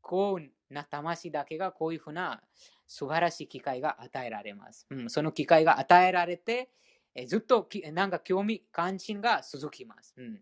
[0.00, 2.40] 幸運な魂だけがこういうふうな
[2.86, 4.86] 素晴らしい機会が与えられます。
[4.90, 6.70] うん、その機会が与えられて、
[7.14, 10.14] えずっときなんか興味、関心が続きます。
[10.16, 10.40] うん、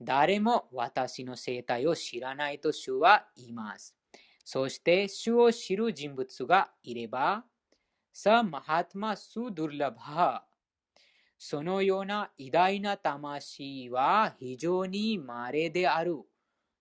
[0.00, 3.96] 誰も私の生態を知らないと主は言います。
[4.44, 7.44] そして主を知る人物がいれば、
[8.12, 10.44] さマハトマスドゥルラバ
[11.38, 16.22] そのような偉大な魂は非常に稀である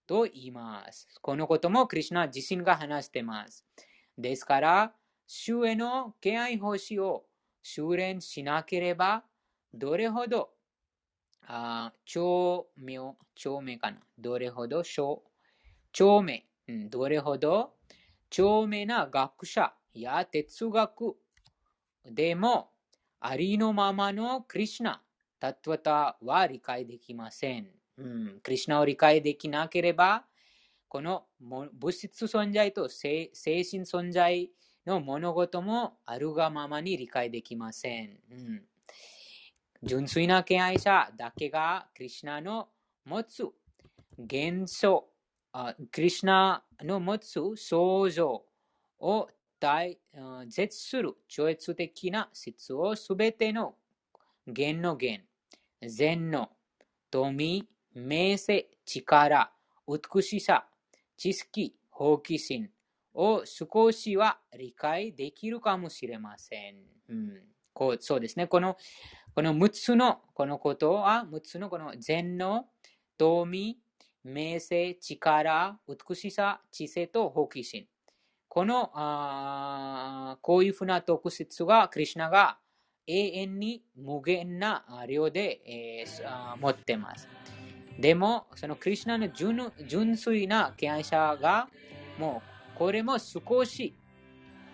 [0.06, 1.08] と言います。
[1.22, 3.66] このこともクリシュナ自身が話しています。
[4.18, 4.94] ですから、
[5.26, 7.26] 主への敬愛奉仕を
[7.62, 9.24] 修練しなければ、
[9.74, 10.52] どれほど、
[11.48, 17.74] あ長命、長命かなどれほど長命、どれほど？
[18.30, 21.16] 長命な学者や哲学
[22.06, 22.72] でも、
[23.20, 25.02] ありのままのクリシナ、
[25.40, 27.68] タトワタは理解できません。
[27.98, 30.26] うん、クリシナを理解できなければ、
[30.88, 34.52] この物質存在と精神存在
[34.86, 38.20] の物事もあるがままに理解できません。
[38.32, 38.66] うん、
[39.84, 42.70] 純粋な敬愛者だけがクリシナの
[43.06, 43.44] 持つ
[44.18, 45.08] 幻想、
[45.92, 48.44] クリシナの持つ想像
[49.00, 50.00] を大
[50.48, 53.76] 絶する超越的な質をすべての
[54.48, 55.24] 弦の弦、
[55.88, 56.50] 善の
[57.12, 59.52] 富、名声、力、
[59.88, 60.66] 美しさ、
[61.16, 62.70] 知識、好奇心
[63.14, 66.76] を少しは理解できるかもしれません。
[67.10, 67.42] うん、
[67.74, 68.48] こうそうですね。
[68.48, 68.76] この
[69.36, 72.66] この6つのこのことは、6つのこの善の
[73.18, 73.78] 富、
[74.24, 77.86] 名声、力、美しさ、知性と好奇心。
[78.48, 82.60] このあこういうふうな特質がクリシュナが
[83.08, 87.28] 永遠に無限な量で、えー持っています。
[88.00, 91.68] でも、そのクリシュナの純純粋な敬愛者が、
[92.18, 92.42] も
[92.76, 93.96] うこれも少し、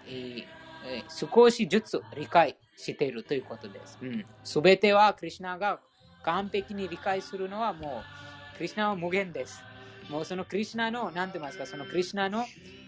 [0.05, 0.43] えー
[0.85, 3.97] え少しずつ理解しているということです。
[4.43, 5.80] す、べ、てはクリシュナが
[6.23, 9.64] 完璧に理解するのはもう、クリュナは無限です。
[10.10, 12.44] もうそのクリシュナの、なんて言いますか、そのクリシュナの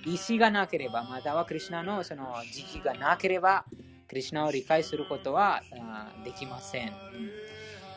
[0.06, 3.64] 意志がなければ、またはクリシュナのその時期がなければ、
[4.10, 5.64] クリシュナを理解することは
[6.26, 6.92] できません。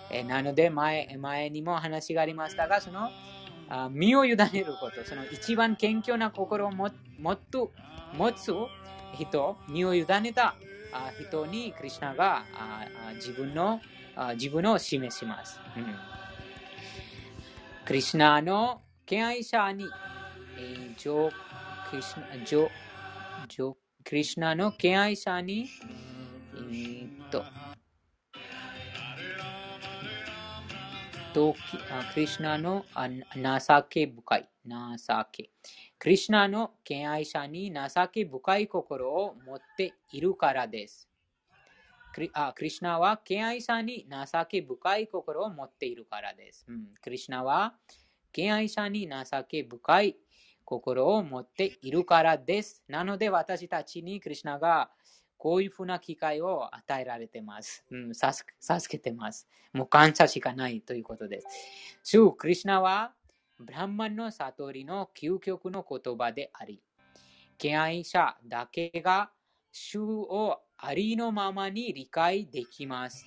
[0.09, 3.11] えなので前、前にも話がありましたが、その
[3.69, 7.73] あ身を委ねること、その一番謙虚な心をももっと
[8.17, 8.53] 持つ
[9.19, 10.55] 人、身を委ねた
[11.21, 12.45] 人にクリシュナが
[13.17, 13.81] 自分の
[14.35, 15.59] 自分を示します。
[15.77, 16.24] うん
[17.85, 19.85] クリシュナの敬愛者に、
[20.59, 21.31] えー、ジョ
[21.91, 22.69] クリシナジョ
[23.47, 25.69] ジョクリシュナの敬愛者に、
[26.55, 27.45] えーっと、
[31.35, 31.55] と
[31.91, 35.51] あクリシュナのあ情け深い、情け。
[35.99, 41.07] クリシュナの敬愛者に情け深い心を持っているからです。
[42.15, 46.65] クリあクリシュナは敬愛者に情け深い心を持っているからです。
[46.69, 47.75] うん、クリシュナは
[48.31, 50.17] 敬愛者に情け深い
[50.65, 52.85] 心を持っているからです。
[52.87, 54.91] なので私たちにクリシュナが
[55.37, 57.85] こういうふうな機会を与えられてます。
[57.91, 59.49] うん、さす授けてます。
[59.73, 61.49] もう感謝しかないということです。
[62.05, 63.13] 主クリシュナは
[63.59, 66.81] ブランマンの悟りの究極の言葉であり、
[67.59, 69.33] 敬愛者だけが
[69.73, 73.27] 主をありのままに理解できます。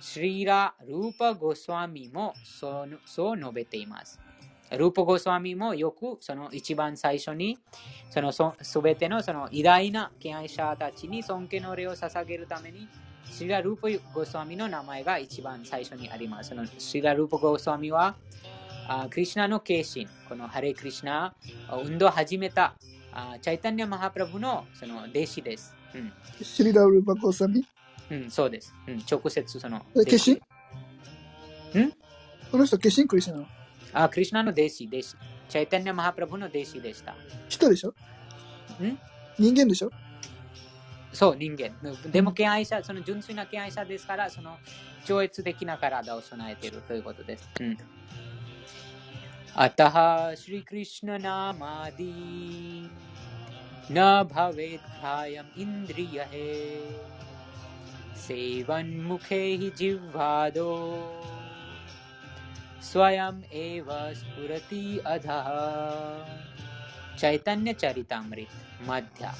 [0.00, 4.20] シリラ・ルーパ・ゴスワミもそうそう述べています。
[4.70, 7.58] ルーパ・ゴスワミもよくその一番最初に
[8.10, 12.88] そのすべてのその偉大な敬愛者たちに尊敬の礼を捧げるために
[13.30, 16.48] シリラ・ルーパ・ゴスワミの名前が一番最初にあります。
[16.48, 18.14] そのシリラ・ルーパ・ゴスワミは
[18.88, 21.34] あクリシュナの化身、このハレクリシュナ
[21.82, 22.74] 運動を始めた
[23.12, 25.83] あチャイタンニャ・マハプラブのその弟子です。
[25.95, 27.65] うんシリラウルバコサミ
[28.09, 28.73] うん、そうです。
[28.87, 29.85] うん、直接その。
[29.95, 31.91] え化身ん
[32.51, 33.47] この人化身クリシュナの
[33.93, 35.15] あ、クリシュナの弟子、弟子。
[35.49, 37.15] チャイタンニャ・マハプラブの弟子でした。
[37.47, 37.93] 人でしょん
[39.37, 39.91] 人間でしょ
[41.11, 41.71] そう、人間。
[42.11, 44.57] でも、敬愛者、その純粋な敬愛者ですから、その
[45.05, 47.49] 超越的な体を備えているということです。
[47.59, 47.77] うん。
[49.55, 52.11] अतः श्रीकृष्णनामादि
[53.90, 56.80] न भवेद्भ्रायम् इन्द्रियहे।
[58.16, 60.94] सेवन्मुखे हि जिह्वादो।
[62.82, 65.44] स्वयम् एव स्फुरति अधः।
[67.16, 68.48] चैतन्य चरितामृत
[68.82, 69.34] मध्या।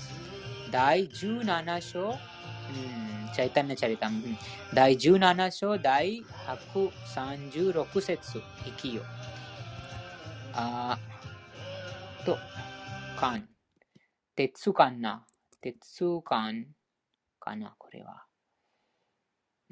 [0.70, 2.18] दाई जू नाना शो।
[2.66, 4.36] हम्म, चैतन्य चरितम हम्म,
[4.74, 9.02] दाई जू नाना शो दाई हकु सांजू रोकुसेत्सु इकियो।
[10.60, 10.94] आ,
[12.26, 12.34] तो
[13.20, 13.48] कान।
[14.36, 15.26] 鉄感な。
[15.60, 16.66] 鉄感
[17.40, 18.24] かな、これは。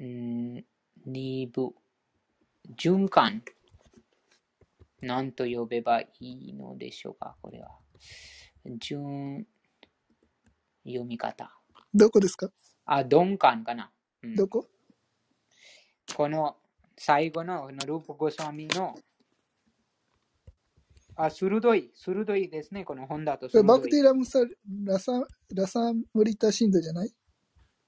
[0.01, 0.63] ん
[1.05, 1.75] 二部。
[2.77, 3.43] 循環。
[5.01, 7.77] 何と呼べばいいのでしょうか、これは。
[8.79, 9.45] 順、
[10.85, 11.51] 読み方。
[11.93, 12.49] どこですか？
[12.85, 13.91] あ、鈍感かな。
[14.23, 14.69] うんどこ？
[16.15, 16.57] この
[16.97, 18.95] 最後のループゴスワミの
[21.15, 23.47] あ鋭い、鋭いですね、この本だと。
[23.63, 24.39] バクティラムサ
[24.85, 25.23] ラサ
[25.53, 27.13] ラサムリタシンドじゃない？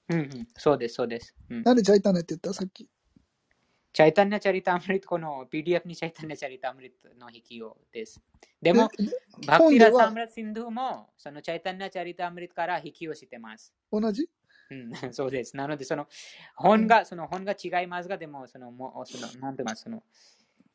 [0.10, 1.35] うんうん、そうです、そうです。
[1.49, 2.53] うん、なんでチャイタネって言った？
[2.53, 2.88] さっき。
[3.93, 8.19] チャイタンニャチャリタアムリット、この PDF にチャイタンニャチャリタアムリットの引き用です。
[8.61, 9.06] でも、で
[9.47, 13.73] バクティラサムラシンドゥも、そのチャイタンニャチャリタアムリットから引きをしてます。
[13.91, 14.30] 同じ？
[14.69, 15.56] うん、 そうです。
[15.56, 16.07] なので、その
[16.57, 20.03] 本が、その本が違いますが、でも、その、もうそのなんて言いますその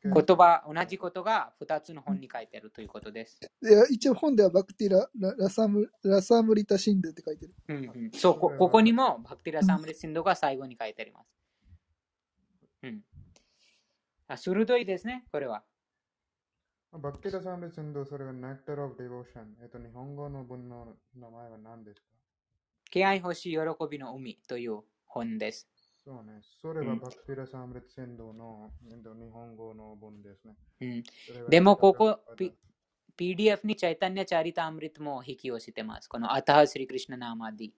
[0.03, 3.39] 言葉、同じことが2つの本に書いてあるということです。
[3.61, 7.53] いや一応本ではバクティラララサムラサムリタシンドって書いてる。
[7.67, 11.27] うんうん、そうこ、ここにもバクティラサムリシンドが最後に書いてあります。
[12.83, 13.03] うん。
[14.27, 15.63] あ鋭いですね、これは。
[16.93, 19.55] バクティラサムリスンド、それは Nectar of Devotion。
[19.61, 22.07] えっと、日本語の文の名前は何ですか？
[22.89, 23.59] 敬愛欲しい喜
[23.89, 25.69] びの海という本です。
[26.03, 26.41] そうね。
[26.61, 30.55] それはうんバクティラサムリスンドの、えっと日本語の文ですね。
[30.81, 32.53] うん、それはでもここあ P-
[33.17, 36.07] PDF にチャイタンニャチャリタアムリットも引きをしてます。
[36.07, 37.71] このアタハスリクリシナナーマディ。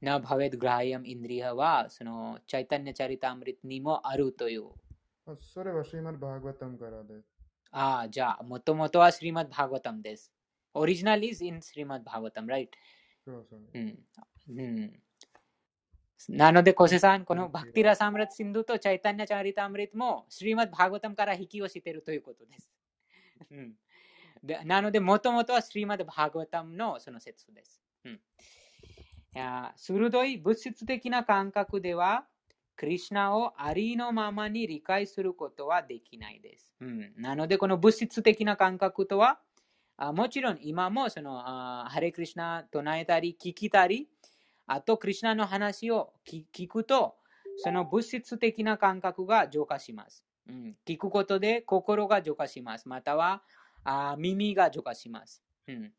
[0.00, 4.66] なバベドグライアムインドリハは、そのチャイタンニャチャリタアムリットにもあるという。
[5.26, 7.28] あそれはシーマルバーガタムからです。
[7.70, 10.32] ああ、じゃあ、もともとはスリマッバーガタムです。
[10.74, 12.68] Original is in スリマッバーガタム、right?
[13.24, 13.60] そうそう。
[13.72, 13.98] うん。
[14.48, 15.02] うん。
[16.28, 22.70] なので、コセさん、このバクティラサムラツシンドとチャイタンニャチャリタアムリットも、スリマッバーガタムから引用をしているということです。
[23.50, 23.74] うん、
[24.42, 27.82] でなので、もともとはスリマッバーガタムのその説です。
[28.04, 28.18] うん、い
[29.34, 32.26] や鋭い物質的な感覚では、
[32.76, 36.74] クリシナをありのままに理解することはできないです。
[36.80, 39.40] うん、なので、この物質的な感覚とは、
[39.98, 44.08] あもちろん今もそのあハレクリシナ唱えたり聞きたり、
[44.66, 47.16] あとクリシナの話を聞くと、
[47.58, 50.24] その物質的な感覚が浄化します。
[50.48, 52.88] うん、聞くことで心が浄化します。
[52.88, 53.42] または
[53.84, 55.42] あ耳が浄化します。
[55.68, 55.92] うん、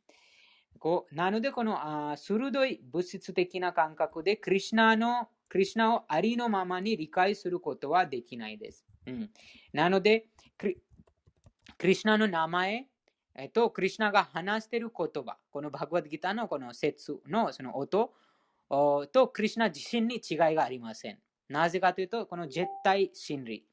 [0.79, 8.85] こうなので、このあ鋭い物質的な感覚でクリシナのクリシナをありのままに理解することはできないです。
[9.05, 9.29] うん、
[9.73, 10.27] なので
[10.57, 10.77] クリ、
[11.77, 12.87] クリシナの名前、
[13.35, 18.13] えっと、クリシナが話している言葉、このバグワッドギターのこの説のその音
[18.69, 21.19] とクリシナ自身に違いがありません。
[21.49, 23.65] なぜかというと、この絶対真理、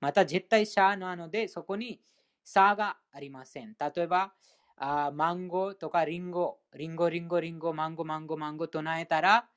[0.00, 2.00] また絶対シャーなので、そこに
[2.44, 3.76] 差がありません。
[3.78, 4.32] 例えば、
[4.76, 9.48] あマンゴーとかリンゴ、リンゴ、リンゴ、リンゴ、マンゴ、マンゴ、マンゴ唱えたら、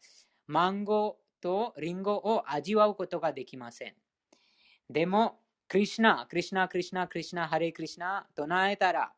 [0.48, 3.96] マンゴーとリンゴを味わうことができません。
[4.90, 9.14] でも、クリシナ、クリシナ、クリシナ、クリシナ、ハレクリシナ唱えたら、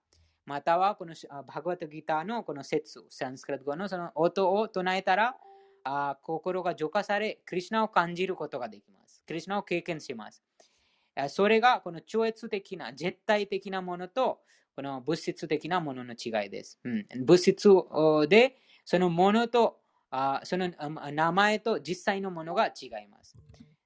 [0.45, 1.15] またはこの
[1.47, 5.35] バグワッドギターのこの説、サンスクリット語のその音を唱えたら、
[5.83, 9.23] あ心が浄化され、クリシナを感じることができます。
[9.27, 10.43] クリシナを経験します。
[11.29, 14.39] それがこの超越的な、絶対的なものと、
[14.75, 16.79] この物質的なものの違いです。
[16.83, 17.69] うん、物質
[18.27, 19.79] で、そのものと、
[20.09, 20.69] あその
[21.11, 23.35] 名前と実際のものが違います。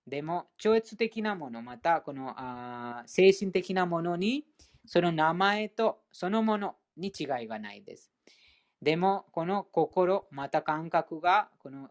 [0.05, 4.45] でも、超越的なもの、またこのあ精神的なものに、
[4.85, 8.11] その名前とそのものに違いがないです。
[8.81, 11.89] でも、この心、また感覚が、この、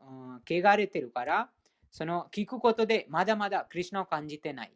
[0.48, 1.50] 汚れてるから、
[1.90, 4.72] その聞くことでまだまだクリシナを感じてない。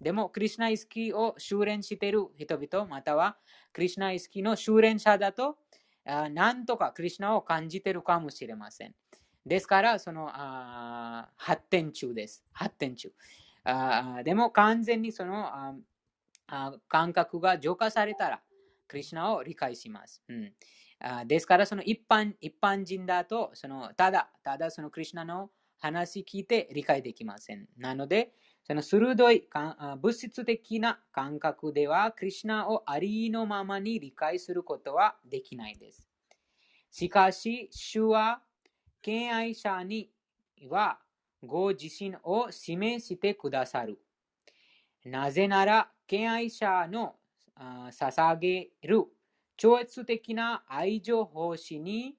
[0.00, 3.38] でも、クリシナ意識を修練している人々、または
[3.72, 5.56] クリシナ意識の修練者だと、
[6.04, 8.94] なんとかクリシナを感じてるかもしれません。
[9.46, 10.26] ですから、その
[11.36, 12.44] 発展中です。
[12.52, 13.12] 発展中。
[14.24, 15.80] でも、完全にその
[16.88, 18.42] 感覚が浄化されたら、
[18.86, 20.22] クリシナを理解します。
[20.28, 20.52] うん
[21.00, 27.68] あですから、その一般一般人だとその、ただ、ただそのクリシナの話聞いて理解できません。
[27.76, 29.48] なので、その鋭い
[30.00, 36.08] 物質的な感覚では、クリシナをありのままに理解することはできないです。
[36.90, 38.42] しかし、主は、
[39.02, 40.10] 敬愛者に
[40.68, 41.00] は、
[41.42, 43.98] ご自身を示してくださる。
[45.04, 47.16] なぜなら、敬愛者の
[47.58, 49.04] 捧げる
[49.56, 52.16] 超越的な愛情奉仕に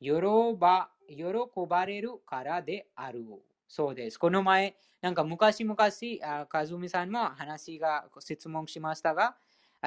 [0.00, 0.12] 喜
[0.58, 1.24] ば喜
[1.68, 3.24] ばれるからである。
[3.68, 4.18] そうです。
[4.18, 9.36] この前、なんか昔々、和美さんも話が質問しましたが、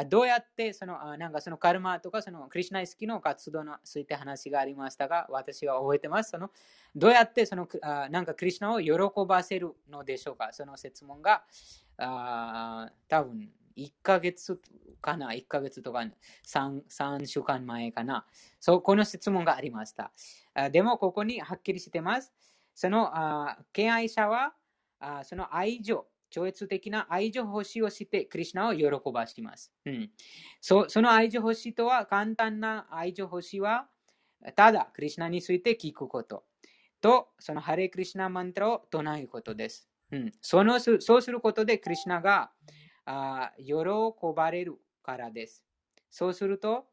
[0.08, 6.32] どうやってそのなんかそのカルマとかそのクリュナイスキの活動について話がありましたが、私は覚えてます。
[6.32, 6.50] その
[6.96, 7.68] どうやってその
[8.10, 10.50] なんかクリュナを喜ばせるのでしょうか？
[10.52, 11.44] その質問が
[11.98, 14.60] あ多分1ヶ月
[15.02, 16.00] かな ?1 ヶ月とか
[16.46, 18.26] 3, 3週間前かな？
[18.60, 20.12] そう、この質問がありました。
[20.72, 22.34] でも、ここにはっきりしてます。
[22.76, 23.12] その、
[23.72, 24.54] 敬愛者は
[25.24, 29.72] その愛情、超越的な愛情欲しをして、クリュナを喜ばします。
[29.86, 30.12] うん、
[30.62, 33.88] そその愛情欲しとは、簡単な愛情欲しは、
[34.56, 36.46] ただ、クリュナについて聞くこと。
[37.02, 39.90] と、そのハレクリシナマントラを唱えることです。
[40.12, 42.52] うん、そのそうすることで、クリュナが
[43.06, 43.74] あ喜
[44.36, 45.64] ばれるからです。
[46.10, 46.88] そうすると、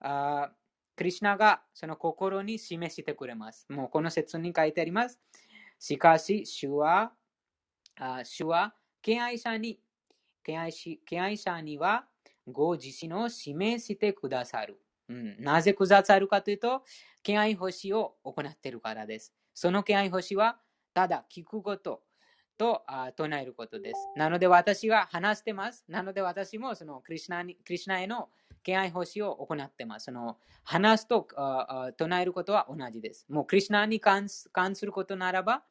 [0.00, 0.52] あ
[0.96, 3.66] クリュナがその心に示してくれます。
[3.68, 5.20] もうこの説に書いてあります。
[5.78, 7.12] しかし、主は、
[7.98, 9.80] あ主は敬愛者に、
[10.42, 12.06] 敬愛し敬愛者には
[12.46, 14.80] ご自身を示してくださる。
[15.08, 16.82] うん、なぜくださるかというと、
[17.22, 19.34] 敬愛星を行っているからです。
[19.54, 20.58] その敬愛星は、
[20.94, 22.02] ただ聞くこと、
[22.58, 22.82] と
[23.16, 24.08] 唱えることです。
[24.16, 25.84] なので私が話してます。
[25.88, 28.28] なので私もそのクリュナにクリュナへの
[28.62, 30.06] 敬愛奉仕を行ってます。
[30.06, 31.26] その話すと
[31.96, 33.26] 唱えることは同じです。
[33.28, 34.50] もうクリュナに関す
[34.84, 35.62] ることならば、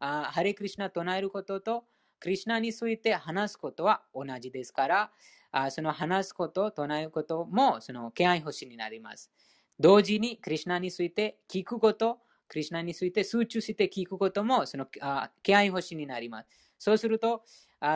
[0.00, 1.84] ハレクリュナ唱えることと
[2.18, 9.30] クリュナについて話すことは同じですから、その話すこと、唱えることもその敬愛奉仕になります。
[9.78, 12.18] 同時にクリュナについて聞くこと、
[12.52, 14.86] クリュナについて集中して聞くことも、その
[15.42, 16.48] 気合星になります。
[16.78, 17.44] そうすると、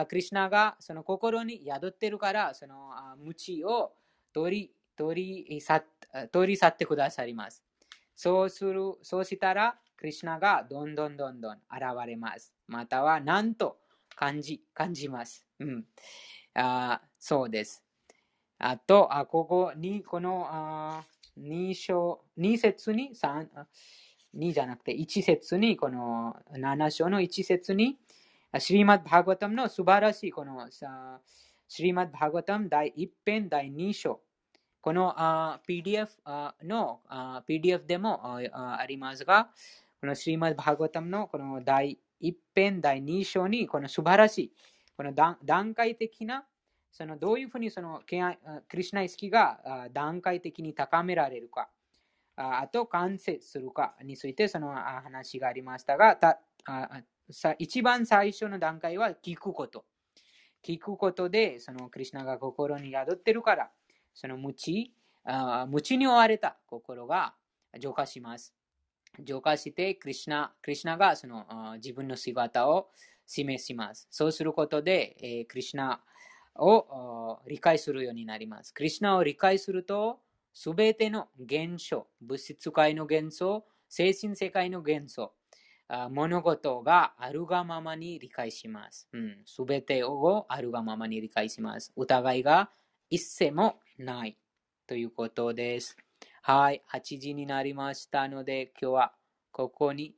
[0.09, 2.89] クリュナがその心に宿っているから、その
[3.23, 3.93] 無知を
[4.33, 5.83] 取り取り去
[6.31, 7.63] 取り去ってくださります。
[8.15, 11.61] そうする、そうしたら、クリュナがどんどんどんどん現
[12.07, 12.51] れます。
[12.65, 13.77] または、なんと
[14.15, 15.45] 感じ、感じます。
[15.59, 15.85] うん。
[16.55, 17.83] あそうです。
[18.57, 21.03] あと、あここに、このあ
[21.37, 23.49] 2章、2節に3、
[24.37, 27.97] 2じゃなくて1節に、この7章の1節に、
[28.59, 30.67] シリマッバーガタムの素晴らしいこの
[31.67, 34.21] シリマッバーガタム第1編第2章。
[34.79, 35.13] この
[35.67, 36.07] PDF
[36.63, 37.01] の
[37.47, 39.49] PDF でもありますが、
[39.99, 44.51] このシリマッバーガタムのこの第1編第2章にこの素晴らしい、
[44.95, 46.45] この段階的な
[46.89, 51.69] そのどういうふうにそのクリュナ意識が段階的に高められるか。
[52.37, 56.39] あと完成するかについてその話がありましたが、た
[57.57, 59.85] 一番最初の段階は聞くこと。
[60.63, 63.71] 聞くことで、そのクリュナが心に宿ってるから、
[64.13, 64.93] その無知、
[65.67, 67.33] 無知に追われた心が
[67.79, 68.53] 浄化します。
[69.23, 72.89] 浄化して、クリュナクリュナがその自分の姿を
[73.25, 74.07] 示します。
[74.11, 76.01] そうすることで、えクリュナ
[76.55, 78.73] を理解するようになります。
[78.73, 80.19] クリュナを理解すると、
[80.59, 85.33] すべての現象、物質界の現象、精神世界の現象、
[86.09, 89.07] 物事があるがままに理解します。
[89.45, 91.93] す、べ、てをあるがままに理解します。
[91.95, 92.71] 疑いが
[93.11, 94.35] 一切もない
[94.87, 95.95] ということです。
[96.41, 99.13] はい、8時になりましたので、今日は
[99.51, 100.15] ここに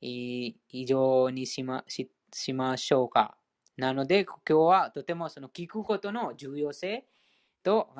[0.00, 0.54] 以
[0.86, 3.36] 上にしましましょうか。
[3.76, 7.04] なので、今日はとてもその聞くことの重要性、
[7.62, 7.90] と、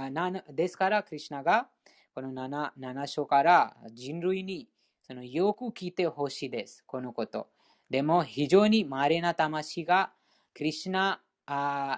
[0.52, 1.68] ですから、クリュナが
[2.14, 4.68] この 7, 7章から人類に
[5.02, 6.84] そのよく聞いてほしいです。
[6.86, 7.48] このこと。
[7.88, 10.12] でも、非常に稀な魂が
[10.54, 11.20] クリュナ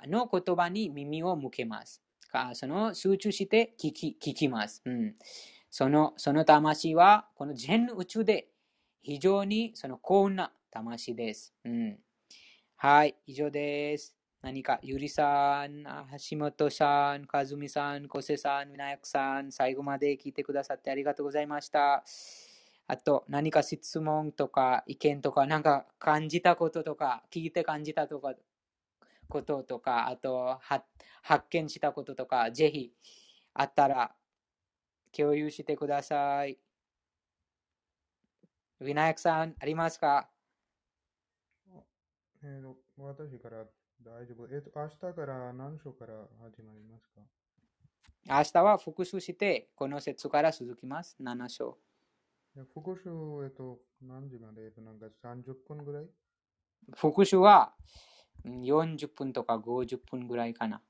[0.06, 2.02] の言葉に耳を向けます。
[2.54, 5.14] その集中して聞き聞きます、うん。
[5.70, 8.48] そのその魂はこの全宇宙で
[9.02, 11.54] 非常にその幸運な魂です。
[11.64, 11.98] うん、
[12.76, 14.13] はい、以上です。
[14.44, 15.84] 何か、ゆりさん、
[16.30, 22.04] 橋本さん、かずみさん、こせさん、みなやくさん、最後まで聞いてくださってありがとうございました。
[22.86, 28.34] あと、何か質問とか意見とか、なんか感じたこととか、聞いて感じたとか、
[29.30, 30.58] こととか、あと、
[31.22, 32.92] 発見したこととか、ぜひ、
[33.54, 34.14] あったら、
[35.16, 36.58] 共有してください。
[38.80, 40.28] ウィナヤクさん、ありますか
[42.42, 43.64] えー、私から
[44.02, 44.46] 大丈夫。
[44.54, 47.20] えっと、明日から何章から始まりますか？
[48.26, 51.16] 明日は復習して、この節から続きます。
[51.20, 51.78] 7章。
[52.72, 54.64] 復習、えっと、何時まで？
[54.64, 56.06] えっと、なんか30分ぐらい？
[56.96, 57.74] 復習は
[58.44, 60.82] 40分とか50分ぐらいかな。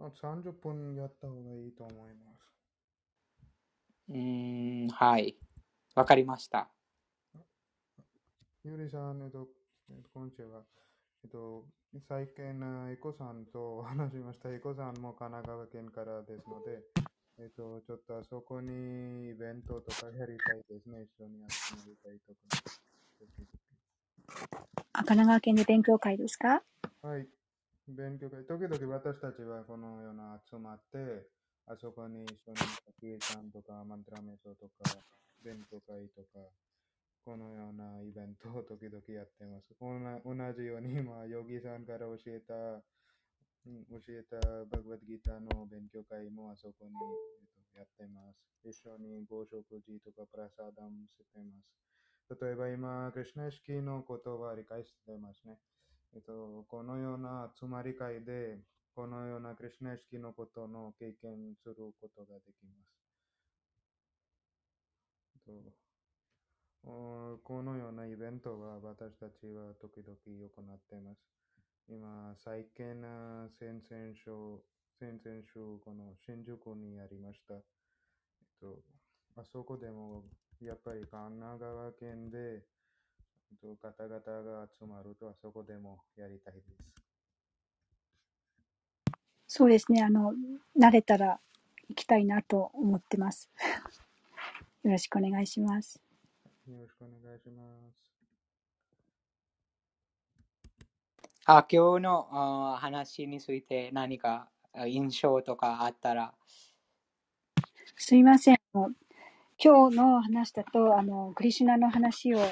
[0.00, 2.54] あ30分やった方がいいと思います。
[4.10, 5.36] うん、はい。
[5.94, 6.70] わかりました。
[8.64, 9.48] ゆりさん、えっと、
[10.14, 10.62] こんにちは。
[11.24, 11.66] えっと、
[12.08, 12.44] 最近、
[12.90, 14.52] エコさんと 話しました。
[14.52, 16.82] エコさんも神奈川県からですので、
[17.38, 21.02] えっと、ちょっとあそこにイベントとかやりたいですね。
[21.02, 22.38] 一緒に集まりたいとか。
[24.92, 26.62] あ神奈川県で勉強会ですか？
[27.02, 27.28] はい。
[27.88, 28.44] 勉強会。
[28.44, 31.28] 時々私たちはこのような集まって、
[31.66, 32.58] あそこに一緒に
[33.00, 35.04] キーさんとかマントラメソとか、
[35.42, 36.50] 勉強会とか、
[37.24, 39.74] このようなイベントを 時々やってます。
[39.78, 42.82] 同じように今、ヨギさんから教えた、
[43.66, 46.94] うん教えたバグワッドギターの勉強会もあそこに、
[47.40, 48.40] えっと、やってます。
[48.64, 51.78] 一緒にご食事とかプラサダムしてます。
[52.40, 55.58] 例えば今、クリシナ式のことは理解してますね。
[56.14, 58.58] えっと、このような集まり会で、
[58.94, 62.98] このようなクリシナ式のことの経験することができます。
[65.46, 65.87] えっと
[66.84, 71.18] このようなイベントは私たちは時々行っています。
[71.88, 72.84] 今、最近、
[73.58, 74.30] 先々週、
[74.98, 77.54] 先々週、この新宿にやりました。
[77.54, 77.60] えっ
[78.60, 78.82] と、
[79.36, 80.24] あそこでも、
[80.60, 82.62] やっぱり神奈川県で、え
[83.54, 86.66] っと方々が集まると、あそこでもやりたいです。
[89.46, 90.02] そうですね。
[90.02, 90.34] あの、
[90.78, 91.40] 慣れたら
[91.88, 93.48] 行きたいなと思ってます。
[94.84, 96.07] よろしくお願いします。
[96.68, 98.18] よろしくお願いします。
[101.46, 106.34] あ今日のあ話について何かあ印象とかあったら。
[107.96, 108.58] すいません。
[109.60, 112.44] 今日の話だと、あの、クリシュナの話を聞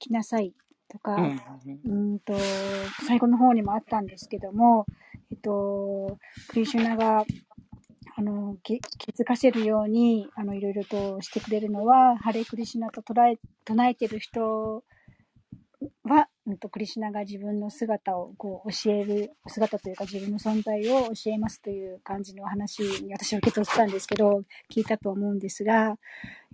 [0.00, 0.52] きなさい
[0.88, 1.40] とか、うん
[1.84, 2.34] うんと、
[3.06, 4.86] 最後の方にもあったんですけども、
[5.30, 6.18] えっと、
[6.48, 7.24] クリシュナが、
[8.16, 8.80] あの、気
[9.16, 14.84] づかせるように、あの、いろいろとしてくれるのは、ハレクリシナと唱え、唱えてる人
[16.04, 25.96] は、うんと、クリシナが自分の姿をこう教える、姿というか自分の存在を教えますという感じの話に私は受け取ったんですけど、聞いたと思うんですが、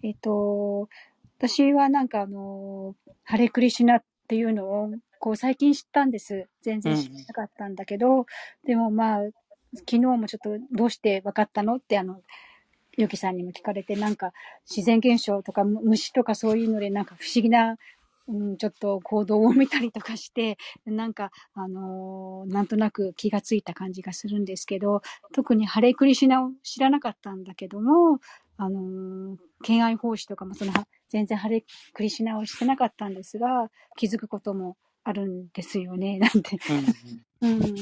[0.03, 0.89] えっと、
[1.39, 6.49] 私はなんかあの、ハレクリシナっていうのを、こう最近知ったんです。
[6.63, 8.25] 全然知らなかったんだけど、
[8.65, 9.21] でもまあ、
[9.75, 11.77] 昨日もちょっとどうして分かったの？
[11.77, 12.21] ってあの、
[12.99, 14.33] ゆきさんにも聞かれて、なんか
[14.69, 17.77] 自然現象とかむ虫とかそういうのでなんか不思議な、
[18.29, 20.57] うん、ちょっと行動を見たりとかして、
[20.87, 25.03] なんか、あのーなんとなく気がついた感じがするんですけど、
[25.33, 28.21] 特にハレクリシュナを知らなかったんだけども、
[28.57, 30.73] あのー敬愛奉仕とかもその、
[31.09, 36.59] 全然ハレクリシュナをしてなかったんですが、気づくこともあるんですよね、なんて。
[37.41, 37.75] うんうん。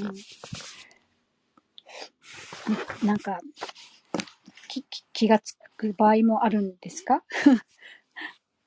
[3.05, 3.39] なんか、
[4.69, 7.25] きき気がつく場合もあるんですか？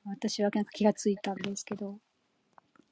[0.04, 1.98] 私はなんか気がついたんですけど。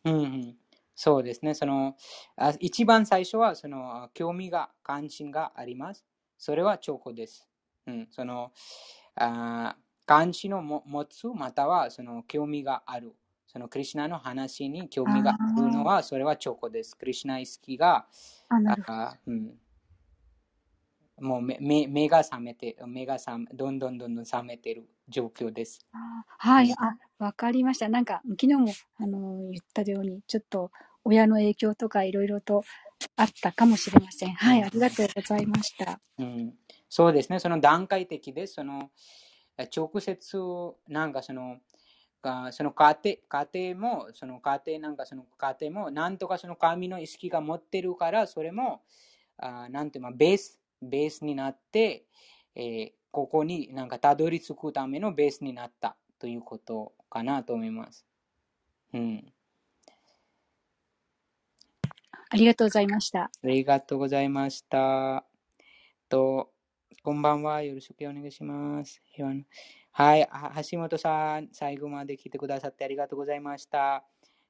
[0.05, 0.57] うんうん
[0.94, 1.55] そうですね。
[1.55, 1.97] その
[2.36, 6.05] あ一番最初はその興味が、関心があります。
[6.36, 7.48] それは兆候です。
[7.86, 8.52] うん、その
[9.15, 13.16] あ関心をも持つ、またはその興味がある。
[13.47, 16.94] そのクリシナの話に興味があるのは、それは兆候です。
[16.97, 18.07] クリシナ意識が。
[18.51, 19.59] あうん、
[21.20, 25.86] もう目目目が覚めて、目が覚めどんどんどんどん覚めている状況です。
[25.92, 27.88] あはい、あ、わかりました。
[27.88, 30.70] なんか、昨日も、あの、言ったように、ちょっと、
[31.05, 32.62] 親の影響とかいろいろと
[33.16, 34.34] あったかもしれません。
[34.34, 35.98] はい、ありがとうございました。
[36.18, 36.55] うん、
[36.88, 38.90] そうですね、その段階的で、その
[39.60, 40.38] え直接、
[40.88, 41.59] なんかその、
[42.22, 48.82] がその家庭家庭も、その家庭なんかその家庭も、なんとかその神の意識が持ってるから、それも、
[49.38, 52.05] あなんていうの、ベース、ベースになって、
[52.55, 58.07] えーここになんかたどり着くためのベースになったということかなと思います。
[58.94, 59.32] うん。
[62.32, 63.23] ありがとうございました。
[63.23, 65.24] ありがとうございました。
[66.09, 66.51] と、
[67.02, 67.62] こんばんは。
[67.62, 69.02] よろしくお願いします。
[69.93, 74.05] はい、は橋本さん、最後まで来てくださってありがとうございました。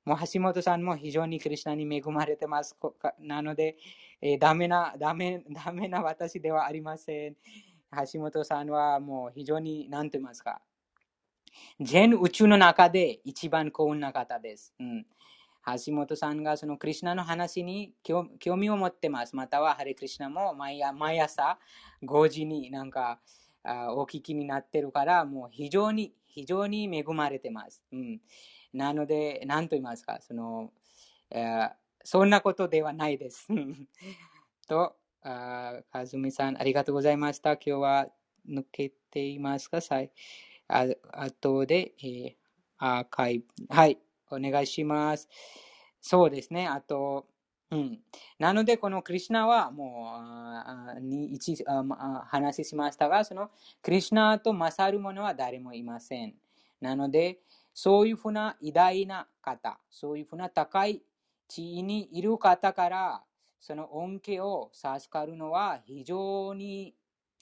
[0.04, 2.76] もう橋本さんも非常にクリスナに恵まれてます。
[3.20, 3.76] なので、
[4.22, 7.36] えーダメな、ダメ、 ダメな私ではありません。
[8.12, 10.60] 橋本さんはもう非常に、なんと言いますか、
[11.80, 14.74] 全宇宙の中で一番幸運な方です。
[14.78, 15.06] うん。
[15.86, 19.36] 橋本さんがそのクリシナの話に興味を持ってます。
[19.36, 21.58] またはハレクリシナも毎朝毎朝
[22.02, 23.20] 5時になんか
[23.62, 27.82] あお聞きになってるから、もう非常に非常に恵まれてます。
[27.92, 28.20] うん、
[28.72, 30.72] なので、何と言いますか、その、
[31.30, 33.48] えーそんなことではないです。
[34.68, 37.52] と、あかずみさん、ありがとうございました。
[37.52, 38.08] 今日は
[38.48, 39.80] 抜けていますか？
[39.80, 40.10] さい
[40.68, 42.34] あ後で、えー
[42.82, 43.46] アーカイブ。
[43.68, 43.98] はい、
[44.30, 45.28] お願いします。
[46.00, 46.66] そうですね。
[46.66, 47.26] あと、
[47.70, 48.00] うん。
[48.38, 53.50] なので、このクリシュナはもう、ああに一あま話しましたが、その
[53.82, 56.34] クリシュナと勝る者は誰もいません。
[56.80, 57.40] なので、
[57.74, 61.02] そういうふうな偉大な方、そういうふうな高い
[61.50, 63.24] 地位にいる方から、
[63.60, 66.94] その恩恵を授かるのは非常に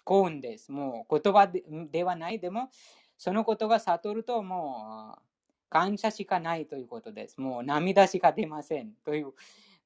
[0.05, 0.73] 幸運です。
[0.73, 2.71] もう言葉ではない、でも、
[3.19, 5.23] そのことが悟るともう
[5.69, 7.41] 感謝しかないということです。
[7.41, 9.33] もう涙しか出ませんという、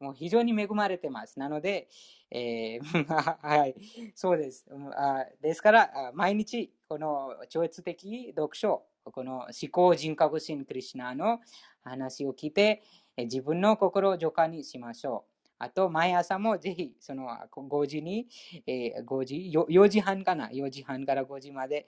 [0.00, 1.38] もう非常に恵まれてます。
[1.38, 1.88] なので、
[2.30, 3.04] えー
[3.42, 3.74] はい、
[4.14, 4.66] そうです。
[4.96, 11.40] あですから、毎日、この超越的読書、この思考人格心クリシナの
[11.82, 12.82] 話を聞いて、
[13.16, 15.32] 自分の心を浄化にしましょう。
[15.58, 18.26] あと、毎朝もぜひ、その5時に、
[18.66, 21.86] えー5時、4時半かな、4時半から5時まで、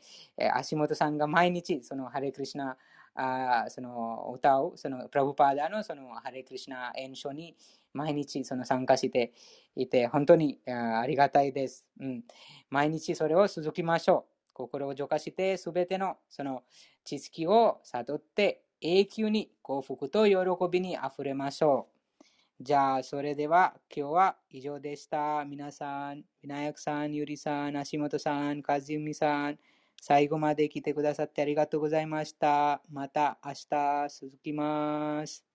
[0.55, 2.77] 足元さんが毎日、そのハレクリシナ、
[3.17, 7.57] あその歌を、そのプラブパーダのそのハレクリシナ演唱に
[7.93, 9.33] 毎日その参加して
[9.77, 11.85] いて、本当にあーありがたいです。
[12.01, 12.25] うん、
[12.71, 14.35] 毎日それを続きましょう。
[14.53, 16.63] 心を浄化して、すべてのその
[17.03, 20.36] 知識を悟って、永久に幸福と喜
[20.70, 21.89] びにあふれましょ
[22.20, 22.24] う。
[22.61, 25.43] じゃあ、それでは今日は以上でした。
[25.47, 29.59] 皆さん、ビナヤクさん、ゆりさん、足元さん、カズユミさん、
[30.02, 32.82] 最後まで来てくださってありがとうございました。
[32.90, 35.47] また明日続きます。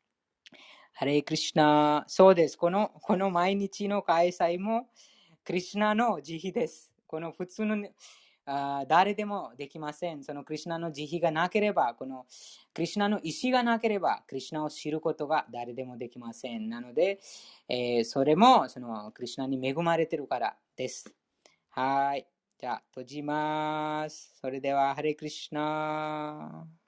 [0.93, 2.06] ハレイクリシュナ。
[2.07, 2.57] そうです。
[2.57, 4.89] この、この毎日の開催も、
[5.43, 6.91] クリシナの慈悲です。
[7.06, 7.88] この普通の、
[8.51, 10.23] あ誰でもできません。
[10.23, 12.26] そのクリシュナの慈悲がなければ、この
[12.73, 16.67] クリシュナの意志がなければ、クリシュナを知ることが誰でもできません。
[16.67, 17.19] なので、
[17.67, 21.13] えーそれもそのクリシュナに恵まれてるからです。
[21.69, 22.27] はい。
[22.57, 24.34] じゃあ、閉じます。
[24.41, 26.78] それでは、ハレクリシュナ。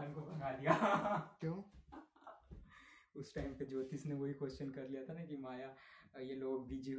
[0.00, 0.74] मेरे को भगा दिया
[1.40, 1.62] क्यों?
[3.16, 5.74] उस टाइम पे ज्योतिष ने वही क्वेश्चन कर लिया था ना कि माया
[6.20, 6.90] ये लोग बीजी